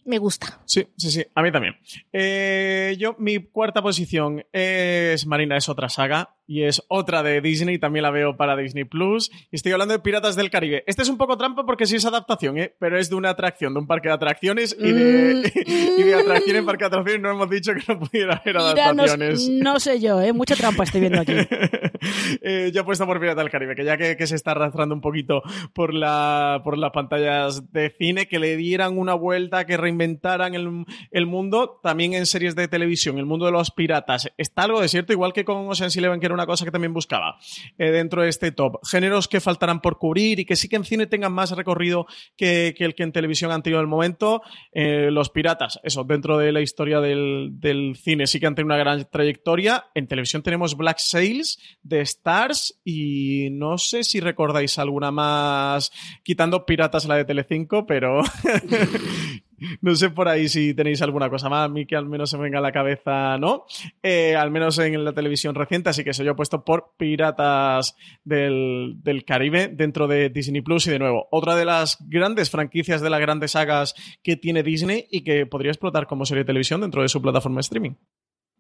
Me 0.08 0.16
gusta. 0.16 0.58
Sí, 0.64 0.88
sí, 0.96 1.10
sí, 1.10 1.22
a 1.34 1.42
mí 1.42 1.52
también. 1.52 1.76
Eh, 2.14 2.96
yo, 2.98 3.14
mi 3.18 3.44
cuarta 3.44 3.82
posición 3.82 4.42
es 4.52 5.26
Marina, 5.26 5.58
es 5.58 5.68
otra 5.68 5.90
saga 5.90 6.34
y 6.48 6.62
es 6.62 6.82
otra 6.88 7.22
de 7.22 7.42
Disney, 7.42 7.78
también 7.78 8.04
la 8.04 8.10
veo 8.10 8.38
para 8.38 8.56
Disney 8.56 8.84
Plus. 8.84 9.30
Y 9.52 9.56
estoy 9.56 9.72
hablando 9.72 9.92
de 9.92 10.00
Piratas 10.00 10.34
del 10.34 10.48
Caribe. 10.48 10.82
Este 10.86 11.02
es 11.02 11.10
un 11.10 11.18
poco 11.18 11.36
trampa 11.36 11.66
porque 11.66 11.84
sí 11.84 11.96
es 11.96 12.06
adaptación, 12.06 12.56
¿eh? 12.56 12.74
pero 12.80 12.98
es 12.98 13.10
de 13.10 13.16
una 13.16 13.28
atracción, 13.28 13.74
de 13.74 13.80
un 13.80 13.86
parque 13.86 14.08
de 14.08 14.14
atracciones 14.14 14.74
y 14.80 14.90
de, 14.90 15.52
y 15.98 16.02
de 16.02 16.14
atracción 16.14 16.56
en 16.56 16.64
parque 16.64 16.84
de 16.84 16.86
atracciones 16.86 17.20
no 17.20 17.30
hemos 17.32 17.50
dicho 17.50 17.74
que 17.74 17.82
no 17.86 18.00
pudiera 18.00 18.36
haber 18.36 18.56
adaptaciones. 18.56 19.46
no, 19.50 19.78
sé 19.78 20.00
yo, 20.00 20.22
¿eh? 20.22 20.32
mucha 20.32 20.56
trampa 20.56 20.84
estoy 20.84 21.02
viendo 21.02 21.20
aquí. 21.20 21.34
eh, 22.40 22.70
yo 22.72 22.80
apuesto 22.80 23.04
por 23.04 23.20
Piratas 23.20 23.44
del 23.44 23.50
Caribe, 23.50 23.76
que 23.76 23.84
ya 23.84 23.98
que, 23.98 24.26
se 24.26 24.34
está 24.34 24.52
arrastrando 24.52 24.94
un 24.94 25.02
poquito 25.02 25.42
por, 25.74 25.92
la, 25.92 26.62
por 26.64 26.78
las 26.78 26.92
pantallas 26.92 27.70
de 27.72 27.94
cine, 27.98 28.26
que 28.26 28.38
le 28.38 28.56
dieran 28.56 28.96
una 28.96 29.12
vuelta, 29.12 29.66
que 29.66 29.76
reinventaran 29.76 29.97
el, 30.00 30.84
el 31.10 31.26
mundo, 31.26 31.80
también 31.82 32.14
en 32.14 32.26
series 32.26 32.54
de 32.54 32.68
televisión, 32.68 33.18
el 33.18 33.26
mundo 33.26 33.46
de 33.46 33.52
los 33.52 33.70
piratas. 33.70 34.32
Está 34.36 34.62
algo 34.62 34.80
de 34.80 34.88
cierto, 34.88 35.12
igual 35.12 35.32
que 35.32 35.44
con 35.44 35.68
Ocean's 35.68 35.96
Eleven, 35.96 36.20
que 36.20 36.26
era 36.26 36.34
una 36.34 36.46
cosa 36.46 36.64
que 36.64 36.70
también 36.70 36.92
buscaba 36.92 37.38
eh, 37.78 37.90
dentro 37.90 38.22
de 38.22 38.28
este 38.28 38.52
top. 38.52 38.78
Géneros 38.86 39.28
que 39.28 39.40
faltarán 39.40 39.80
por 39.80 39.98
cubrir 39.98 40.40
y 40.40 40.44
que 40.44 40.56
sí 40.56 40.68
que 40.68 40.76
en 40.76 40.84
cine 40.84 41.06
tengan 41.06 41.32
más 41.32 41.50
recorrido 41.52 42.06
que, 42.36 42.74
el 42.78 42.94
que 42.94 43.02
en 43.02 43.12
televisión 43.12 43.50
han 43.50 43.62
tenido 43.62 43.80
el 43.80 43.86
momento. 43.86 44.42
Eh, 44.72 45.10
los 45.10 45.30
piratas, 45.30 45.80
eso, 45.82 46.04
dentro 46.04 46.38
de 46.38 46.52
la 46.52 46.60
historia 46.60 47.00
del, 47.00 47.52
cine 47.96 48.26
sí 48.26 48.40
que 48.40 48.46
han 48.46 48.54
tenido 48.54 48.74
una 48.74 48.82
gran 48.82 49.08
trayectoria. 49.10 49.86
En 49.94 50.06
televisión 50.06 50.42
tenemos 50.42 50.76
Black 50.76 50.98
Sails, 50.98 51.58
The 51.86 52.00
Stars 52.00 52.80
y 52.84 53.48
no 53.50 53.78
sé 53.78 54.04
si 54.04 54.20
recordáis 54.20 54.78
alguna 54.78 55.10
más, 55.10 55.90
quitando 56.22 56.66
Piratas 56.66 57.06
la 57.06 57.16
de 57.16 57.24
Telecinco, 57.24 57.86
pero 57.86 58.22
No 59.80 59.94
sé 59.94 60.10
por 60.10 60.28
ahí 60.28 60.48
si 60.48 60.74
tenéis 60.74 61.02
alguna 61.02 61.30
cosa 61.30 61.48
más, 61.48 61.66
a 61.66 61.68
mí 61.68 61.86
que 61.86 61.96
al 61.96 62.06
menos 62.06 62.30
se 62.30 62.36
me 62.36 62.44
venga 62.44 62.58
a 62.58 62.62
la 62.62 62.72
cabeza, 62.72 63.38
¿no? 63.38 63.64
Eh, 64.02 64.36
al 64.36 64.50
menos 64.50 64.78
en 64.78 65.04
la 65.04 65.12
televisión 65.12 65.54
reciente, 65.54 65.90
así 65.90 66.04
que 66.04 66.10
eso 66.10 66.22
yo 66.22 66.32
he 66.32 66.34
puesto 66.34 66.64
por 66.64 66.94
Piratas 66.96 67.96
del, 68.24 68.96
Caribe 69.26 69.68
dentro 69.68 70.06
de 70.06 70.30
Disney 70.30 70.60
Plus 70.62 70.86
y 70.86 70.90
de 70.90 70.98
nuevo, 70.98 71.28
otra 71.30 71.56
de 71.56 71.64
las 71.64 71.98
grandes 72.08 72.50
franquicias 72.50 73.00
de 73.00 73.10
las 73.10 73.20
grandes 73.20 73.52
sagas 73.52 73.94
que 74.22 74.36
tiene 74.36 74.62
Disney 74.62 75.06
y 75.10 75.22
que 75.22 75.46
podría 75.46 75.72
explotar 75.72 76.06
como 76.06 76.24
serie 76.24 76.44
de 76.44 76.46
televisión 76.46 76.80
dentro 76.80 77.02
de 77.02 77.08
su 77.08 77.20
plataforma 77.20 77.56
de 77.56 77.62
streaming. 77.62 77.94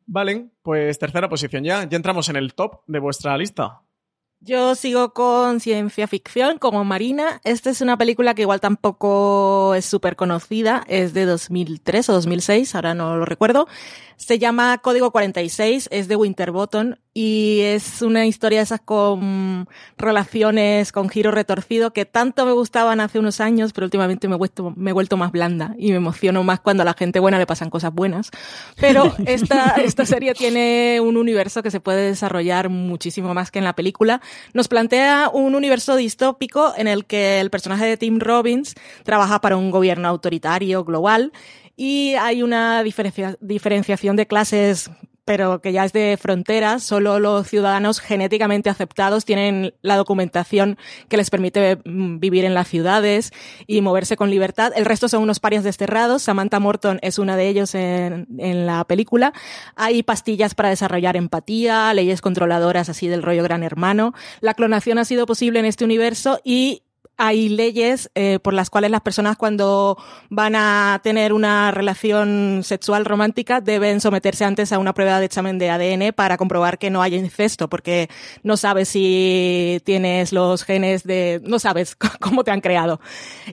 Vale, 0.06 0.48
pues 0.62 0.98
tercera 0.98 1.28
posición 1.28 1.64
ya, 1.64 1.86
ya 1.88 1.96
entramos 1.96 2.28
en 2.28 2.36
el 2.36 2.54
top 2.54 2.80
de 2.86 2.98
vuestra 2.98 3.36
lista. 3.36 3.82
Yo 4.40 4.76
sigo 4.76 5.12
con 5.14 5.58
ciencia 5.58 6.06
ficción 6.06 6.58
como 6.58 6.84
Marina. 6.84 7.40
Esta 7.42 7.70
es 7.70 7.80
una 7.80 7.98
película 7.98 8.34
que 8.34 8.42
igual 8.42 8.60
tampoco 8.60 9.74
es 9.74 9.84
súper 9.84 10.14
conocida, 10.14 10.84
es 10.86 11.12
de 11.12 11.24
2003 11.26 12.08
o 12.08 12.12
2006, 12.12 12.74
ahora 12.76 12.94
no 12.94 13.16
lo 13.16 13.24
recuerdo. 13.24 13.66
Se 14.16 14.38
llama 14.38 14.78
Código 14.78 15.10
46, 15.10 15.88
es 15.90 16.06
de 16.06 16.14
Winterbottom 16.14 16.94
y 17.20 17.62
es 17.62 18.00
una 18.02 18.26
historia 18.26 18.60
de 18.60 18.62
esas 18.62 18.78
con 18.78 19.68
relaciones 19.96 20.92
con 20.92 21.08
giro 21.08 21.32
retorcido 21.32 21.92
que 21.92 22.04
tanto 22.04 22.46
me 22.46 22.52
gustaban 22.52 23.00
hace 23.00 23.18
unos 23.18 23.40
años, 23.40 23.72
pero 23.72 23.86
últimamente 23.86 24.28
me 24.28 24.36
he, 24.36 24.38
vuelto, 24.38 24.72
me 24.76 24.90
he 24.90 24.92
vuelto 24.92 25.16
más 25.16 25.32
blanda 25.32 25.74
y 25.78 25.90
me 25.90 25.96
emociono 25.96 26.44
más 26.44 26.60
cuando 26.60 26.82
a 26.82 26.84
la 26.84 26.94
gente 26.94 27.18
buena 27.18 27.40
le 27.40 27.44
pasan 27.44 27.70
cosas 27.70 27.92
buenas. 27.92 28.30
Pero 28.80 29.12
esta, 29.26 29.70
esta 29.82 30.06
serie 30.06 30.32
tiene 30.34 31.00
un 31.02 31.16
universo 31.16 31.60
que 31.60 31.72
se 31.72 31.80
puede 31.80 32.06
desarrollar 32.06 32.68
muchísimo 32.68 33.34
más 33.34 33.50
que 33.50 33.58
en 33.58 33.64
la 33.64 33.74
película. 33.74 34.20
Nos 34.54 34.68
plantea 34.68 35.28
un 35.32 35.56
universo 35.56 35.96
distópico 35.96 36.72
en 36.76 36.86
el 36.86 37.04
que 37.04 37.40
el 37.40 37.50
personaje 37.50 37.84
de 37.84 37.96
Tim 37.96 38.20
Robbins 38.20 38.76
trabaja 39.02 39.40
para 39.40 39.56
un 39.56 39.72
gobierno 39.72 40.06
autoritario 40.06 40.84
global 40.84 41.32
y 41.76 42.14
hay 42.14 42.44
una 42.44 42.84
diferenciación 42.84 44.14
de 44.14 44.26
clases 44.28 44.88
pero 45.28 45.60
que 45.60 45.72
ya 45.72 45.84
es 45.84 45.92
de 45.92 46.16
fronteras, 46.18 46.82
solo 46.82 47.18
los 47.18 47.46
ciudadanos 47.46 48.00
genéticamente 48.00 48.70
aceptados 48.70 49.26
tienen 49.26 49.74
la 49.82 49.98
documentación 49.98 50.78
que 51.10 51.18
les 51.18 51.28
permite 51.28 51.76
mm, 51.84 52.18
vivir 52.18 52.46
en 52.46 52.54
las 52.54 52.66
ciudades 52.66 53.30
y 53.66 53.82
moverse 53.82 54.16
con 54.16 54.30
libertad. 54.30 54.72
El 54.74 54.86
resto 54.86 55.06
son 55.06 55.22
unos 55.22 55.38
parias 55.38 55.64
desterrados. 55.64 56.22
Samantha 56.22 56.60
Morton 56.60 56.98
es 57.02 57.18
una 57.18 57.36
de 57.36 57.46
ellos 57.46 57.74
en, 57.74 58.26
en 58.38 58.64
la 58.64 58.84
película. 58.84 59.34
Hay 59.76 60.02
pastillas 60.02 60.54
para 60.54 60.70
desarrollar 60.70 61.14
empatía, 61.14 61.92
leyes 61.92 62.22
controladoras 62.22 62.88
así 62.88 63.06
del 63.06 63.22
rollo 63.22 63.42
gran 63.42 63.62
hermano. 63.62 64.14
La 64.40 64.54
clonación 64.54 64.96
ha 64.96 65.04
sido 65.04 65.26
posible 65.26 65.58
en 65.58 65.66
este 65.66 65.84
universo 65.84 66.40
y 66.42 66.84
hay 67.18 67.48
leyes 67.48 68.10
eh, 68.14 68.38
por 68.40 68.54
las 68.54 68.70
cuales 68.70 68.92
las 68.92 69.00
personas 69.00 69.36
cuando 69.36 69.98
van 70.30 70.54
a 70.54 71.00
tener 71.02 71.32
una 71.32 71.72
relación 71.72 72.60
sexual 72.62 73.04
romántica 73.04 73.60
deben 73.60 74.00
someterse 74.00 74.44
antes 74.44 74.72
a 74.72 74.78
una 74.78 74.94
prueba 74.94 75.18
de 75.18 75.26
examen 75.26 75.58
de 75.58 75.68
ADN 75.68 76.12
para 76.14 76.36
comprobar 76.36 76.78
que 76.78 76.90
no 76.90 77.02
hay 77.02 77.16
incesto, 77.16 77.68
porque 77.68 78.08
no 78.44 78.56
sabes 78.56 78.88
si 78.88 79.82
tienes 79.84 80.32
los 80.32 80.62
genes 80.62 81.02
de, 81.02 81.40
no 81.44 81.58
sabes 81.58 81.96
cómo 82.20 82.44
te 82.44 82.52
han 82.52 82.60
creado. 82.60 83.00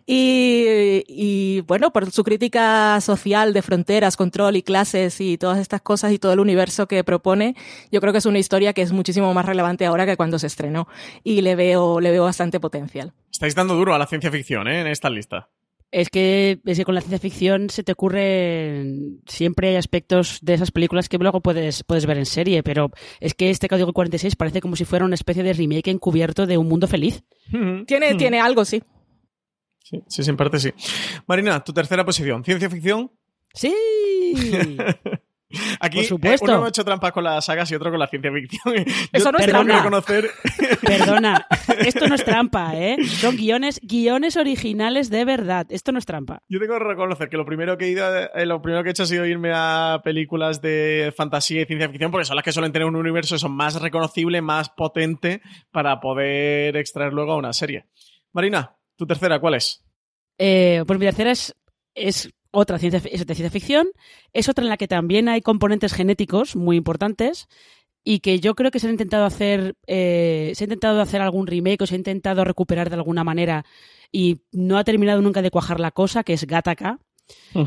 Y, 0.06 1.04
y 1.08 1.62
bueno, 1.62 1.92
por 1.92 2.12
su 2.12 2.24
crítica 2.24 3.02
social 3.02 3.52
de 3.52 3.64
fronteras, 3.64 4.16
control 4.16 4.58
y 4.58 4.62
clases 4.62 5.20
y 5.20 5.40
todas 5.40 5.58
estas 5.58 5.82
cosas 5.82 6.12
y 6.12 6.20
todo 6.20 6.34
el 6.34 6.40
universo 6.40 6.88
que 6.88 7.04
propone, 7.04 7.56
yo 7.92 8.00
creo 8.00 8.14
que 8.14 8.20
es 8.20 8.28
una 8.28 8.38
historia 8.38 8.74
que 8.74 8.84
es 8.84 8.92
muchísimo 8.92 9.34
más 9.34 9.46
relevante 9.48 9.88
ahora 9.88 10.06
que 10.06 10.18
cuando 10.18 10.38
se 10.38 10.46
estrenó 10.48 10.88
y 11.24 11.42
le 11.42 11.56
veo, 11.56 12.00
le 12.00 12.12
veo 12.12 12.26
bastante 12.26 12.60
potencial. 12.60 13.14
Estáis 13.36 13.54
dando 13.54 13.76
duro 13.76 13.94
a 13.94 13.98
la 13.98 14.08
ciencia 14.08 14.32
ficción 14.32 14.66
¿eh? 14.70 14.80
en 14.80 14.88
esta 14.88 15.10
lista. 15.10 15.50
Es 15.92 16.10
que, 16.10 16.62
es 16.64 16.78
que 16.78 16.86
con 16.86 16.96
la 16.96 17.02
ciencia 17.02 17.20
ficción 17.20 17.70
se 17.70 17.84
te 17.84 17.92
ocurre. 17.92 18.86
Siempre 19.26 19.68
hay 19.68 19.76
aspectos 19.76 20.40
de 20.42 20.54
esas 20.54 20.72
películas 20.72 21.10
que 21.10 21.18
luego 21.18 21.42
puedes, 21.42 21.84
puedes 21.84 22.06
ver 22.06 22.18
en 22.18 22.28
serie, 22.28 22.64
pero 22.64 22.92
es 23.20 23.34
que 23.34 23.50
este 23.50 23.68
Código 23.68 23.92
46 23.92 24.38
parece 24.38 24.62
como 24.62 24.78
si 24.78 24.86
fuera 24.86 25.04
una 25.04 25.16
especie 25.16 25.44
de 25.44 25.52
remake 25.52 25.90
encubierto 25.90 26.46
de 26.46 26.58
un 26.58 26.70
mundo 26.70 26.88
feliz. 26.88 27.26
tiene, 27.86 28.16
tiene 28.16 28.40
algo, 28.40 28.64
sí. 28.64 28.82
Sí, 29.84 30.02
sí, 30.08 30.22
en 30.30 30.38
parte 30.38 30.58
sí. 30.62 30.72
Marina, 31.28 31.62
tu 31.62 31.74
tercera 31.74 32.06
posición, 32.06 32.42
¿ciencia 32.46 32.70
ficción? 32.70 33.12
Sí. 33.54 33.76
Aquí 35.80 35.98
Por 35.98 36.06
supuesto. 36.06 36.46
uno 36.46 36.66
ha 36.66 36.70
hecho 36.70 36.84
trampas 36.84 37.12
con 37.12 37.24
las 37.24 37.46
sagas 37.46 37.70
y 37.72 37.76
otro 37.76 37.92
con 37.92 38.00
la 38.00 38.08
ciencia 38.08 38.32
ficción. 38.32 38.76
Eso 39.12 39.32
no 39.32 39.38
es 39.38 39.46
trampa. 39.46 39.78
Reconocer... 39.78 40.30
Perdona, 40.82 41.48
esto 41.80 42.08
no 42.08 42.16
es 42.16 42.24
trampa, 42.24 42.76
¿eh? 42.76 42.98
Son 43.06 43.36
guiones, 43.36 43.80
guiones 43.82 44.38
originales 44.38 45.10
de 45.10 45.26
verdad. 45.26 45.66
Esto 45.70 45.92
no 45.92 46.00
es 46.00 46.06
trampa. 46.06 46.42
Yo 46.48 46.60
tengo 46.60 46.78
que 46.78 46.84
reconocer 46.84 47.30
que 47.30 47.38
lo 47.38 47.46
primero 47.46 47.78
que 47.78 47.86
he 47.86 47.90
ido, 47.90 48.06
eh, 48.34 48.46
lo 48.46 48.62
primero 48.62 48.84
que 48.84 48.90
he 48.90 48.92
hecho 48.92 49.04
ha 49.04 49.08
sido 49.08 49.26
irme 49.26 49.52
a 49.54 50.02
películas 50.04 50.62
de 50.62 51.14
fantasía 51.16 51.62
y 51.62 51.66
ciencia 51.66 51.90
ficción, 51.90 52.12
porque 52.12 52.26
son 52.26 52.36
las 52.36 52.46
que 52.46 52.52
suelen 52.52 52.72
tener 52.72 52.88
un 52.88 52.96
universo 52.96 53.38
son 53.38 53.56
más 53.56 53.82
reconocible, 53.82 54.42
más 54.42 54.70
potente 54.70 55.42
para 55.72 56.00
poder 56.00 56.76
extraer 56.78 57.14
luego 57.14 57.34
a 57.34 57.38
una 57.38 57.54
serie. 57.54 57.86
Marina, 58.34 58.76
tu 58.96 59.06
tercera, 59.06 59.40
¿cuál 59.40 59.56
es? 59.56 59.84
Eh, 60.38 60.84
pues 60.86 61.00
mi 61.00 61.06
tercera 61.06 61.32
es, 61.32 61.56
es 61.94 62.30
otra 62.56 62.80
ciencia, 62.80 63.00
de 63.00 63.10
ciencia 63.10 63.50
ficción, 63.50 63.88
es 64.34 64.50
otra 64.50 64.64
en 64.64 64.70
la 64.70 64.78
que 64.78 64.88
también 64.88 65.30
hay 65.30 65.42
componentes 65.42 65.94
genéticos 65.94 66.56
muy 66.56 66.78
importantes 66.78 67.48
y 68.04 68.20
que 68.20 68.40
yo 68.40 68.56
creo 68.56 68.72
que 68.72 68.80
se 68.80 68.88
ha 68.88 68.92
intentado 68.92 69.26
hacer, 69.26 69.76
eh, 69.88 70.52
se 70.56 70.64
ha 70.64 70.68
intentado 70.68 71.02
hacer 71.02 71.22
algún 71.22 71.48
remake 71.48 71.82
o 71.82 71.88
se 71.88 71.96
ha 71.96 71.98
intentado 71.98 72.46
recuperar 72.46 72.90
de 72.90 72.96
alguna 72.96 73.24
manera 73.24 73.66
y 74.12 74.42
no 74.52 74.78
ha 74.78 74.84
terminado 74.84 75.22
nunca 75.22 75.42
de 75.42 75.52
cuajar 75.52 75.80
la 75.80 75.92
cosa, 75.92 76.24
que 76.24 76.34
es 76.34 76.46
Gattaca. 76.46 77.00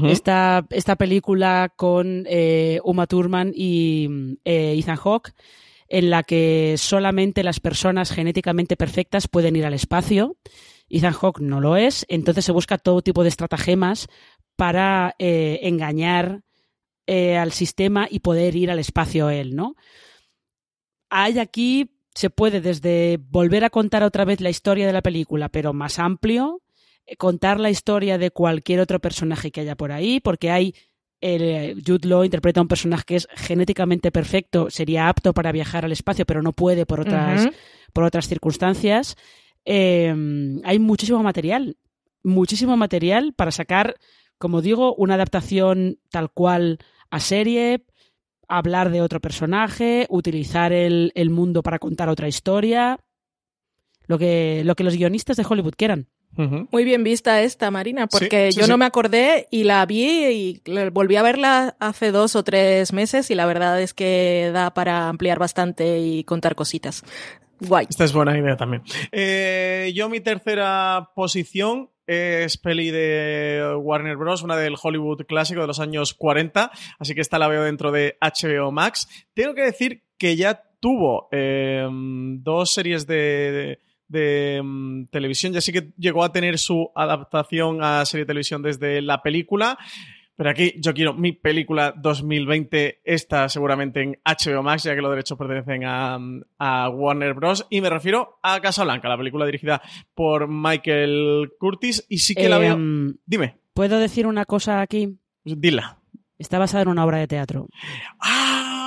esta, 0.05 0.64
esta, 0.70 0.95
película 0.95 1.72
con 1.74 2.24
eh, 2.28 2.80
Uma 2.84 3.09
Thurman 3.09 3.53
y 3.53 4.39
eh, 4.45 4.78
Ethan 4.78 4.97
Hawke, 4.97 5.32
en 5.89 6.11
la 6.11 6.22
que 6.22 6.76
solamente 6.78 7.43
las 7.43 7.59
personas 7.59 8.12
genéticamente 8.12 8.76
perfectas 8.76 9.26
pueden 9.26 9.57
ir 9.57 9.66
al 9.66 9.74
espacio. 9.74 10.36
Ethan 10.89 11.12
Hawke 11.12 11.41
no 11.41 11.61
lo 11.61 11.76
es, 11.76 12.07
entonces 12.09 12.45
se 12.45 12.53
busca 12.53 12.78
todo 12.78 13.03
tipo 13.03 13.24
de 13.24 13.28
estratagemas 13.28 14.09
para 14.59 15.14
eh, 15.20 15.61
engañar 15.62 16.42
eh, 17.06 17.36
al 17.36 17.52
sistema 17.52 18.09
y 18.11 18.18
poder 18.18 18.56
ir 18.56 18.72
al 18.72 18.80
espacio 18.80 19.30
él, 19.30 19.54
¿no? 19.54 19.76
Hay 21.11 21.38
aquí, 21.38 21.92
se 22.12 22.28
puede 22.28 22.61
desde 22.61 23.20
volver 23.30 23.64
a 23.64 23.70
contar 23.70 24.02
otra 24.02 24.24
vez 24.24 24.40
la 24.40 24.50
historia 24.50 24.88
de 24.88 24.92
la 24.92 25.00
película, 25.00 25.48
pero 25.48 25.72
más 25.72 26.00
amplio, 26.00 26.61
eh, 27.06 27.14
contar 27.14 27.61
la 27.61 27.70
historia 27.70 28.18
de 28.18 28.32
cualquier 28.32 28.80
otro 28.80 28.98
personaje 28.98 29.52
que 29.52 29.61
haya 29.61 29.76
por 29.76 29.92
ahí, 29.92 30.18
porque 30.18 30.50
hay 30.50 30.74
el, 31.20 31.80
Jude 31.86 32.09
Law 32.09 32.24
interpreta 32.24 32.59
a 32.59 32.64
un 32.64 32.68
personaje 32.68 33.04
que 33.06 33.14
es 33.14 33.28
genéticamente 33.36 34.11
perfecto, 34.11 34.70
sería 34.70 35.09
apto 35.09 35.32
para 35.34 35.52
viajar 35.52 35.84
al 35.84 35.92
espacio, 35.92 36.26
pero 36.26 36.42
no 36.42 36.52
puede 36.52 36.84
por 36.84 36.98
otras, 36.98 37.48
por 37.92 38.02
otras 38.02 38.26
circunstancias. 38.26 39.14
hay 39.64 40.78
muchísimo 40.80 41.22
material, 41.22 41.76
muchísimo 42.24 42.76
material 42.76 43.34
para 43.34 43.52
sacar 43.52 43.94
como 44.39 44.62
digo, 44.62 44.95
una 44.95 45.14
adaptación 45.14 45.99
tal 46.11 46.30
cual 46.30 46.78
a 47.11 47.20
serie, 47.20 47.84
hablar 48.49 48.91
de 48.91 49.03
otro 49.03 49.20
personaje, 49.20 50.07
utilizar 50.09 50.72
el, 50.72 51.12
mundo 51.30 51.62
para 51.62 51.78
contar 51.78 52.09
otra 52.09 52.28
historia, 52.28 52.99
lo 54.07 54.18
que, 54.18 54.62
lo 54.64 54.74
que 54.74 54.84
los 54.84 54.97
guionistas 54.97 55.36
de 55.36 55.47
Hollywood 55.49 55.74
quieran. 55.76 56.09
Muy 56.36 56.84
bien 56.84 57.03
vista 57.03 57.43
esta, 57.43 57.70
Marina, 57.72 58.07
porque 58.07 58.53
yo 58.53 58.68
no 58.68 58.78
me 58.78 58.84
acordé 58.84 59.49
y 59.51 59.64
la 59.64 59.84
vi 59.86 60.26
y 60.26 60.62
volví 60.93 61.16
a 61.16 61.22
verla 61.22 61.74
hace 61.80 62.12
dos 62.12 62.36
o 62.36 62.45
tres 62.45 62.93
meses 62.93 63.30
y 63.30 63.34
la 63.34 63.45
verdad 63.45 63.80
es 63.80 63.93
que 63.93 64.51
da 64.53 64.72
para 64.72 65.09
ampliar 65.09 65.41
bastante 65.41 65.99
y 65.99 66.22
contar 66.22 66.55
cositas. 66.55 67.03
Guay. 67.61 67.86
Esta 67.91 68.05
es 68.05 68.12
buena 68.12 68.39
idea 68.39 68.57
también. 68.57 68.82
Eh, 69.11 69.91
yo 69.97 70.09
mi 70.09 70.20
tercera 70.20 71.11
posición 71.16 71.91
es 72.09 72.56
peli 72.56 72.90
de 72.90 73.76
Warner 73.78 74.16
Bros., 74.16 74.42
una 74.42 74.56
del 74.56 74.76
Hollywood 74.82 75.26
clásico 75.26 75.61
de 75.61 75.66
los 75.66 75.78
años 75.78 76.14
40, 76.14 76.72
así 76.98 77.14
que 77.14 77.20
esta 77.20 77.38
la 77.38 77.48
veo 77.48 77.62
dentro 77.62 77.92
de 77.92 78.16
HBO 78.20 78.72
Max. 78.72 79.09
Tengo 79.34 79.54
que 79.54 79.62
decir 79.62 80.04
que 80.16 80.34
ya 80.34 80.62
tuvo 80.80 81.28
em, 81.30 82.42
dos 82.42 82.72
series 82.72 83.06
de, 83.06 83.78
em, 84.11 85.06
televisión, 85.09 85.52
ya 85.52 85.61
sí 85.61 85.70
que 85.70 85.92
llegó 85.98 86.24
a 86.24 86.32
tener 86.32 86.59
su 86.59 86.90
adaptación 86.94 87.82
a 87.82 88.06
serie 88.06 88.24
de 88.24 88.28
televisión 88.28 88.62
desde 88.62 89.02
la 89.02 89.22
película. 89.22 89.78
Pero 90.39 90.51
aquí 90.51 90.74
yo 90.78 90.95
quiero 90.95 91.14
mi 91.14 91.32
película 91.32 91.93
2020, 91.97 93.01
esta 93.03 93.49
seguramente 93.49 94.03
en 94.03 94.20
HBO 94.24 94.62
Max, 94.62 94.84
ya 94.84 94.95
que 94.95 95.03
los 95.03 95.11
derechos 95.11 95.36
pertenecen 95.36 95.82
a, 95.84 96.89
Warner 96.91 97.34
Bros. 97.34 97.66
Y 97.70 97.80
me 97.80 97.91
refiero 97.91 98.39
a 98.45 98.61
Casablanca, 98.61 99.09
la 99.09 99.18
película 99.18 99.47
dirigida 99.47 99.82
por 100.14 100.47
Michael 100.47 101.51
Curtis. 101.59 102.07
Y 102.09 102.18
sí 102.18 102.36
que 102.36 102.49
la 102.49 102.59
veo. 102.59 102.74
Em, 102.74 103.16
Dime. 103.26 103.57
¿Puedo 103.74 103.99
decir 103.99 104.28
una 104.28 104.45
cosa 104.45 104.80
aquí? 104.80 105.18
Dila. 105.43 105.99
Está 106.39 106.61
basada 106.61 106.84
en 106.84 106.91
una 106.91 107.05
obra 107.05 107.18
de 107.18 107.26
teatro. 107.26 107.66
¡Ah! 108.20 108.77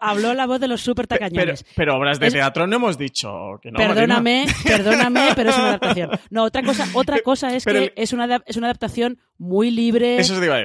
Habló, 0.00 0.34
la 0.34 0.46
voz 0.46 0.60
de 0.60 0.68
los 0.68 0.80
super 0.80 1.06
tacañones. 1.06 1.64
Pero, 1.74 1.96
obras 1.96 2.18
de 2.20 2.30
teatro 2.30 2.66
no 2.66 2.76
hemos 2.76 2.98
dicho 2.98 3.58
que 3.62 3.70
no. 3.70 3.78
Perdóname, 3.78 4.46
perdóname, 4.64 5.28
pero 5.34 5.50
es 5.50 5.56
una 5.56 5.68
adaptación. 5.68 6.10
No, 6.30 6.44
otra 6.44 6.62
cosa, 6.62 6.86
otra 6.94 7.20
cosa 7.20 7.54
es 7.54 7.64
que 7.64 7.92
es, 7.96 8.12
una, 8.12 8.42
es 8.46 8.56
una 8.56 8.66
adaptación 8.68 9.18
muy 9.38 9.70
libre, 9.70 10.18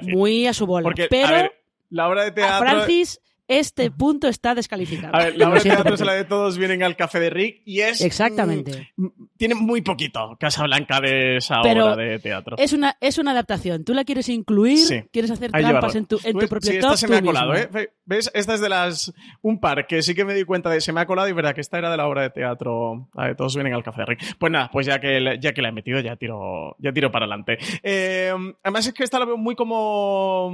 muy 0.03 0.47
a 0.47 0.53
su 0.53 0.65
bola. 0.65 0.89
pero 1.09 1.51
la 1.89 2.07
obra 2.07 2.23
de 2.23 2.31
teatro... 2.31 2.59
Francis 2.59 3.19
este 3.49 3.89
punto 3.89 4.27
está 4.27 4.55
descalificado. 4.55 5.13
A 5.15 5.25
ver, 5.25 5.37
la 5.37 5.49
obra 5.49 5.57
de 5.61 5.69
teatro 5.69 5.95
es 5.95 6.01
la 6.01 6.13
de 6.13 6.23
todos 6.23 6.57
vienen 6.57 6.83
al 6.83 6.95
café 6.95 7.19
de 7.19 7.31
Rick 7.31 7.63
y 7.65 7.81
es... 7.81 7.99
Exactamente. 8.01 8.93
Tiene 9.37 9.55
muy 9.55 9.81
poquito 9.81 10.37
Casablanca 10.39 11.01
de 11.01 11.37
esa 11.37 11.61
obra 11.61 11.95
de 11.95 12.19
teatro. 12.19 12.55
Es 12.59 12.73
una, 12.73 12.95
es 13.01 13.17
una 13.17 13.31
adaptación. 13.31 13.83
Tú 13.83 13.93
la 13.93 14.05
quieres 14.05 14.29
incluir, 14.29 15.09
quieres 15.11 15.31
hacer 15.31 15.51
trampas 15.51 15.95
en 15.95 16.05
tu, 16.05 16.19
en 16.23 16.37
tu 16.37 16.47
propio 16.47 16.71
sí, 16.71 16.77
esta 16.77 16.95
se 16.95 17.07
me 17.07 17.17
ha 17.17 17.21
colado, 17.21 17.55
¿eh? 17.55 17.69
¿Ves? 18.05 18.31
Esta 18.33 18.53
es 18.53 18.61
de 18.61 18.69
las... 18.69 19.13
Un 19.41 19.59
par 19.59 19.87
que 19.87 20.03
sí 20.03 20.13
que 20.13 20.25
me 20.25 20.35
di 20.35 20.43
cuenta 20.43 20.69
de... 20.69 20.79
Se 20.79 20.93
me 20.93 21.01
ha 21.01 21.07
colado 21.07 21.27
y 21.27 21.33
verdad 21.33 21.55
que 21.55 21.61
esta 21.61 21.79
era 21.79 21.89
de 21.89 21.97
la 21.97 22.07
obra 22.07 22.21
de 22.21 22.29
teatro. 22.29 23.09
La 23.15 23.27
de 23.27 23.35
todos 23.35 23.55
vienen 23.55 23.73
al 23.73 23.83
café 23.83 24.01
de 24.01 24.05
Rick. 24.05 24.37
Pues 24.37 24.51
nada, 24.51 24.69
pues 24.71 24.85
ya 24.85 24.99
que, 24.99 25.37
ya 25.41 25.53
que 25.53 25.61
la 25.61 25.69
he 25.69 25.71
metido, 25.71 25.99
ya 26.01 26.15
tiro, 26.15 26.75
ya 26.77 26.93
tiro 26.93 27.11
para 27.11 27.25
adelante. 27.25 27.57
Eh, 27.81 28.31
además 28.63 28.85
es 28.85 28.93
que 28.93 29.03
esta 29.03 29.17
la 29.17 29.25
veo 29.25 29.37
muy 29.37 29.55
como 29.55 30.51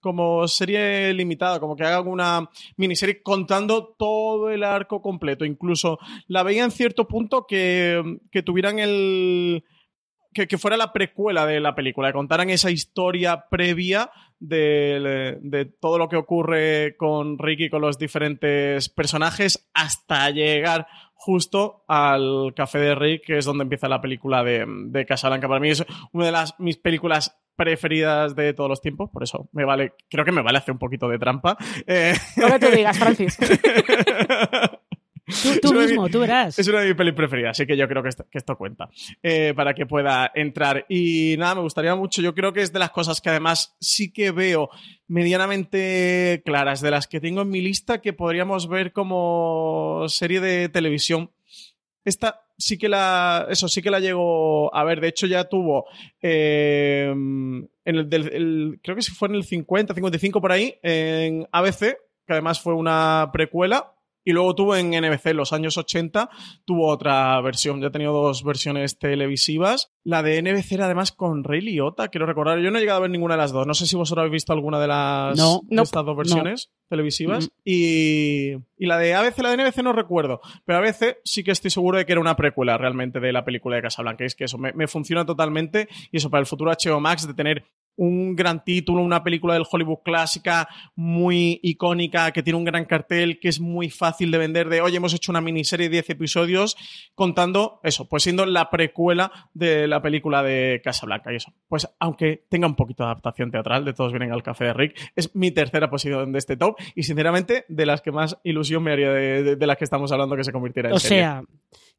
como 0.00 0.46
serie 0.48 1.12
limitada, 1.12 1.60
como 1.60 1.76
que 1.76 1.84
haga 1.84 2.00
una 2.00 2.48
miniserie 2.76 3.22
contando 3.22 3.94
todo 3.98 4.50
el 4.50 4.64
arco 4.64 5.02
completo. 5.02 5.44
Incluso 5.44 5.98
la 6.26 6.42
veía 6.42 6.64
en 6.64 6.70
cierto 6.70 7.08
punto 7.08 7.46
que, 7.46 8.18
que 8.30 8.42
tuvieran 8.42 8.78
el. 8.78 9.64
Que, 10.32 10.58
fuera 10.58 10.76
la 10.76 10.92
precuela 10.92 11.46
de 11.46 11.58
la 11.58 11.74
película, 11.74 12.08
que 12.08 12.12
contaran 12.12 12.48
esa 12.48 12.70
historia 12.70 13.46
previa 13.50 14.12
de, 14.38 15.36
de, 15.40 15.64
todo 15.64 15.98
lo 15.98 16.08
que 16.08 16.14
ocurre 16.14 16.96
con 16.96 17.38
Ricky, 17.38 17.68
con 17.68 17.80
los 17.80 17.98
diferentes 17.98 18.88
personajes, 18.88 19.68
hasta 19.74 20.30
llegar 20.30 20.86
justo 21.14 21.82
al 21.88 22.52
Café 22.54 22.78
de 22.78 22.94
Rick, 22.94 23.24
que 23.26 23.38
es 23.38 23.46
donde 23.46 23.64
empieza 23.64 23.88
la 23.88 24.00
película 24.00 24.44
de, 24.44 24.64
de 24.68 25.06
Casablanca. 25.06 25.48
Para 25.48 25.58
mí 25.60 25.70
es 25.70 25.84
una 26.12 26.26
de 26.26 26.32
las 26.32 26.54
mis 26.60 26.76
películas 26.76 27.36
preferidas 27.58 28.36
de 28.36 28.54
todos 28.54 28.70
los 28.70 28.80
tiempos, 28.80 29.10
por 29.10 29.24
eso 29.24 29.48
me 29.52 29.64
vale, 29.64 29.94
creo 30.08 30.24
que 30.24 30.30
me 30.30 30.42
vale 30.42 30.58
hacer 30.58 30.72
un 30.72 30.78
poquito 30.78 31.08
de 31.08 31.18
trampa. 31.18 31.58
Eh... 31.86 32.14
No 32.36 32.46
que 32.46 32.58
tú 32.60 32.66
digas, 32.70 32.96
Francis. 32.96 33.36
Tú, 35.60 35.74
mismo, 35.74 36.08
tú 36.08 36.20
verás. 36.20 36.58
Es 36.58 36.66
una 36.68 36.80
de 36.80 36.86
mis 36.86 36.94
pelis 36.96 37.12
preferidas, 37.12 37.50
así 37.50 37.66
que 37.66 37.76
yo 37.76 37.86
creo 37.86 38.02
que 38.02 38.08
esto, 38.08 38.56
cuenta 38.56 38.88
eh, 39.22 39.52
para 39.54 39.74
que 39.74 39.84
pueda 39.84 40.32
entrar. 40.34 40.86
Y 40.88 41.36
nada, 41.38 41.56
me 41.56 41.60
gustaría 41.60 41.94
mucho. 41.94 42.22
Yo 42.22 42.34
creo 42.34 42.54
que 42.54 42.62
es 42.62 42.72
de 42.72 42.78
las 42.78 42.90
cosas 42.90 43.20
que 43.20 43.28
además 43.28 43.76
sí 43.78 44.10
que 44.10 44.30
veo 44.30 44.70
medianamente 45.06 46.40
claras, 46.46 46.80
de 46.80 46.90
las 46.90 47.06
que 47.06 47.20
tengo 47.20 47.42
en 47.42 47.50
mi 47.50 47.60
lista 47.60 48.00
que 48.00 48.14
podríamos 48.14 48.68
ver 48.68 48.92
como 48.94 50.06
serie 50.08 50.40
de 50.40 50.70
televisión. 50.70 51.30
Esta 52.06 52.47
sí 52.58 52.76
que 52.76 52.88
la. 52.88 53.46
Eso 53.48 53.68
sí 53.68 53.80
que 53.80 53.90
la 53.90 54.00
llegó 54.00 54.74
a 54.74 54.84
ver. 54.84 55.00
De 55.00 55.08
hecho, 55.08 55.26
ya 55.26 55.44
tuvo. 55.44 55.86
Eh, 56.20 57.08
en 57.08 57.68
el, 57.84 58.80
creo 58.82 58.96
que 58.96 59.02
fue 59.02 59.28
en 59.28 59.36
el 59.36 59.44
50, 59.44 59.94
55 59.94 60.40
por 60.40 60.52
ahí, 60.52 60.78
en 60.82 61.46
ABC, 61.52 61.96
que 62.26 62.32
además 62.32 62.60
fue 62.60 62.74
una 62.74 63.30
precuela. 63.32 63.94
Y 64.24 64.32
luego 64.32 64.54
tuvo 64.54 64.76
en 64.76 64.90
NBC, 64.90 65.26
en 65.26 65.36
los 65.38 65.52
años 65.52 65.78
80, 65.78 66.28
tuvo 66.64 66.88
otra 66.88 67.40
versión. 67.40 67.80
Ya 67.80 67.88
ha 67.88 67.90
tenido 67.90 68.12
dos 68.12 68.44
versiones 68.44 68.98
televisivas. 68.98 69.90
La 70.04 70.22
de 70.22 70.42
NBC 70.42 70.72
era 70.72 70.84
además 70.84 71.12
con 71.12 71.44
Ray 71.44 71.60
Liotta, 71.60 72.08
quiero 72.08 72.26
recordar. 72.26 72.58
Yo 72.60 72.70
no 72.70 72.78
he 72.78 72.80
llegado 72.80 72.98
a 72.98 73.02
ver 73.02 73.10
ninguna 73.10 73.34
de 73.34 73.38
las 73.38 73.52
dos. 73.52 73.66
No 73.66 73.74
sé 73.74 73.86
si 73.86 73.96
vosotros 73.96 74.22
habéis 74.22 74.32
visto 74.32 74.52
alguna 74.52 74.78
de 74.80 74.88
las 74.88 75.38
estas 75.70 76.04
dos 76.04 76.16
versiones 76.16 76.70
televisivas. 76.88 77.48
Y, 77.64 78.52
y, 78.76 78.86
la 78.86 78.98
de 78.98 79.14
ABC, 79.14 79.38
la 79.38 79.50
de 79.54 79.64
NBC 79.64 79.82
no 79.82 79.92
recuerdo. 79.92 80.40
Pero 80.64 80.78
ABC 80.78 81.18
sí 81.24 81.44
que 81.44 81.52
estoy 81.52 81.70
seguro 81.70 81.98
de 81.98 82.06
que 82.06 82.12
era 82.12 82.20
una 82.20 82.36
precuela 82.36 82.76
realmente 82.76 83.20
de 83.20 83.32
la 83.32 83.44
película 83.44 83.76
de 83.76 83.82
Casablanca. 83.82 84.24
Y 84.24 84.26
es 84.26 84.34
que 84.34 84.44
eso 84.44 84.58
me, 84.58 84.72
me 84.72 84.88
funciona 84.88 85.24
totalmente. 85.24 85.88
Y 86.10 86.18
eso 86.18 86.30
para 86.30 86.40
el 86.40 86.46
futuro 86.46 86.70
HBO 86.70 87.00
Max 87.00 87.26
de 87.26 87.34
tener 87.34 87.64
un 87.98 88.36
gran 88.36 88.64
título, 88.64 89.02
una 89.02 89.22
película 89.22 89.54
del 89.54 89.64
Hollywood 89.70 89.98
clásica 90.04 90.68
muy 90.94 91.60
icónica, 91.62 92.30
que 92.30 92.42
tiene 92.42 92.56
un 92.56 92.64
gran 92.64 92.84
cartel, 92.84 93.38
que 93.40 93.48
es 93.48 93.60
muy 93.60 93.90
fácil 93.90 94.30
de 94.30 94.38
vender, 94.38 94.68
de, 94.68 94.80
oye, 94.80 94.96
hemos 94.96 95.12
hecho 95.14 95.32
una 95.32 95.40
miniserie 95.40 95.88
de 95.88 95.96
10 95.96 96.10
episodios 96.10 96.76
contando 97.14 97.80
eso, 97.82 98.08
pues 98.08 98.22
siendo 98.22 98.46
la 98.46 98.70
precuela 98.70 99.50
de 99.52 99.88
la 99.88 100.00
película 100.00 100.42
de 100.42 100.80
Casablanca 100.82 101.32
y 101.32 101.36
eso. 101.36 101.52
Pues 101.68 101.88
aunque 101.98 102.44
tenga 102.48 102.68
un 102.68 102.76
poquito 102.76 103.02
de 103.02 103.10
adaptación 103.10 103.50
teatral, 103.50 103.84
de 103.84 103.92
todos 103.92 104.12
vienen 104.12 104.32
al 104.32 104.42
café 104.44 104.66
de 104.66 104.74
Rick, 104.74 105.12
es 105.16 105.34
mi 105.34 105.50
tercera 105.50 105.90
posición 105.90 106.32
de 106.32 106.38
este 106.38 106.56
top 106.56 106.76
y 106.94 107.02
sinceramente 107.02 107.64
de 107.68 107.86
las 107.86 108.00
que 108.00 108.12
más 108.12 108.38
ilusión 108.44 108.82
me 108.82 108.92
haría 108.92 109.10
de, 109.10 109.66
las 109.66 109.76
que 109.76 109.84
estamos 109.84 110.12
hablando 110.12 110.36
que 110.36 110.44
se 110.44 110.52
convirtiera 110.52 110.88
en 110.88 110.94
O 110.94 111.00
sea, 111.00 111.42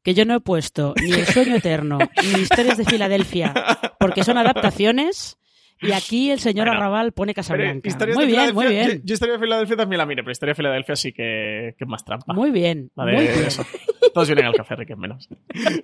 que 0.02 0.14
yo 0.14 0.24
no 0.24 0.34
he 0.34 0.40
puesto 0.40 0.94
ni 1.02 1.12
El 1.12 1.26
sueño 1.26 1.56
eterno, 1.56 1.98
ni 2.22 2.40
Historias 2.40 2.78
de 2.78 2.84
Filadelfia, 2.84 3.52
porque 3.98 4.24
son 4.24 4.38
adaptaciones 4.38 5.36
y 5.80 5.92
aquí 5.92 6.30
el 6.30 6.40
señor 6.40 6.68
Arrabal 6.68 7.12
pone 7.12 7.34
Casablanca. 7.34 7.88
Muy 8.14 8.26
bien, 8.26 8.54
muy 8.54 8.66
bien. 8.66 9.02
Yo, 9.04 9.14
Historia 9.14 9.34
de 9.34 9.40
Filadelfia 9.40 9.76
también 9.76 9.98
la 9.98 10.06
mire, 10.06 10.22
pero 10.22 10.32
Historia 10.32 10.52
de 10.52 10.56
Filadelfia 10.56 10.96
sí 10.96 11.12
que, 11.12 11.74
que 11.76 11.84
es 11.84 11.88
más 11.88 12.04
trampa. 12.04 12.32
Muy 12.32 12.50
bien. 12.50 12.90
muy 12.94 13.12
bien. 13.12 13.30
Todos 14.12 14.28
vienen 14.28 14.46
al 14.46 14.54
café, 14.54 14.74
que 14.86 14.92
es 14.92 14.98
menos. 14.98 15.28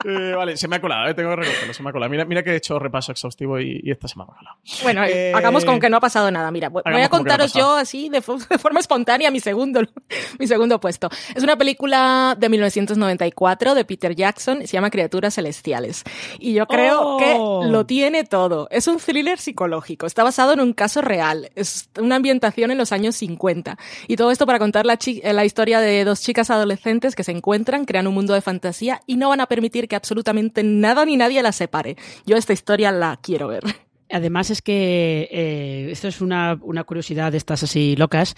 Eh, 0.05 0.33
vale, 0.37 0.57
se 0.57 0.69
me 0.69 0.77
ha 0.77 0.81
colado, 0.81 1.09
eh, 1.09 1.15
tengo 1.15 1.31
que 1.31 1.37
reconocerlo, 1.37 1.75
se 1.75 1.83
me 1.83 1.91
ha 1.91 1.93
colado. 1.93 2.11
Mira, 2.11 2.25
mira 2.25 2.43
que 2.43 2.51
he 2.51 2.57
hecho 2.57 2.79
repaso 2.79 3.13
exhaustivo 3.13 3.61
y, 3.61 3.83
esta 3.91 4.09
se 4.09 4.17
me 4.17 4.25
ha 4.25 4.27
colado. 4.27 4.57
Bueno, 4.83 5.05
eh, 5.05 5.33
hagamos 5.35 5.65
como 5.65 5.79
que 5.79 5.89
no 5.89 5.99
ha 5.99 6.01
pasado 6.01 6.31
nada. 6.31 6.51
Mira, 6.51 6.69
voy 6.69 6.83
a 6.85 7.09
contaros 7.09 7.53
yo 7.53 7.77
así 7.77 8.09
de, 8.11 8.23
forma 8.23 8.81
espontánea 8.81 9.31
mi 9.31 9.41
segundo, 9.41 9.81
mi 10.39 10.47
segundo 10.47 10.81
puesto. 10.81 11.09
Es 11.35 11.43
una 11.43 11.57
película 11.57 12.37
de 12.39 12.49
1994 12.49 13.75
de 13.75 13.85
Peter 13.85 14.15
Jackson, 14.15 14.67
se 14.67 14.67
llama 14.67 14.91
Criaturas 14.91 15.35
Celestiales. 15.35 16.05
Y 16.39 16.55
yo 16.55 16.67
creo 16.67 17.19
que 17.19 17.37
oh. 17.39 17.65
lo 17.65 17.87
tiene 17.87 18.25
todo. 18.25 18.69
Es 18.71 18.89
un 18.89 18.99
thriller 18.99 19.39
psicológico, 19.39 19.86
está 20.07 20.25
basado 20.25 20.53
en 20.53 20.61
un 20.61 20.73
caso 20.73 21.01
real, 21.03 21.51
es 21.55 21.89
una 22.01 22.17
ambientación 22.17 22.71
en 22.71 22.79
los 22.79 22.93
años 22.93 23.17
50. 23.17 23.79
Y 24.09 24.17
todo 24.17 24.31
esto 24.31 24.47
para 24.47 24.59
contar 24.59 24.87
la, 24.87 24.99
la 25.33 25.45
historia 25.45 25.81
de 25.81 26.05
dos 26.05 26.21
chicas 26.21 26.51
adolescentes 26.51 27.15
que 27.15 27.25
se 27.25 27.33
encuentran, 27.33 27.85
crean 27.85 28.07
un 28.07 28.15
mundo 28.15 28.35
de 28.35 28.41
fantasía 28.41 29.01
y 29.07 29.17
no 29.17 29.29
van 29.29 29.41
a 29.41 29.47
permitir 29.47 29.89
que 29.89 29.97
absolutamente 29.97 30.63
nada 30.63 31.05
ni 31.05 31.17
nadie 31.17 31.43
la 31.43 31.53
separe. 31.53 31.97
Yo 32.27 32.37
esta 32.37 32.53
historia 32.53 32.93
la 32.93 33.19
quiero 33.23 33.49
ver. 33.49 33.63
Además 34.11 34.51
es 34.51 34.63
que 34.63 35.29
eh, 35.31 35.89
esto 35.91 36.09
es 36.09 36.21
una, 36.21 36.59
curiosidad 36.87 37.33
de 37.33 37.39
estas 37.39 37.63
así 37.63 37.97
locas. 37.97 38.35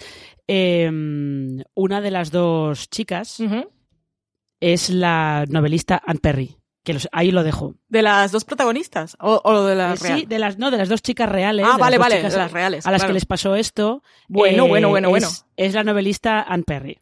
Em, 0.47 1.63
una 1.75 2.01
de 2.01 2.11
las 2.11 2.31
dos 2.31 2.89
chicas 2.89 3.39
es 4.59 4.89
la 4.89 5.45
novelista 5.47 6.01
Anne 6.05 6.19
Perry. 6.19 6.58
Que 6.83 6.97
ahí 7.11 7.31
lo 7.31 7.43
dejo. 7.43 7.75
¿De 7.89 8.01
las 8.01 8.31
dos 8.31 8.45
protagonistas? 8.45 9.17
¿O, 9.19 9.63
de 9.65 9.75
las 9.75 9.99
Sí, 9.99 10.25
de 10.25 10.39
las, 10.39 10.57
no, 10.57 10.71
de 10.71 10.77
las 10.77 10.89
dos 10.89 11.01
chicas 11.01 11.29
reales. 11.29 11.65
Ah, 11.69 11.77
vale, 11.77 11.97
vale, 11.97 12.21
de 12.21 12.29
las 12.29 12.51
reales. 12.51 12.85
A 12.85 12.91
las 12.91 13.03
que 13.03 13.13
les 13.13 13.25
pasó 13.25 13.55
esto. 13.55 14.01
Bueno, 14.27 14.67
bueno, 14.67 14.89
bueno, 14.89 15.09
bueno. 15.09 15.27
Es 15.57 15.73
la 15.73 15.83
novelista 15.83 16.41
Anne 16.41 16.63
Perry 16.63 16.99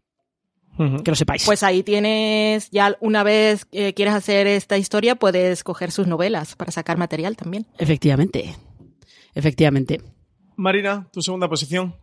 que 1.03 1.11
lo 1.11 1.15
sepáis. 1.15 1.45
Pues 1.45 1.63
ahí 1.63 1.84
tienes, 1.84 2.69
ya 2.71 2.95
una 2.99 3.23
vez 3.23 3.65
que 3.65 3.93
quieres 3.93 4.13
hacer 4.13 4.47
esta 4.47 4.78
historia, 4.78 5.15
puedes 5.15 5.63
coger 5.63 5.91
sus 5.91 6.07
novelas 6.07 6.55
para 6.55 6.71
sacar 6.71 6.97
material 6.97 7.36
también. 7.36 7.65
Efectivamente, 7.78 8.55
efectivamente. 9.34 10.01
Marina, 10.55 11.07
tu 11.11 11.21
segunda 11.21 11.49
posición. 11.49 11.95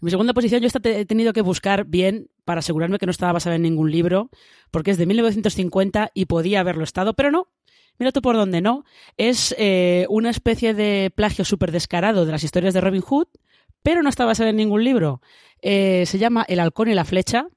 Mi 0.00 0.10
segunda 0.10 0.34
posición 0.34 0.62
yo 0.62 0.68
he 0.82 1.06
tenido 1.06 1.32
que 1.32 1.40
buscar 1.40 1.84
bien 1.84 2.28
para 2.46 2.60
asegurarme 2.60 2.98
que 2.98 3.06
no 3.06 3.10
estaba 3.10 3.32
basada 3.32 3.56
en 3.56 3.62
ningún 3.62 3.90
libro, 3.90 4.30
porque 4.70 4.92
es 4.92 4.98
de 4.98 5.04
1950 5.04 6.12
y 6.14 6.26
podía 6.26 6.60
haberlo 6.60 6.84
estado, 6.84 7.12
pero 7.14 7.30
no. 7.30 7.48
Mira 7.98 8.12
tú 8.12 8.22
por 8.22 8.36
dónde 8.36 8.60
no. 8.60 8.84
Es 9.16 9.54
eh, 9.58 10.06
una 10.08 10.30
especie 10.30 10.72
de 10.72 11.10
plagio 11.14 11.44
súper 11.44 11.72
descarado 11.72 12.24
de 12.24 12.32
las 12.32 12.44
historias 12.44 12.72
de 12.72 12.80
Robin 12.80 13.02
Hood, 13.02 13.26
pero 13.82 14.02
no 14.02 14.08
está 14.08 14.24
basada 14.24 14.50
en 14.50 14.56
ningún 14.56 14.84
libro. 14.84 15.20
Eh, 15.60 16.04
se 16.06 16.18
llama 16.18 16.44
El 16.46 16.60
halcón 16.60 16.88
y 16.88 16.94
la 16.94 17.04
flecha 17.04 17.48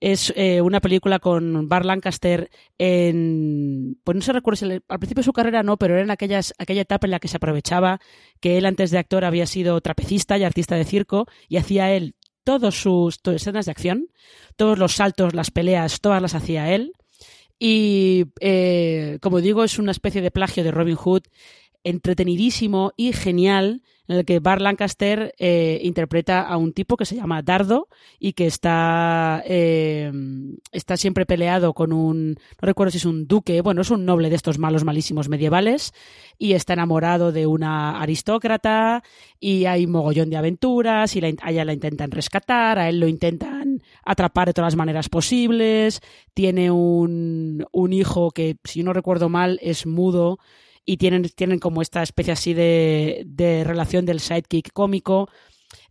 es 0.00 0.34
eh, 0.36 0.60
una 0.60 0.80
película 0.80 1.18
con 1.18 1.66
Bar 1.68 1.86
Lancaster 1.86 2.50
en. 2.76 3.98
Pues 4.04 4.16
no 4.16 4.20
se 4.20 4.34
recuerda 4.34 4.58
si 4.58 4.64
al 4.66 4.98
principio 4.98 5.22
de 5.22 5.24
su 5.24 5.32
carrera 5.32 5.62
no, 5.62 5.78
pero 5.78 5.94
era 5.94 6.02
en 6.02 6.10
aquellas, 6.10 6.52
aquella 6.58 6.82
etapa 6.82 7.06
en 7.06 7.12
la 7.12 7.20
que 7.20 7.28
se 7.28 7.38
aprovechaba 7.38 8.00
que 8.40 8.58
él 8.58 8.66
antes 8.66 8.90
de 8.90 8.98
actor 8.98 9.24
había 9.24 9.46
sido 9.46 9.80
trapecista 9.80 10.36
y 10.36 10.44
artista 10.44 10.74
de 10.74 10.84
circo 10.84 11.26
y 11.48 11.56
hacía 11.56 11.90
él 11.94 12.16
todas 12.46 12.76
sus 12.76 13.18
escenas 13.24 13.66
de 13.66 13.72
acción, 13.72 14.08
todos 14.54 14.78
los 14.78 14.92
saltos, 14.92 15.34
las 15.34 15.50
peleas, 15.50 16.00
todas 16.00 16.22
las 16.22 16.36
hacía 16.36 16.72
él. 16.72 16.92
Y 17.58 18.26
eh, 18.38 19.18
como 19.20 19.40
digo, 19.40 19.64
es 19.64 19.80
una 19.80 19.90
especie 19.90 20.22
de 20.22 20.30
plagio 20.30 20.62
de 20.62 20.70
Robin 20.70 20.94
Hood 20.94 21.22
entretenidísimo 21.82 22.92
y 22.96 23.12
genial 23.12 23.82
en 24.08 24.16
el 24.16 24.24
que 24.24 24.40
Bar 24.40 24.60
Lancaster 24.60 25.34
eh, 25.38 25.80
interpreta 25.82 26.42
a 26.42 26.56
un 26.56 26.72
tipo 26.72 26.96
que 26.96 27.04
se 27.04 27.16
llama 27.16 27.42
Dardo 27.42 27.88
y 28.18 28.32
que 28.32 28.46
está, 28.46 29.42
eh, 29.46 30.12
está 30.72 30.96
siempre 30.96 31.26
peleado 31.26 31.74
con 31.74 31.92
un, 31.92 32.30
no 32.30 32.66
recuerdo 32.66 32.90
si 32.90 32.98
es 32.98 33.04
un 33.04 33.26
duque, 33.26 33.60
bueno, 33.60 33.82
es 33.82 33.90
un 33.90 34.04
noble 34.04 34.30
de 34.30 34.36
estos 34.36 34.58
malos, 34.58 34.84
malísimos 34.84 35.28
medievales 35.28 35.92
y 36.38 36.52
está 36.52 36.74
enamorado 36.74 37.32
de 37.32 37.46
una 37.46 38.00
aristócrata 38.00 39.02
y 39.40 39.64
hay 39.64 39.86
mogollón 39.86 40.30
de 40.30 40.36
aventuras 40.36 41.16
y 41.16 41.24
a 41.24 41.50
ella 41.50 41.64
la 41.64 41.72
intentan 41.72 42.10
rescatar, 42.10 42.78
a 42.78 42.88
él 42.88 43.00
lo 43.00 43.08
intentan 43.08 43.82
atrapar 44.04 44.48
de 44.48 44.54
todas 44.54 44.72
las 44.72 44.76
maneras 44.76 45.08
posibles, 45.08 46.00
tiene 46.34 46.70
un, 46.70 47.66
un 47.72 47.92
hijo 47.92 48.30
que, 48.30 48.56
si 48.64 48.82
no 48.82 48.92
recuerdo 48.92 49.28
mal, 49.28 49.58
es 49.62 49.86
mudo 49.86 50.38
y 50.86 50.96
tienen, 50.96 51.28
tienen 51.34 51.58
como 51.58 51.82
esta 51.82 52.02
especie 52.02 52.32
así 52.32 52.54
de, 52.54 53.24
de 53.26 53.64
relación 53.64 54.06
del 54.06 54.20
sidekick 54.20 54.72
cómico. 54.72 55.28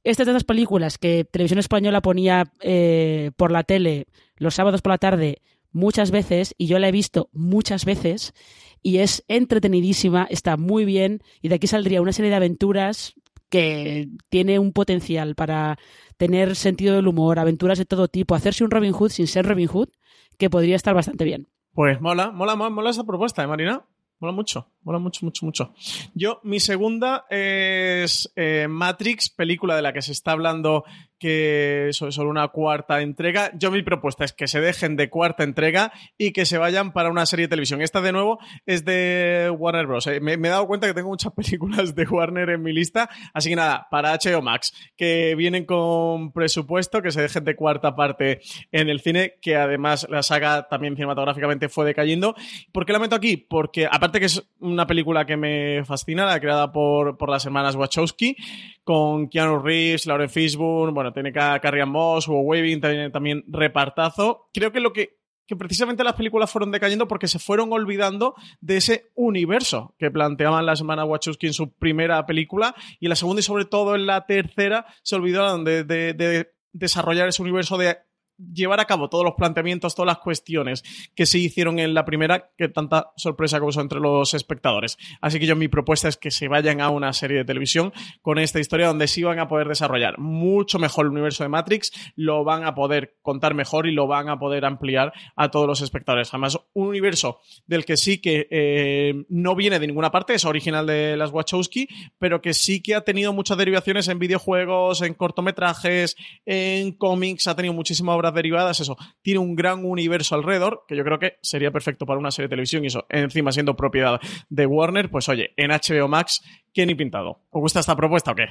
esta 0.03 0.23
es 0.23 0.27
de 0.27 0.31
esas 0.31 0.45
películas 0.45 0.97
que 0.97 1.25
Televisión 1.25 1.59
Española 1.59 2.01
ponía 2.01 2.51
eh, 2.61 3.31
por 3.35 3.51
la 3.51 3.63
tele 3.63 4.07
los 4.37 4.55
sábados 4.55 4.81
por 4.81 4.93
la 4.93 4.97
tarde 4.97 5.41
muchas 5.71 6.09
veces 6.09 6.55
y 6.57 6.67
yo 6.67 6.79
la 6.79 6.87
he 6.87 6.93
visto 6.93 7.29
muchas 7.33 7.85
veces 7.85 8.33
y 8.81 8.99
es 8.99 9.25
entretenidísima, 9.27 10.27
está 10.29 10.57
muy 10.57 10.85
bien 10.85 11.21
y 11.41 11.49
de 11.49 11.55
aquí 11.55 11.67
saldría 11.67 12.01
una 12.01 12.13
serie 12.13 12.29
de 12.29 12.37
aventuras 12.37 13.15
que 13.49 14.07
tiene 14.29 14.59
un 14.59 14.73
potencial 14.73 15.35
para 15.35 15.77
tener 16.17 16.55
sentido 16.55 16.95
del 16.95 17.07
humor, 17.07 17.39
aventuras 17.39 17.77
de 17.77 17.85
todo 17.85 18.07
tipo, 18.07 18.35
hacerse 18.35 18.63
un 18.63 18.71
Robin 18.71 18.93
Hood 18.93 19.09
sin 19.09 19.27
ser 19.27 19.45
Robin 19.45 19.67
Hood, 19.67 19.89
que 20.37 20.49
podría 20.49 20.75
estar 20.75 20.93
bastante 20.93 21.25
bien. 21.25 21.47
Pues 21.73 21.99
mola, 21.99 22.31
mola, 22.31 22.55
mola, 22.55 22.69
mola 22.69 22.89
esa 22.89 23.03
propuesta, 23.03 23.43
¿eh, 23.43 23.47
Marina? 23.47 23.85
Mola 24.19 24.33
mucho, 24.33 24.69
mola 24.85 24.99
mucho, 24.99 25.25
mucho, 25.25 25.45
mucho. 25.45 25.73
Yo, 26.13 26.39
mi 26.43 26.59
segunda 26.59 27.25
es 27.29 28.31
eh, 28.35 28.67
Matrix, 28.69 29.29
película 29.29 29.75
de 29.75 29.81
la 29.81 29.91
que 29.91 30.01
se 30.01 30.11
está 30.11 30.31
hablando 30.31 30.85
que 31.19 31.89
es 31.89 31.97
solo 31.97 32.29
una 32.29 32.47
cuarta 32.49 33.01
entrega. 33.01 33.51
Yo 33.57 33.71
mi 33.71 33.81
propuesta 33.81 34.25
es 34.25 34.33
que 34.33 34.47
se 34.47 34.59
dejen 34.59 34.95
de 34.95 35.09
cuarta 35.09 35.43
entrega 35.43 35.91
y 36.17 36.31
que 36.31 36.45
se 36.45 36.57
vayan 36.57 36.91
para 36.91 37.09
una 37.09 37.25
serie 37.25 37.45
de 37.45 37.49
televisión. 37.49 37.81
Esta 37.81 38.01
de 38.01 38.11
nuevo 38.11 38.39
es 38.65 38.85
de 38.85 39.51
Warner 39.57 39.87
Bros. 39.87 40.07
Eh, 40.07 40.19
me, 40.19 40.33
he 40.33 40.37
dado 40.37 40.67
cuenta 40.67 40.87
que 40.87 40.93
tengo 40.93 41.09
muchas 41.09 41.33
películas 41.35 41.95
de 41.95 42.05
Warner 42.05 42.49
en 42.49 42.61
mi 42.61 42.73
lista, 42.73 43.09
así 43.33 43.49
que 43.49 43.55
nada, 43.55 43.87
para 43.89 44.13
HBO 44.13 44.41
Max, 44.41 44.73
que 44.97 45.35
vienen 45.35 45.65
con 45.65 46.31
presupuesto, 46.31 47.01
que 47.01 47.11
se 47.11 47.21
dejen 47.21 47.43
de 47.43 47.55
cuarta 47.55 47.95
parte 47.95 48.41
en 48.71 48.89
el 48.89 48.99
cine, 48.99 49.35
que 49.41 49.55
además 49.55 50.07
la 50.09 50.21
saga 50.21 50.67
también 50.67 50.95
cinematográficamente 50.95 51.69
fue 51.69 51.85
decayendo. 51.85 52.35
¿Por 52.71 52.85
qué 52.85 52.93
la 52.93 52.99
meto 52.99 53.15
aquí? 53.15 53.37
Porque 53.37 53.87
aparte 53.89 54.19
que 54.19 54.25
es 54.25 54.43
una 54.75 54.87
película 54.87 55.25
que 55.25 55.37
me 55.37 55.83
fascina, 55.85 56.25
la 56.25 56.39
creada 56.39 56.71
por, 56.71 57.17
por 57.17 57.29
las 57.29 57.45
hermanas 57.45 57.75
Wachowski, 57.75 58.35
con 58.83 59.27
Keanu 59.29 59.59
Reeves, 59.59 60.05
Lauren 60.05 60.29
Fishburne, 60.29 60.93
bueno, 60.93 61.11
tiene 61.11 61.33
Carrie 61.33 61.85
Moss, 61.85 62.27
Hugo 62.27 62.41
Weaving, 62.41 62.81
también, 62.81 63.11
también 63.11 63.43
repartazo. 63.47 64.49
Creo 64.53 64.71
que 64.71 64.79
lo 64.79 64.93
que 64.93 65.17
que 65.47 65.55
precisamente 65.55 66.03
las 66.03 66.15
películas 66.15 66.49
fueron 66.49 66.71
decayendo 66.71 67.07
porque 67.07 67.27
se 67.27 67.37
fueron 67.37 67.71
olvidando 67.71 68.33
de 68.61 68.77
ese 68.77 69.11
universo 69.13 69.93
que 69.99 70.09
planteaban 70.09 70.65
las 70.65 70.79
hermanas 70.79 71.05
Wachowski 71.07 71.45
en 71.45 71.53
su 71.53 71.71
primera 71.71 72.25
película 72.25 72.73
y 72.99 73.05
en 73.05 73.09
la 73.09 73.15
segunda 73.15 73.41
y 73.41 73.43
sobre 73.43 73.65
todo 73.65 73.93
en 73.93 74.07
la 74.07 74.25
tercera 74.25 74.87
se 75.03 75.15
olvidaron 75.15 75.63
de 75.63 76.47
desarrollar 76.71 77.27
ese 77.27 77.43
universo 77.43 77.77
de 77.77 77.97
llevar 78.37 78.79
a 78.79 78.85
cabo 78.85 79.09
todos 79.09 79.23
los 79.23 79.35
planteamientos, 79.35 79.95
todas 79.95 80.07
las 80.07 80.19
cuestiones 80.19 80.83
que 81.15 81.25
se 81.25 81.39
hicieron 81.39 81.79
en 81.79 81.93
la 81.93 82.05
primera, 82.05 82.51
que 82.57 82.69
tanta 82.69 83.11
sorpresa 83.15 83.59
causó 83.59 83.81
entre 83.81 83.99
los 83.99 84.33
espectadores. 84.33 84.97
Así 85.21 85.39
que 85.39 85.45
yo 85.45 85.55
mi 85.55 85.67
propuesta 85.67 86.07
es 86.07 86.17
que 86.17 86.31
se 86.31 86.47
vayan 86.47 86.81
a 86.81 86.89
una 86.89 87.13
serie 87.13 87.37
de 87.37 87.45
televisión 87.45 87.93
con 88.21 88.39
esta 88.39 88.59
historia 88.59 88.87
donde 88.87 89.07
sí 89.07 89.23
van 89.23 89.39
a 89.39 89.47
poder 89.47 89.67
desarrollar 89.67 90.19
mucho 90.19 90.79
mejor 90.79 91.05
el 91.05 91.11
universo 91.11 91.43
de 91.43 91.49
Matrix, 91.49 91.91
lo 92.15 92.43
van 92.43 92.65
a 92.65 92.75
poder 92.75 93.17
contar 93.21 93.53
mejor 93.53 93.87
y 93.87 93.91
lo 93.91 94.07
van 94.07 94.29
a 94.29 94.39
poder 94.39 94.65
ampliar 94.65 95.13
a 95.35 95.49
todos 95.49 95.67
los 95.67 95.81
espectadores. 95.81 96.29
Además, 96.33 96.59
un 96.73 96.87
universo 96.87 97.39
del 97.65 97.85
que 97.85 97.97
sí 97.97 98.19
que 98.19 98.47
eh, 98.49 99.25
no 99.29 99.55
viene 99.55 99.79
de 99.79 99.87
ninguna 99.87 100.11
parte, 100.11 100.33
es 100.33 100.45
original 100.45 100.85
de 100.85 101.17
las 101.17 101.31
Wachowski, 101.31 101.87
pero 102.17 102.41
que 102.41 102.53
sí 102.53 102.81
que 102.81 102.95
ha 102.95 103.01
tenido 103.01 103.33
muchas 103.33 103.57
derivaciones 103.57 104.07
en 104.07 104.19
videojuegos, 104.19 105.01
en 105.01 105.13
cortometrajes, 105.13 106.15
en 106.45 106.91
cómics, 106.93 107.47
ha 107.47 107.55
tenido 107.55 107.73
muchísima 107.73 108.13
derivadas, 108.33 108.79
eso, 108.79 108.97
tiene 109.21 109.39
un 109.39 109.55
gran 109.55 109.85
universo 109.85 110.35
alrededor, 110.35 110.83
que 110.87 110.95
yo 110.95 111.03
creo 111.03 111.19
que 111.19 111.37
sería 111.41 111.71
perfecto 111.71 112.05
para 112.05 112.19
una 112.19 112.31
serie 112.31 112.47
de 112.47 112.51
televisión 112.51 112.83
y 112.83 112.87
eso, 112.87 113.05
encima 113.09 113.51
siendo 113.51 113.75
propiedad 113.75 114.19
de 114.49 114.65
Warner, 114.65 115.09
pues 115.09 115.29
oye, 115.29 115.53
en 115.57 115.71
HBO 115.71 116.07
Max, 116.07 116.41
¿qué 116.73 116.85
ni 116.85 116.95
pintado? 116.95 117.41
¿Os 117.49 117.61
gusta 117.61 117.79
esta 117.79 117.95
propuesta 117.95 118.31
o 118.31 118.35
qué? 118.35 118.47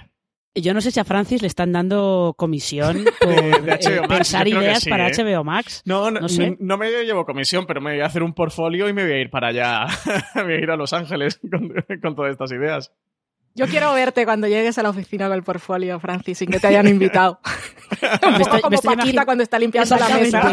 Yo 0.56 0.72
no 0.72 0.80
sé 0.80 0.92
si 0.92 1.00
a 1.00 1.04
Francis 1.04 1.42
le 1.42 1.48
están 1.48 1.72
dando 1.72 2.34
comisión 2.36 3.04
por 3.20 3.32
eh, 3.32 4.02
pensar 4.08 4.46
ideas 4.46 4.86
para 4.86 5.08
HBO 5.08 5.40
¿eh? 5.40 5.44
Max. 5.44 5.82
No, 5.84 6.12
no, 6.12 6.20
no, 6.60 6.78
me 6.78 6.90
llevo 7.04 7.26
comisión, 7.26 7.66
pero 7.66 7.80
me 7.80 7.92
voy 7.92 8.00
a 8.00 8.06
hacer 8.06 8.22
un 8.22 8.34
portfolio 8.34 8.88
y 8.88 8.92
me 8.92 9.02
voy 9.02 9.12
a 9.12 9.20
ir 9.20 9.30
para 9.30 9.48
allá. 9.48 9.86
me 10.36 10.42
voy 10.44 10.52
a 10.52 10.58
ir 10.58 10.70
a 10.70 10.76
Los 10.76 10.92
Ángeles 10.92 11.40
con 12.00 12.14
todas 12.14 12.30
estas 12.30 12.52
ideas. 12.52 12.92
Yo 13.56 13.68
quiero 13.68 13.92
verte 13.94 14.24
cuando 14.24 14.48
llegues 14.48 14.78
a 14.78 14.82
la 14.82 14.90
oficina 14.90 15.28
con 15.28 15.36
el 15.36 15.44
portfolio, 15.44 16.00
Francis, 16.00 16.38
sin 16.38 16.50
que 16.50 16.58
te 16.58 16.66
hayan 16.66 16.88
invitado. 16.88 17.38
me 18.22 18.42
estoy, 18.42 18.60
como 18.60 18.78
Paquita 18.80 19.24
cuando 19.24 19.44
está 19.44 19.58
limpiando 19.60 19.96
la 19.96 20.08
mesa. 20.08 20.52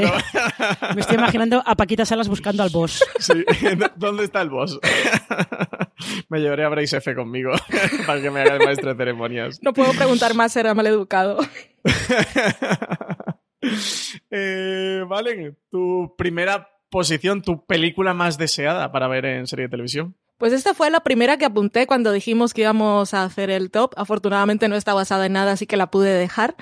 Me 0.94 1.02
estoy 1.02 1.18
imaginando 1.18 1.64
a 1.66 1.76
Paquita 1.76 2.06
Salas 2.06 2.30
buscando 2.30 2.62
al 2.62 2.70
boss. 2.70 3.04
Sí, 3.20 3.44
¿dónde 3.96 4.24
está 4.26 4.42
el 4.42 4.50
boss? 4.52 4.80
me 6.30 6.40
llevaré 6.40 6.64
a 6.64 6.70
Brace 6.70 6.98
F 6.98 7.16
conmigo 7.16 7.52
para 8.06 8.22
que 8.22 8.30
me 8.30 8.42
haga 8.42 8.56
el 8.58 8.66
maestro 8.66 8.92
de 8.92 8.96
ceremonias. 8.96 9.60
No 9.64 9.74
puedo 9.74 9.92
preguntar 9.94 10.36
más, 10.36 10.52
será 10.54 10.76
mal 10.76 10.86
educado. 10.86 11.40
eh, 14.30 15.04
Valen, 15.08 15.58
tu 15.70 16.14
primera 16.18 16.70
posición, 16.90 17.42
tu 17.42 17.66
película 17.66 18.14
más 18.14 18.38
deseada 18.38 18.92
para 18.92 19.08
ver 19.08 19.26
en 19.26 19.48
serie 19.48 19.66
de 19.66 19.70
televisión. 19.70 20.16
Pues 20.42 20.54
esta 20.54 20.74
fue 20.74 20.90
la 20.90 21.02
primera 21.02 21.38
que 21.38 21.46
apunté 21.46 21.86
cuando 21.86 22.12
dijimos 22.12 22.56
que 22.56 22.62
íbamos 22.62 23.14
a 23.14 23.22
hacer 23.22 23.52
el 23.52 23.70
top. 23.70 23.94
Afortunadamente 23.96 24.68
no 24.70 24.76
está 24.76 24.96
basada 24.96 25.28
en 25.28 25.34
nada, 25.34 25.52
así 25.52 25.68
que 25.68 25.78
la 25.78 25.92
pude 25.92 26.12
dejar. 26.12 26.56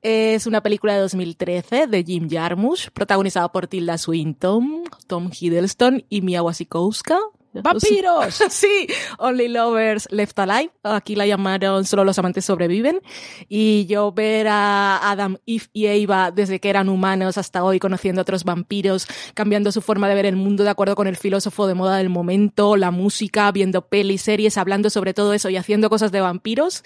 Es 0.00 0.46
una 0.46 0.62
película 0.62 0.94
de 0.94 1.00
2013 1.00 1.86
de 1.86 2.02
Jim 2.02 2.30
Jarmusch, 2.30 2.88
protagonizada 2.92 3.52
por 3.52 3.66
Tilda 3.66 3.98
Swinton, 3.98 4.84
Tom 5.06 5.28
Hiddleston 5.38 6.06
y 6.08 6.22
Mia 6.22 6.42
Wasikowska. 6.42 7.18
¡Vampiros! 7.62 8.42
sí, 8.50 8.86
Only 9.18 9.48
Lovers 9.48 10.08
Left 10.10 10.38
Alive. 10.38 10.70
Aquí 10.82 11.14
la 11.14 11.26
llamaron 11.26 11.84
Solo 11.84 12.04
los 12.04 12.18
amantes 12.18 12.44
sobreviven. 12.44 13.00
Y 13.48 13.86
yo 13.86 14.12
ver 14.12 14.48
a 14.48 15.10
Adam, 15.10 15.38
Eve 15.46 15.66
y 15.72 15.86
Eva 15.86 16.30
desde 16.30 16.60
que 16.60 16.70
eran 16.70 16.88
humanos 16.88 17.38
hasta 17.38 17.64
hoy, 17.64 17.78
conociendo 17.78 18.20
a 18.20 18.22
otros 18.22 18.44
vampiros, 18.44 19.06
cambiando 19.34 19.72
su 19.72 19.80
forma 19.80 20.08
de 20.08 20.14
ver 20.14 20.26
el 20.26 20.36
mundo 20.36 20.64
de 20.64 20.70
acuerdo 20.70 20.94
con 20.94 21.06
el 21.06 21.16
filósofo 21.16 21.66
de 21.66 21.74
moda 21.74 21.96
del 21.96 22.08
momento, 22.08 22.76
la 22.76 22.90
música, 22.90 23.50
viendo 23.52 23.88
pelis, 23.88 24.22
series, 24.22 24.58
hablando 24.58 24.90
sobre 24.90 25.14
todo 25.14 25.32
eso 25.32 25.48
y 25.50 25.56
haciendo 25.56 25.90
cosas 25.90 26.12
de 26.12 26.20
vampiros, 26.20 26.82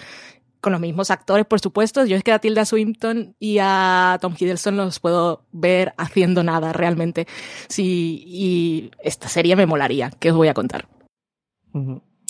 con 0.61 0.71
los 0.71 0.79
mismos 0.79 1.11
actores, 1.11 1.45
por 1.45 1.59
supuesto. 1.59 2.05
Yo 2.05 2.15
es 2.15 2.23
que 2.23 2.31
a 2.31 2.39
Tilda 2.39 2.65
Swinton 2.65 3.35
y 3.39 3.57
a 3.59 4.17
Tom 4.21 4.35
Hiddleston 4.39 4.77
los 4.77 4.99
puedo 4.99 5.45
ver 5.51 5.93
haciendo 5.97 6.43
nada 6.43 6.71
realmente. 6.71 7.27
Sí, 7.67 8.23
y 8.25 8.91
esta 9.03 9.27
serie 9.27 9.55
me 9.55 9.65
molaría, 9.65 10.11
que 10.19 10.31
os 10.31 10.37
voy 10.37 10.47
a 10.47 10.53
contar. 10.53 10.87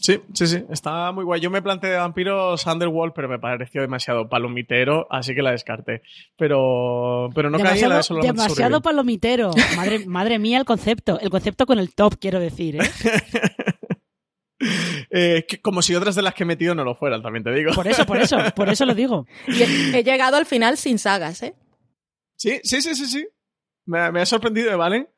Sí, 0.01 0.19
sí, 0.34 0.47
sí, 0.47 0.63
está 0.69 1.11
muy 1.11 1.23
guay. 1.23 1.39
Yo 1.41 1.51
me 1.51 1.61
planteé 1.61 1.91
de 1.91 1.97
vampiros 1.97 2.65
Underworld, 2.65 3.13
pero 3.13 3.29
me 3.29 3.38
pareció 3.38 3.82
demasiado 3.82 4.27
palomitero, 4.29 5.05
así 5.11 5.36
que 5.36 5.43
la 5.43 5.51
descarté. 5.51 6.01
Pero, 6.38 7.29
pero 7.36 7.51
no 7.51 7.59
caía 7.59 7.88
la 7.88 7.99
de 7.99 8.21
Demasiado 8.21 8.82
palomitero. 8.82 9.51
Madre, 9.75 10.05
madre 10.07 10.39
mía 10.39 10.57
el 10.57 10.65
concepto. 10.65 11.19
El 11.19 11.29
concepto 11.29 11.67
con 11.67 11.77
el 11.77 11.93
top, 11.93 12.15
quiero 12.19 12.39
decir, 12.39 12.77
¿eh? 12.77 12.89
Eh, 15.14 15.45
como 15.62 15.82
si 15.82 15.93
otras 15.93 16.16
de 16.16 16.22
las 16.22 16.34
que 16.34 16.43
he 16.43 16.45
metido 16.45 16.74
no 16.74 16.86
lo 16.86 16.95
fueran, 16.95 17.22
también 17.22 17.43
te 17.43 17.51
digo. 17.51 17.74
Por 17.74 17.88
eso, 17.88 18.05
por 18.05 18.18
eso, 18.18 18.38
por 18.55 18.70
eso 18.70 18.86
lo 18.86 18.95
digo. 18.95 19.28
Y 19.47 19.62
he, 19.62 20.03
llegado 20.03 20.38
al 20.38 20.45
final 20.45 20.78
sin 20.78 20.97
sagas, 20.97 21.43
¿eh? 21.43 21.53
Sí, 22.38 22.62
sí, 22.64 22.82
sí, 22.82 22.95
sí, 22.95 23.05
sí. 23.05 23.28
Me, 23.86 23.99
ha 23.99 24.26
sorprendido, 24.26 24.78
¿vale? 24.78 25.09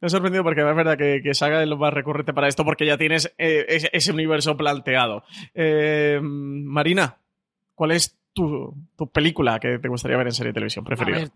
Me 0.00 0.06
ha 0.06 0.08
sorprendido 0.08 0.42
porque 0.42 0.60
es 0.60 0.76
verdad 0.76 0.96
que, 0.96 1.34
Saga 1.34 1.62
es 1.62 1.68
lo 1.68 1.76
más 1.76 1.92
recurrente 1.92 2.32
para 2.32 2.48
esto 2.48 2.64
porque 2.64 2.86
ya 2.86 2.96
tienes 2.96 3.34
eh, 3.36 3.88
ese, 3.92 4.12
universo 4.12 4.56
planteado. 4.56 5.22
Eh, 5.54 6.18
Marina, 6.22 7.18
¿cuál 7.74 7.90
es 7.90 8.16
tu, 8.32 8.74
película 9.12 9.60
que 9.60 9.78
te 9.78 9.88
gustaría 9.88 10.16
ver 10.16 10.28
en 10.28 10.32
serie 10.32 10.50
de 10.50 10.54
televisión 10.54 10.84
preferida? 10.84 11.16
A 11.16 11.20
ver, 11.20 11.30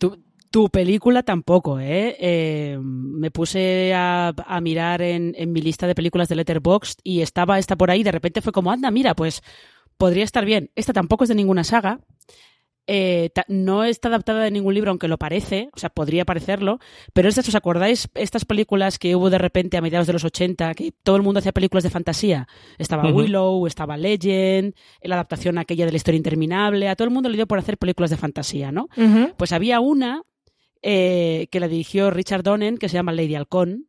tu 0.50 0.68
película 0.68 1.22
tampoco, 1.22 1.80
¿eh? 1.80 2.16
eh 2.18 2.78
me 2.80 3.30
puse 3.30 3.92
a, 3.94 4.32
mirar 4.62 5.02
en, 5.02 5.34
mi 5.52 5.60
lista 5.60 5.86
de 5.86 5.94
películas 5.94 6.28
de 6.28 6.36
Letterboxd 6.36 7.00
y 7.02 7.20
estaba 7.20 7.58
esta 7.58 7.76
por 7.76 7.90
ahí. 7.90 8.02
De 8.02 8.12
repente 8.12 8.42
fue 8.42 8.52
como, 8.52 8.70
anda, 8.70 8.90
mira, 8.90 9.14
pues 9.14 9.42
podría 9.96 10.24
estar 10.24 10.44
bien. 10.44 10.70
Esta 10.74 10.92
tampoco 10.92 11.24
es 11.24 11.28
de 11.28 11.34
ninguna 11.34 11.64
saga. 11.64 12.00
Eh, 12.88 13.30
no 13.48 13.82
está 13.82 14.08
adaptada 14.08 14.44
de 14.44 14.52
ningún 14.52 14.72
libro, 14.72 14.90
aunque 14.90 15.08
lo 15.08 15.18
parece, 15.18 15.70
o 15.74 15.78
sea, 15.78 15.90
podría 15.90 16.24
parecerlo, 16.24 16.78
pero 17.12 17.28
estas, 17.28 17.48
¿os 17.48 17.54
acordáis 17.56 18.08
estas 18.14 18.44
películas 18.44 19.00
que 19.00 19.16
hubo 19.16 19.28
de 19.28 19.38
repente 19.38 19.76
a 19.76 19.80
mediados 19.80 20.06
de 20.06 20.12
los 20.12 20.24
80, 20.24 20.72
que 20.74 20.92
todo 21.02 21.16
el 21.16 21.22
mundo 21.22 21.38
hacía 21.40 21.50
películas 21.50 21.82
de 21.82 21.90
fantasía? 21.90 22.46
Estaba 22.78 23.10
Willow, 23.10 23.66
estaba 23.66 23.96
Legend, 23.96 24.72
la 25.02 25.16
adaptación 25.16 25.58
aquella 25.58 25.84
de 25.84 25.90
la 25.90 25.96
historia 25.96 26.16
interminable, 26.16 26.88
a 26.88 26.94
todo 26.94 27.08
el 27.08 27.14
mundo 27.14 27.28
le 27.28 27.34
dio 27.34 27.48
por 27.48 27.58
hacer 27.58 27.76
películas 27.76 28.10
de 28.10 28.18
fantasía, 28.18 28.70
¿no? 28.70 28.88
Pues 29.36 29.50
había 29.50 29.80
una 29.80 30.22
eh, 30.82 31.48
que 31.50 31.60
la 31.60 31.68
dirigió 31.68 32.10
Richard 32.10 32.42
Donner, 32.42 32.78
que 32.78 32.88
se 32.88 32.94
llama 32.94 33.12
Lady 33.12 33.34
Halcón, 33.34 33.88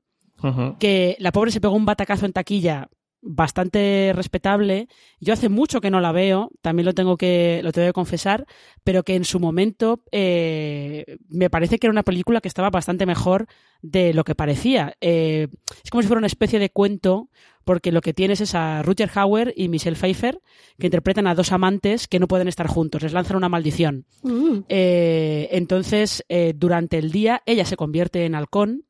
que 0.79 1.15
la 1.19 1.31
pobre 1.31 1.51
se 1.51 1.59
pegó 1.59 1.75
un 1.75 1.85
batacazo 1.85 2.25
en 2.25 2.33
taquilla 2.33 2.89
bastante 3.21 4.11
respetable. 4.15 4.87
Yo 5.19 5.33
hace 5.33 5.49
mucho 5.49 5.81
que 5.81 5.91
no 5.91 5.99
la 5.99 6.11
veo, 6.11 6.49
también 6.61 6.85
lo 6.85 6.93
tengo 6.93 7.17
que, 7.17 7.61
lo 7.63 7.71
tengo 7.71 7.87
que 7.87 7.93
confesar, 7.93 8.45
pero 8.83 9.03
que 9.03 9.15
en 9.15 9.25
su 9.25 9.39
momento 9.39 10.03
eh, 10.11 11.17
me 11.27 11.49
parece 11.49 11.77
que 11.77 11.87
era 11.87 11.91
una 11.91 12.03
película 12.03 12.41
que 12.41 12.47
estaba 12.47 12.69
bastante 12.69 13.05
mejor 13.05 13.47
de 13.81 14.13
lo 14.13 14.23
que 14.23 14.35
parecía. 14.35 14.95
Eh, 15.01 15.47
es 15.83 15.89
como 15.89 16.01
si 16.01 16.07
fuera 16.07 16.19
una 16.19 16.27
especie 16.27 16.59
de 16.59 16.69
cuento 16.69 17.29
porque 17.67 17.91
lo 17.91 17.99
que 17.99 18.13
tienes 18.13 18.39
es 18.39 18.55
a 18.55 18.81
Rutger 18.81 19.11
Hauer 19.13 19.53
y 19.55 19.67
Michelle 19.67 19.97
Pfeiffer 19.97 20.39
que 20.79 20.87
interpretan 20.87 21.27
a 21.27 21.35
dos 21.35 21.51
amantes 21.51 22.07
que 22.07 22.17
no 22.17 22.29
pueden 22.29 22.47
estar 22.47 22.65
juntos, 22.65 23.03
les 23.03 23.11
lanzan 23.11 23.35
una 23.35 23.49
maldición. 23.49 24.05
Mm. 24.23 24.59
Eh, 24.69 25.49
entonces, 25.51 26.23
eh, 26.29 26.53
durante 26.55 26.97
el 26.97 27.11
día 27.11 27.43
ella 27.45 27.65
se 27.65 27.75
convierte 27.75 28.25
en 28.25 28.35
halcón 28.35 28.85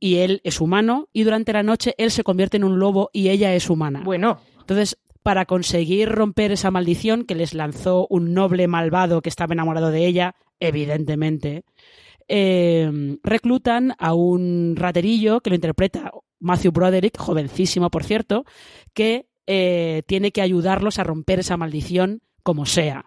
y 0.00 0.16
él 0.16 0.40
es 0.42 0.60
humano 0.60 1.08
y 1.12 1.22
durante 1.22 1.52
la 1.52 1.62
noche 1.62 1.94
él 1.98 2.10
se 2.10 2.24
convierte 2.24 2.56
en 2.56 2.64
un 2.64 2.80
lobo 2.80 3.10
y 3.12 3.28
ella 3.28 3.54
es 3.54 3.70
humana. 3.70 4.02
Bueno. 4.04 4.40
Entonces, 4.58 4.98
para 5.22 5.46
conseguir 5.46 6.08
romper 6.08 6.50
esa 6.50 6.72
maldición 6.72 7.24
que 7.24 7.36
les 7.36 7.54
lanzó 7.54 8.08
un 8.10 8.34
noble 8.34 8.66
malvado 8.66 9.22
que 9.22 9.28
estaba 9.28 9.54
enamorado 9.54 9.92
de 9.92 10.04
ella, 10.04 10.34
evidentemente, 10.58 11.62
eh, 12.26 13.18
reclutan 13.22 13.94
a 13.98 14.14
un 14.14 14.74
raterillo 14.76 15.40
que 15.40 15.50
lo 15.50 15.56
interpreta 15.56 16.10
Matthew 16.40 16.72
Broderick, 16.72 17.18
jovencísimo 17.18 17.90
por 17.90 18.04
cierto, 18.04 18.44
que 18.94 19.28
eh, 19.46 20.02
tiene 20.06 20.30
que 20.30 20.42
ayudarlos 20.42 20.98
a 20.98 21.04
romper 21.04 21.40
esa 21.40 21.56
maldición 21.56 22.22
como 22.42 22.66
sea. 22.66 23.04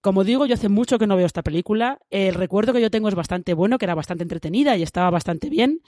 Como 0.00 0.24
digo, 0.24 0.46
yo 0.46 0.54
hace 0.54 0.70
mucho 0.70 0.98
que 0.98 1.06
no 1.06 1.16
veo 1.16 1.26
esta 1.26 1.42
película. 1.42 1.98
El 2.08 2.34
recuerdo 2.34 2.72
que 2.72 2.80
yo 2.80 2.90
tengo 2.90 3.08
es 3.08 3.14
bastante 3.14 3.52
bueno, 3.52 3.76
que 3.76 3.84
era 3.84 3.94
bastante 3.94 4.22
entretenida 4.22 4.76
y 4.76 4.82
estaba 4.82 5.10
bastante 5.10 5.50
bien. 5.50 5.82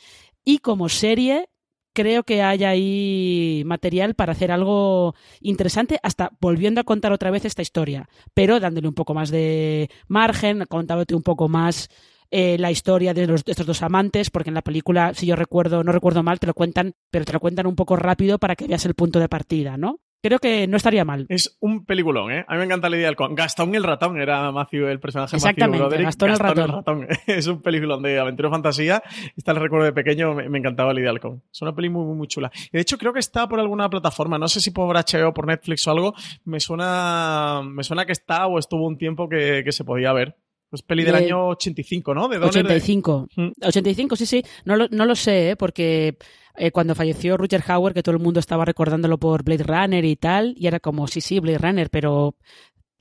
Y 0.45 0.59
como 0.59 0.91
serie, 0.91 1.49
creo 1.93 2.23
que 2.25 2.43
hay 2.43 2.65
ahí 2.65 3.63
material 3.65 4.15
para 4.15 4.33
hacer 4.33 4.51
algo 4.51 5.15
interesante, 5.41 5.99
hasta 6.03 6.31
volviendo 6.41 6.81
a 6.81 6.85
contar 6.85 7.13
otra 7.13 7.31
vez 7.31 7.45
esta 7.45 7.63
historia, 7.63 8.09
pero 8.35 8.61
dándole 8.61 8.89
un 8.89 8.95
poco 8.95 9.15
más 9.15 9.31
de 9.31 9.91
margen, 10.09 10.65
contándote 10.69 11.15
un 11.15 11.23
poco 11.23 11.49
más 11.49 11.89
eh, 12.33 12.57
la 12.59 12.71
historia 12.71 13.15
de, 13.15 13.27
los, 13.29 13.45
de 13.45 13.53
estos 13.53 13.67
dos 13.67 13.83
amantes, 13.83 14.31
porque 14.31 14.51
en 14.51 14.55
la 14.55 14.63
película, 14.63 15.15
si 15.15 15.27
yo 15.27 15.37
recuerdo, 15.37 15.85
no 15.85 15.93
recuerdo 15.93 16.23
mal, 16.23 16.41
te 16.41 16.49
lo 16.49 16.55
cuentan, 16.55 16.95
pero 17.11 17.25
te 17.25 17.33
lo 17.33 17.41
cuentan 17.41 17.67
un 17.67 17.77
poco 17.77 17.95
rápido 17.95 18.39
para 18.39 18.57
que 18.57 18.67
veas 18.67 18.85
el 18.87 18.95
punto 18.95 19.21
de 19.21 19.29
partida, 19.29 19.77
¿no? 19.77 20.01
creo 20.23 20.39
que 20.39 20.67
no 20.67 20.77
estaría 20.77 21.05
mal. 21.05 21.27
Es 21.29 21.57
un 21.61 21.85
peliculón, 21.85 22.31
¿eh? 22.31 22.45
A 22.47 22.53
mí 22.53 22.59
me 22.59 22.65
encanta 22.65 22.89
la 22.89 22.97
idea 22.97 23.07
del 23.07 23.17
con. 23.17 23.35
Gastón 23.35 23.75
el 23.75 23.83
ratón 23.83 24.21
era 24.21 24.51
Matthew, 24.53 24.87
el 24.87 25.01
personaje 25.01 25.37
Exactamente, 25.37 25.79
Matthew 25.79 25.87
Broderick. 25.87 26.07
Gastón, 26.07 26.31
el 26.31 26.39
ratón. 26.69 27.07
es 27.27 27.47
un 27.49 27.61
peliculón 27.61 28.03
de 28.03 28.19
aventura 28.19 28.49
fantasía. 28.49 29.03
Está 29.37 29.53
el 29.53 29.59
recuerdo 29.59 29.87
de 29.87 29.93
pequeño, 29.93 30.35
me, 30.35 30.59
encantaba 30.59 30.95
la 30.95 31.01
idea 31.01 31.11
del 31.11 31.21
con. 31.21 31.43
Es 31.53 31.61
una 31.63 31.75
peli 31.75 31.91
muy, 31.91 32.05
muy, 32.05 32.17
muy 32.17 32.29
chula. 32.29 32.51
de 32.73 32.81
hecho, 32.81 32.97
creo 32.99 33.13
que 33.13 33.21
está 33.21 33.49
por 33.49 33.59
alguna 33.59 33.91
plataforma. 33.91 34.39
No 34.39 34.49
sé 34.49 34.61
si 34.61 34.71
por 34.71 34.95
HBO 34.97 35.29
o 35.29 35.35
por 35.35 35.47
Netflix 35.47 35.87
o 35.87 35.91
algo. 35.91 36.15
Me 36.45 36.61
suena, 36.61 37.63
me 37.65 37.83
suena 37.83 38.07
que 38.07 38.13
está 38.13 38.47
o 38.47 38.59
estuvo 38.59 38.87
un 38.87 38.97
tiempo 38.97 39.29
que, 39.29 39.65
se 39.73 39.85
podía 39.85 40.13
ver. 40.13 40.37
Es 40.73 40.83
peli 40.83 41.05
del 41.05 41.15
año 41.15 41.49
85, 41.49 42.15
¿no? 42.15 42.29
De 42.29 42.39
85. 42.39 43.29
85, 43.63 44.17
sí, 44.17 44.27
sí. 44.27 44.43
No 44.65 44.77
lo, 44.77 44.89
no 44.91 45.05
lo 45.05 45.15
sé, 45.15 45.51
¿eh? 45.51 45.57
porque 45.57 46.17
eh, 46.57 46.71
cuando 46.71 46.95
falleció 46.95 47.37
Roger 47.37 47.63
Hauer, 47.67 47.93
que 47.93 48.03
todo 48.03 48.15
el 48.15 48.23
mundo 48.23 48.41
estaba 48.41 48.65
recordándolo 48.65 49.19
por 49.19 49.43
Blade 49.43 49.65
Runner 49.65 50.05
y 50.05 50.17
tal, 50.17 50.55
y 50.57 50.67
era 50.67 50.81
como, 50.81 51.07
sí, 51.09 51.21
sí, 51.21 51.41
Blade 51.41 51.59
Runner, 51.59 51.91
pero 51.91 52.37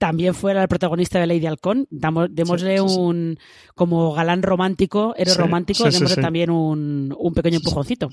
también 0.02 0.34
fuera 0.34 0.64
el 0.64 0.68
protagonista 0.68 1.20
de 1.20 1.28
Lady 1.28 1.45
Halcón, 1.45 1.88
démosle 1.91 2.82
un 2.82 3.38
como 3.76 4.14
galán 4.14 4.41
romántico, 4.41 5.14
héroe 5.16 5.36
romántico, 5.36 5.88
démosle 5.88 6.20
también 6.20 6.49
un, 6.49 7.16
un, 7.16 7.34
pequeño 7.36 7.58
empujoncito. 7.58 8.10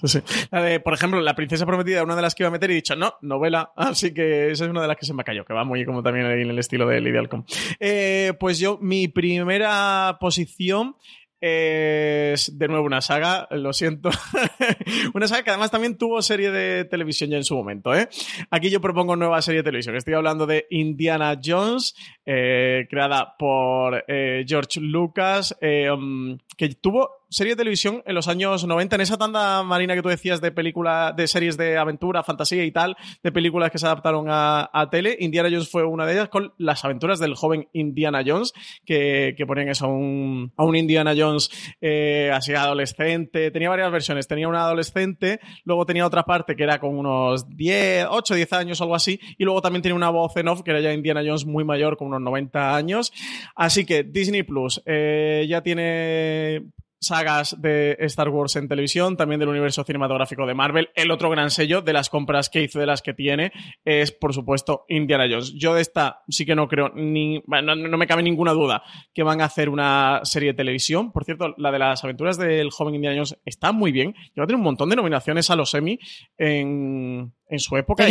por 0.84 0.92
ejemplo, 0.92 1.22
La 1.22 1.34
princesa 1.34 1.64
prometida, 1.64 2.02
una 2.02 2.14
de 2.14 2.20
las 2.20 2.34
que 2.34 2.42
iba 2.42 2.48
a 2.48 2.52
meter 2.52 2.68
y 2.68 2.74
he 2.74 2.76
dicho, 2.76 2.94
no, 2.94 3.14
novela, 3.22 3.72
así 3.76 4.12
que 4.12 4.50
esa 4.50 4.66
es 4.66 4.70
una 4.70 4.82
de 4.82 4.88
las 4.88 4.98
que 4.98 5.06
se 5.06 5.14
me 5.14 5.24
cayó, 5.24 5.46
que 5.46 5.54
va 5.54 5.64
muy 5.64 5.86
como 5.86 6.02
también 6.02 6.26
en 6.26 6.50
el 6.50 6.58
estilo 6.58 6.86
de 6.86 7.00
Lady 7.00 7.16
Halcón. 7.16 7.46
Eh, 7.80 8.34
pues 8.38 8.58
yo, 8.58 8.78
mi 8.82 9.08
primera 9.08 10.18
posición 10.20 10.94
es 11.40 12.58
de 12.58 12.68
nuevo 12.68 12.84
una 12.84 13.00
saga, 13.00 13.46
lo 13.50 13.72
siento. 13.72 14.10
una 15.14 15.28
saga 15.28 15.42
que 15.42 15.50
además 15.50 15.70
también 15.70 15.96
tuvo 15.96 16.20
serie 16.22 16.50
de 16.50 16.84
televisión 16.84 17.30
ya 17.30 17.36
en 17.36 17.44
su 17.44 17.54
momento. 17.54 17.94
¿eh? 17.94 18.08
Aquí 18.50 18.70
yo 18.70 18.80
propongo 18.80 19.16
nueva 19.16 19.40
serie 19.42 19.60
de 19.60 19.64
televisión. 19.64 19.96
Estoy 19.96 20.14
hablando 20.14 20.46
de 20.46 20.66
Indiana 20.70 21.38
Jones, 21.42 21.94
eh, 22.26 22.86
creada 22.90 23.36
por 23.38 24.04
eh, 24.08 24.44
George 24.46 24.80
Lucas, 24.80 25.56
eh, 25.60 25.90
um, 25.90 26.38
que 26.56 26.68
tuvo 26.74 27.17
serie 27.30 27.52
de 27.52 27.56
televisión 27.56 28.02
en 28.06 28.14
los 28.14 28.28
años 28.28 28.64
90, 28.64 28.96
en 28.96 29.02
esa 29.02 29.18
tanda 29.18 29.62
marina 29.62 29.94
que 29.94 30.02
tú 30.02 30.08
decías 30.08 30.40
de 30.40 30.50
películas, 30.50 31.14
de 31.16 31.28
series 31.28 31.56
de 31.56 31.76
aventura, 31.76 32.22
fantasía 32.22 32.64
y 32.64 32.72
tal, 32.72 32.96
de 33.22 33.32
películas 33.32 33.70
que 33.70 33.78
se 33.78 33.86
adaptaron 33.86 34.26
a, 34.28 34.88
tele. 34.90 35.16
Indiana 35.20 35.48
Jones 35.50 35.68
fue 35.68 35.84
una 35.84 36.06
de 36.06 36.14
ellas 36.14 36.28
con 36.28 36.54
las 36.56 36.84
aventuras 36.84 37.18
del 37.18 37.34
joven 37.34 37.68
Indiana 37.72 38.22
Jones, 38.26 38.52
que, 38.84 39.34
ponían 39.46 39.68
eso 39.68 39.86
a 39.86 39.88
un, 39.88 40.52
a 40.56 40.64
un 40.64 40.76
Indiana 40.76 41.14
Jones 41.16 41.50
eh, 41.80 42.30
así 42.32 42.54
adolescente. 42.54 43.50
Tenía 43.50 43.68
varias 43.68 43.90
versiones. 43.90 44.26
Tenía 44.26 44.48
una 44.48 44.64
adolescente, 44.64 45.40
luego 45.64 45.86
tenía 45.86 46.06
otra 46.06 46.24
parte 46.24 46.56
que 46.56 46.62
era 46.62 46.78
con 46.80 46.96
unos 46.96 47.48
10, 47.56 48.06
8, 48.10 48.34
10 48.34 48.52
años 48.54 48.80
algo 48.80 48.94
así, 48.94 49.20
y 49.36 49.44
luego 49.44 49.60
también 49.60 49.82
tenía 49.82 49.96
una 49.96 50.10
voz 50.10 50.36
en 50.36 50.48
off 50.48 50.62
que 50.62 50.70
era 50.70 50.80
ya 50.80 50.92
Indiana 50.92 51.22
Jones 51.24 51.46
muy 51.46 51.64
mayor, 51.64 51.96
con 51.96 52.08
unos 52.08 52.20
90 52.20 52.74
años. 52.74 53.12
Así 53.54 53.84
que 53.84 54.02
Disney 54.02 54.42
Plus 54.42 54.82
eh, 54.86 55.46
ya 55.48 55.62
tiene 55.62 56.72
sagas 57.00 57.60
de 57.60 57.96
Star 58.00 58.28
Wars 58.28 58.56
en 58.56 58.68
televisión, 58.68 59.16
también 59.16 59.40
del 59.40 59.48
universo 59.48 59.84
cinematográfico 59.84 60.46
de 60.46 60.54
Marvel. 60.54 60.90
El 60.94 61.10
otro 61.10 61.30
gran 61.30 61.50
sello 61.50 61.82
de 61.82 61.92
las 61.92 62.10
compras 62.10 62.48
que 62.50 62.62
hizo, 62.62 62.78
de 62.80 62.86
las 62.86 63.02
que 63.02 63.14
tiene, 63.14 63.52
es, 63.84 64.12
por 64.12 64.34
supuesto, 64.34 64.84
Indiana 64.88 65.26
Jones. 65.30 65.54
Yo 65.54 65.74
de 65.74 65.82
esta 65.82 66.22
sí 66.28 66.44
que 66.44 66.54
no 66.54 66.68
creo, 66.68 66.90
ni, 66.94 67.42
no, 67.46 67.98
me 67.98 68.06
cabe 68.06 68.22
ninguna 68.22 68.52
duda 68.52 68.82
que 69.14 69.22
van 69.22 69.40
a 69.40 69.46
hacer 69.46 69.68
una 69.68 70.20
serie 70.24 70.50
de 70.50 70.56
televisión. 70.56 71.12
Por 71.12 71.24
cierto, 71.24 71.54
la 71.56 71.70
de 71.70 71.78
las 71.78 72.02
aventuras 72.04 72.38
del 72.38 72.70
joven 72.70 72.94
Indiana 72.94 73.16
Jones 73.16 73.38
está 73.44 73.72
muy 73.72 73.92
bien. 73.92 74.14
Lleva 74.34 74.44
a 74.44 74.46
tener 74.46 74.56
un 74.58 74.64
montón 74.64 74.90
de 74.90 74.96
nominaciones 74.96 75.50
a 75.50 75.56
los 75.56 75.72
Emmy 75.74 75.98
en, 76.36 77.32
en 77.48 77.58
su 77.58 77.76
época. 77.76 78.04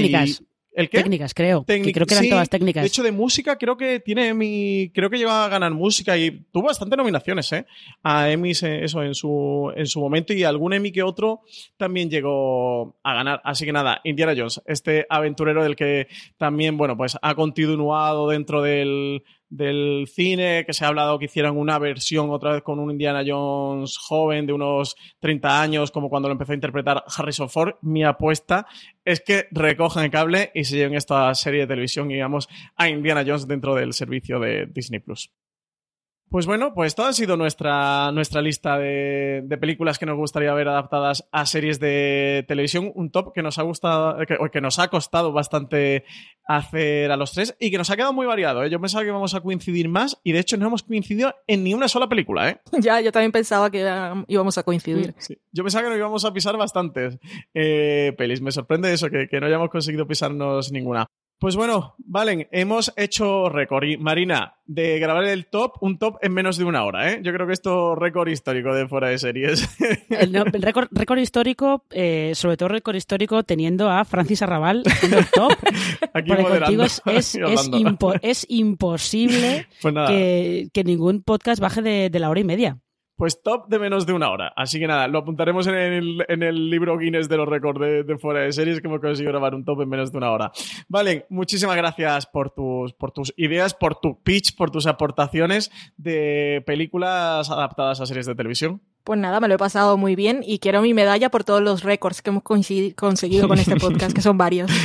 Técnicas, 0.85 1.33
creo. 1.33 1.65
creo 1.65 2.05
que 2.05 2.13
eran 2.13 2.29
todas 2.29 2.49
técnicas. 2.49 2.83
De 2.83 2.87
hecho, 2.87 3.01
de 3.01 3.11
música 3.11 3.57
creo 3.57 3.75
que 3.75 3.99
tiene 3.99 4.33
mi. 4.35 4.91
Creo 4.93 5.09
que 5.09 5.17
llega 5.17 5.45
a 5.45 5.49
ganar 5.49 5.73
música 5.73 6.15
y 6.17 6.45
tuvo 6.51 6.67
bastantes 6.67 6.95
nominaciones, 6.95 7.51
¿eh? 7.51 7.65
A 8.03 8.29
Emmy 8.29 8.51
eso 8.51 9.01
en 9.01 9.15
su, 9.15 9.71
en 9.75 9.87
su 9.87 9.99
momento 9.99 10.33
y 10.33 10.43
algún 10.43 10.73
Emmy 10.73 10.91
que 10.91 11.01
otro 11.01 11.41
también 11.77 12.09
llegó 12.09 12.95
a 13.01 13.13
ganar. 13.15 13.41
Así 13.43 13.65
que 13.65 13.73
nada, 13.73 14.01
Indiana 14.03 14.33
Jones, 14.37 14.61
este 14.65 15.07
aventurero 15.09 15.63
del 15.63 15.75
que 15.75 16.07
también, 16.37 16.77
bueno, 16.77 16.95
pues 16.95 17.17
ha 17.21 17.33
continuado 17.33 18.29
dentro 18.29 18.61
del, 18.61 19.23
del 19.49 20.07
cine, 20.07 20.65
que 20.65 20.73
se 20.73 20.85
ha 20.85 20.89
hablado 20.89 21.17
que 21.19 21.25
hicieran 21.25 21.57
una 21.57 21.79
versión 21.79 22.29
otra 22.29 22.53
vez 22.53 22.63
con 22.63 22.79
un 22.79 22.91
Indiana 22.91 23.23
Jones 23.25 23.97
joven 23.97 24.45
de 24.45 24.53
unos 24.53 24.95
30 25.19 25.61
años, 25.61 25.91
como 25.91 26.09
cuando 26.09 26.27
lo 26.27 26.33
empezó 26.33 26.51
a 26.51 26.55
interpretar 26.55 27.03
Harrison 27.07 27.49
Ford. 27.49 27.75
Mi 27.81 28.03
apuesta 28.03 28.67
es 29.05 29.21
que 29.21 29.47
recojan 29.51 30.05
el 30.05 30.11
cable 30.11 30.51
y 30.53 30.63
se 30.63 30.75
lleven 30.75 30.95
esta 30.95 31.33
serie 31.35 31.61
de 31.61 31.67
televisión 31.67 32.11
y 32.11 32.19
vamos 32.19 32.49
a 32.75 32.89
Indiana 32.89 33.23
Jones 33.25 33.47
dentro 33.47 33.75
del 33.75 33.93
servicio 33.93 34.39
de 34.39 34.67
Disney 34.67 34.99
Plus. 34.99 35.31
Pues 36.29 36.45
bueno, 36.45 36.73
pues 36.73 36.93
toda 36.93 37.09
ha 37.09 37.13
sido 37.13 37.37
nuestra, 37.37 38.11
nuestra 38.11 38.41
lista 38.41 38.77
de, 38.77 39.45
películas 39.61 39.97
que 39.97 40.05
nos 40.05 40.17
gustaría 40.17 40.53
ver 40.53 40.67
adaptadas 40.67 41.27
a 41.31 41.45
series 41.45 41.79
de 41.79 42.43
televisión. 42.49 42.91
Un 42.95 43.11
top 43.11 43.33
que 43.33 43.41
nos 43.41 43.57
ha 43.59 43.63
gustado, 43.63 44.17
que, 44.25 44.37
que 44.51 44.59
nos 44.59 44.77
ha 44.79 44.89
costado 44.89 45.31
bastante 45.31 46.03
hacer 46.45 47.11
a 47.11 47.17
los 47.17 47.31
tres 47.31 47.55
y 47.59 47.71
que 47.71 47.77
nos 47.77 47.89
ha 47.89 47.95
quedado 47.95 48.11
muy 48.11 48.25
variado. 48.25 48.63
¿eh? 48.63 48.69
Yo 48.69 48.81
pensaba 48.81 49.03
que 49.03 49.09
íbamos 49.09 49.35
a 49.35 49.41
coincidir 49.41 49.87
más 49.87 50.19
y 50.23 50.33
de 50.33 50.39
hecho 50.39 50.57
no 50.57 50.67
hemos 50.67 50.83
coincidido 50.83 51.33
en 51.47 51.63
ni 51.63 51.73
una 51.73 51.87
sola 51.87 52.09
película. 52.09 52.49
¿eh? 52.49 52.59
Ya, 52.79 52.99
yo 53.01 53.11
también 53.11 53.31
pensaba 53.31 53.69
que 53.71 53.79
íbamos 54.27 54.57
a 54.57 54.63
coincidir. 54.63 55.15
Yo 55.51 55.63
pensaba 55.63 55.83
que 55.85 55.89
no 55.91 55.97
íbamos 55.97 56.25
a 56.25 56.33
pisar 56.33 56.57
bastantes 56.57 57.17
eh, 57.53 58.13
pelis. 58.17 58.41
Me 58.41 58.51
sorprende 58.51 58.91
eso, 58.91 59.09
que, 59.09 59.27
que 59.29 59.39
no 59.39 59.47
hayamos 59.47 59.69
conseguido 59.69 60.07
pisarnos 60.07 60.71
ninguna. 60.71 61.07
Pues 61.39 61.55
bueno, 61.55 61.93
Valen, 61.99 62.47
hemos 62.51 62.91
hecho 62.97 63.47
récord. 63.49 63.83
Y 63.83 63.97
Marina, 63.97 64.55
de 64.65 64.97
grabar 64.97 65.25
el 65.25 65.45
top, 65.45 65.73
un 65.81 65.99
top 65.99 66.17
en 66.23 66.33
menos 66.33 66.57
de 66.57 66.63
una 66.63 66.83
hora, 66.83 67.11
¿eh? 67.11 67.19
Yo 67.21 67.31
creo 67.31 67.45
que 67.45 67.53
esto 67.53 67.93
es 67.93 67.99
récord 67.99 68.27
histórico 68.27 68.73
de 68.73 68.87
fuera 68.87 69.09
de 69.09 69.19
series. 69.19 69.69
El, 70.09 70.33
récord, 70.33 71.17
histórico, 71.19 71.83
eh, 71.91 72.31
sobre 72.33 72.57
todo 72.57 72.69
récord 72.69 72.95
histórico, 72.95 73.43
teniendo 73.43 73.87
a 73.87 74.03
Francis 74.03 74.41
Arrabal 74.41 74.81
en 75.03 75.13
el 75.13 75.27
top. 75.27 75.53
Aquí 76.13 76.31
contigo 76.35 76.83
es, 76.83 77.01
es, 77.05 77.37
imposible 78.49 79.67
pues 79.81 79.93
que, 80.07 80.69
que, 80.73 80.83
ningún 80.83 81.21
podcast 81.21 81.61
baje 81.61 82.09
de 82.09 82.19
la 82.19 82.31
hora 82.31 82.39
y 82.39 82.45
media. 82.45 82.79
Pues 83.17 83.41
top 83.41 83.67
de 83.67 83.79
menos 83.79 84.05
de 84.05 84.13
una 84.13 84.29
hora. 84.29 84.53
Así 84.55 84.79
que 84.79 84.85
nada, 84.85 85.07
lo 85.07 85.17
apuntaremos 85.17 85.65
en 85.65 85.73
el, 85.73 86.25
en 86.27 86.43
el 86.43 86.69
libro 86.69 86.99
Guinness 86.99 87.27
de 87.27 87.37
los 87.37 87.49
récords 87.49 87.79
de, 87.79 88.17
fuera 88.19 88.41
de 88.41 88.53
series 88.53 88.79
que 88.79 88.87
hemos 88.87 89.01
conseguido 89.01 89.31
grabar 89.31 89.55
un 89.55 89.65
top 89.65 89.81
en 89.81 89.89
menos 89.89 90.11
de 90.11 90.19
una 90.19 90.31
hora. 90.31 90.51
Vale, 90.87 91.25
muchísimas 91.29 91.75
gracias 91.75 92.27
por 92.27 92.51
tus, 92.51 92.93
por 92.93 93.11
tus 93.11 93.33
ideas, 93.35 93.73
por 93.73 93.99
tu 93.99 94.21
pitch, 94.21 94.55
por 94.55 94.69
tus 94.69 94.85
aportaciones 94.85 95.71
de 95.97 96.63
películas 96.67 97.49
adaptadas 97.49 97.99
a 98.01 98.05
series 98.05 98.27
de 98.27 98.35
televisión. 98.35 98.81
Pues 99.03 99.19
nada, 99.19 99.39
me 99.39 99.47
lo 99.47 99.55
he 99.55 99.57
pasado 99.57 99.97
muy 99.97 100.15
bien 100.15 100.43
y 100.45 100.59
quiero 100.59 100.83
mi 100.83 100.93
medalla 100.93 101.29
por 101.29 101.43
todos 101.43 101.61
los 101.61 101.83
récords 101.83 102.21
que 102.21 102.29
hemos 102.29 102.43
conseguido 102.43 103.47
con 103.47 103.57
este 103.57 103.77
podcast, 103.77 104.13
que 104.13 104.21
son 104.21 104.37
varios. 104.37 104.71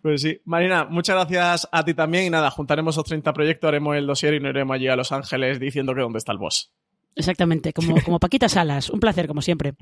Pues 0.00 0.22
sí. 0.22 0.40
Marina, 0.44 0.84
muchas 0.84 1.16
gracias 1.16 1.68
a 1.72 1.84
ti 1.84 1.92
también 1.92 2.26
y 2.26 2.30
nada, 2.30 2.52
juntaremos 2.52 2.96
los 2.96 3.04
30 3.04 3.32
proyectos, 3.32 3.66
haremos 3.66 3.96
el 3.96 4.06
dossier 4.06 4.34
y 4.34 4.40
nos 4.40 4.50
iremos 4.50 4.74
allí 4.74 4.86
a 4.86 4.94
Los 4.94 5.10
Ángeles 5.10 5.58
diciendo 5.58 5.92
que 5.92 6.02
dónde 6.02 6.18
está 6.18 6.30
el 6.30 6.38
boss. 6.38 6.72
Exactamente, 7.16 7.72
como, 7.72 8.00
como 8.02 8.20
Paquita 8.20 8.46
Salas. 8.46 8.90
Un 8.90 9.00
placer, 9.00 9.26
como 9.26 9.40
siempre. 9.40 9.74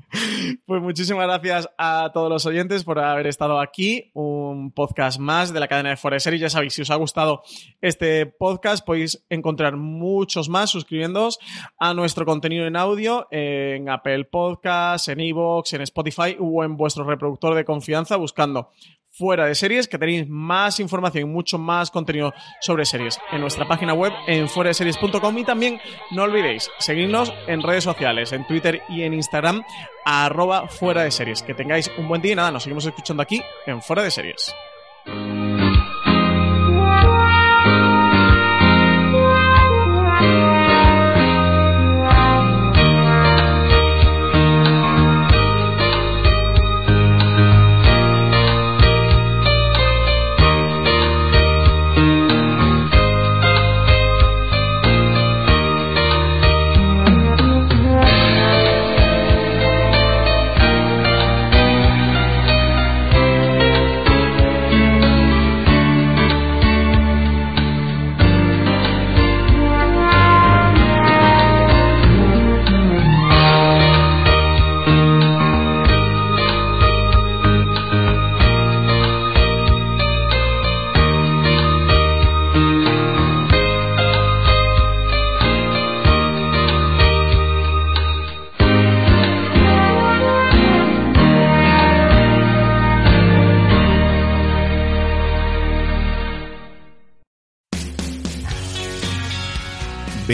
Pues 0.65 0.81
muchísimas 0.81 1.27
gracias 1.27 1.69
a 1.77 2.11
todos 2.13 2.29
los 2.29 2.45
oyentes 2.45 2.83
por 2.83 2.97
haber 2.99 3.27
estado 3.27 3.59
aquí. 3.59 4.09
Un 4.13 4.71
podcast 4.71 5.19
más 5.19 5.53
de 5.53 5.59
la 5.59 5.67
cadena 5.67 5.89
de 5.89 5.97
Fuera 5.97 6.17
Ya 6.17 6.49
sabéis, 6.49 6.73
si 6.73 6.81
os 6.81 6.91
ha 6.91 6.95
gustado 6.95 7.43
este 7.81 8.25
podcast, 8.25 8.85
podéis 8.85 9.25
encontrar 9.29 9.75
muchos 9.75 10.47
más 10.47 10.69
suscribiéndoos 10.69 11.39
a 11.77 11.93
nuestro 11.93 12.25
contenido 12.25 12.67
en 12.67 12.77
audio 12.77 13.27
en 13.31 13.89
Apple 13.89 14.25
Podcasts, 14.25 15.09
en 15.09 15.19
Evox, 15.19 15.73
en 15.73 15.81
Spotify 15.81 16.37
o 16.39 16.63
en 16.63 16.77
vuestro 16.77 17.03
reproductor 17.03 17.53
de 17.53 17.65
confianza 17.65 18.15
buscando 18.15 18.71
fuera 19.17 19.45
de 19.45 19.55
series, 19.55 19.87
que 19.87 19.97
tenéis 19.97 20.27
más 20.27 20.79
información 20.79 21.29
y 21.29 21.31
mucho 21.31 21.57
más 21.57 21.89
contenido 21.89 22.33
sobre 22.61 22.85
series 22.85 23.19
en 23.31 23.41
nuestra 23.41 23.67
página 23.67 23.93
web 23.93 24.11
en 24.27 24.49
fuera 24.49 24.69
de 24.69 24.73
series.com 24.73 25.37
y 25.37 25.43
también 25.43 25.79
no 26.11 26.23
olvidéis 26.23 26.69
seguirnos 26.79 27.33
en 27.47 27.61
redes 27.61 27.83
sociales, 27.83 28.33
en 28.33 28.45
Twitter 28.45 28.81
y 28.89 29.03
en 29.03 29.13
Instagram, 29.13 29.63
arroba 30.05 30.67
fuera 30.67 31.03
de 31.03 31.11
series. 31.11 31.41
Que 31.41 31.53
tengáis 31.53 31.89
un 31.97 32.07
buen 32.07 32.21
día 32.21 32.33
y 32.33 32.35
nada, 32.35 32.51
nos 32.51 32.63
seguimos 32.63 32.85
escuchando 32.85 33.23
aquí 33.23 33.41
en 33.65 33.81
fuera 33.81 34.03
de 34.03 34.11
series. 34.11 34.53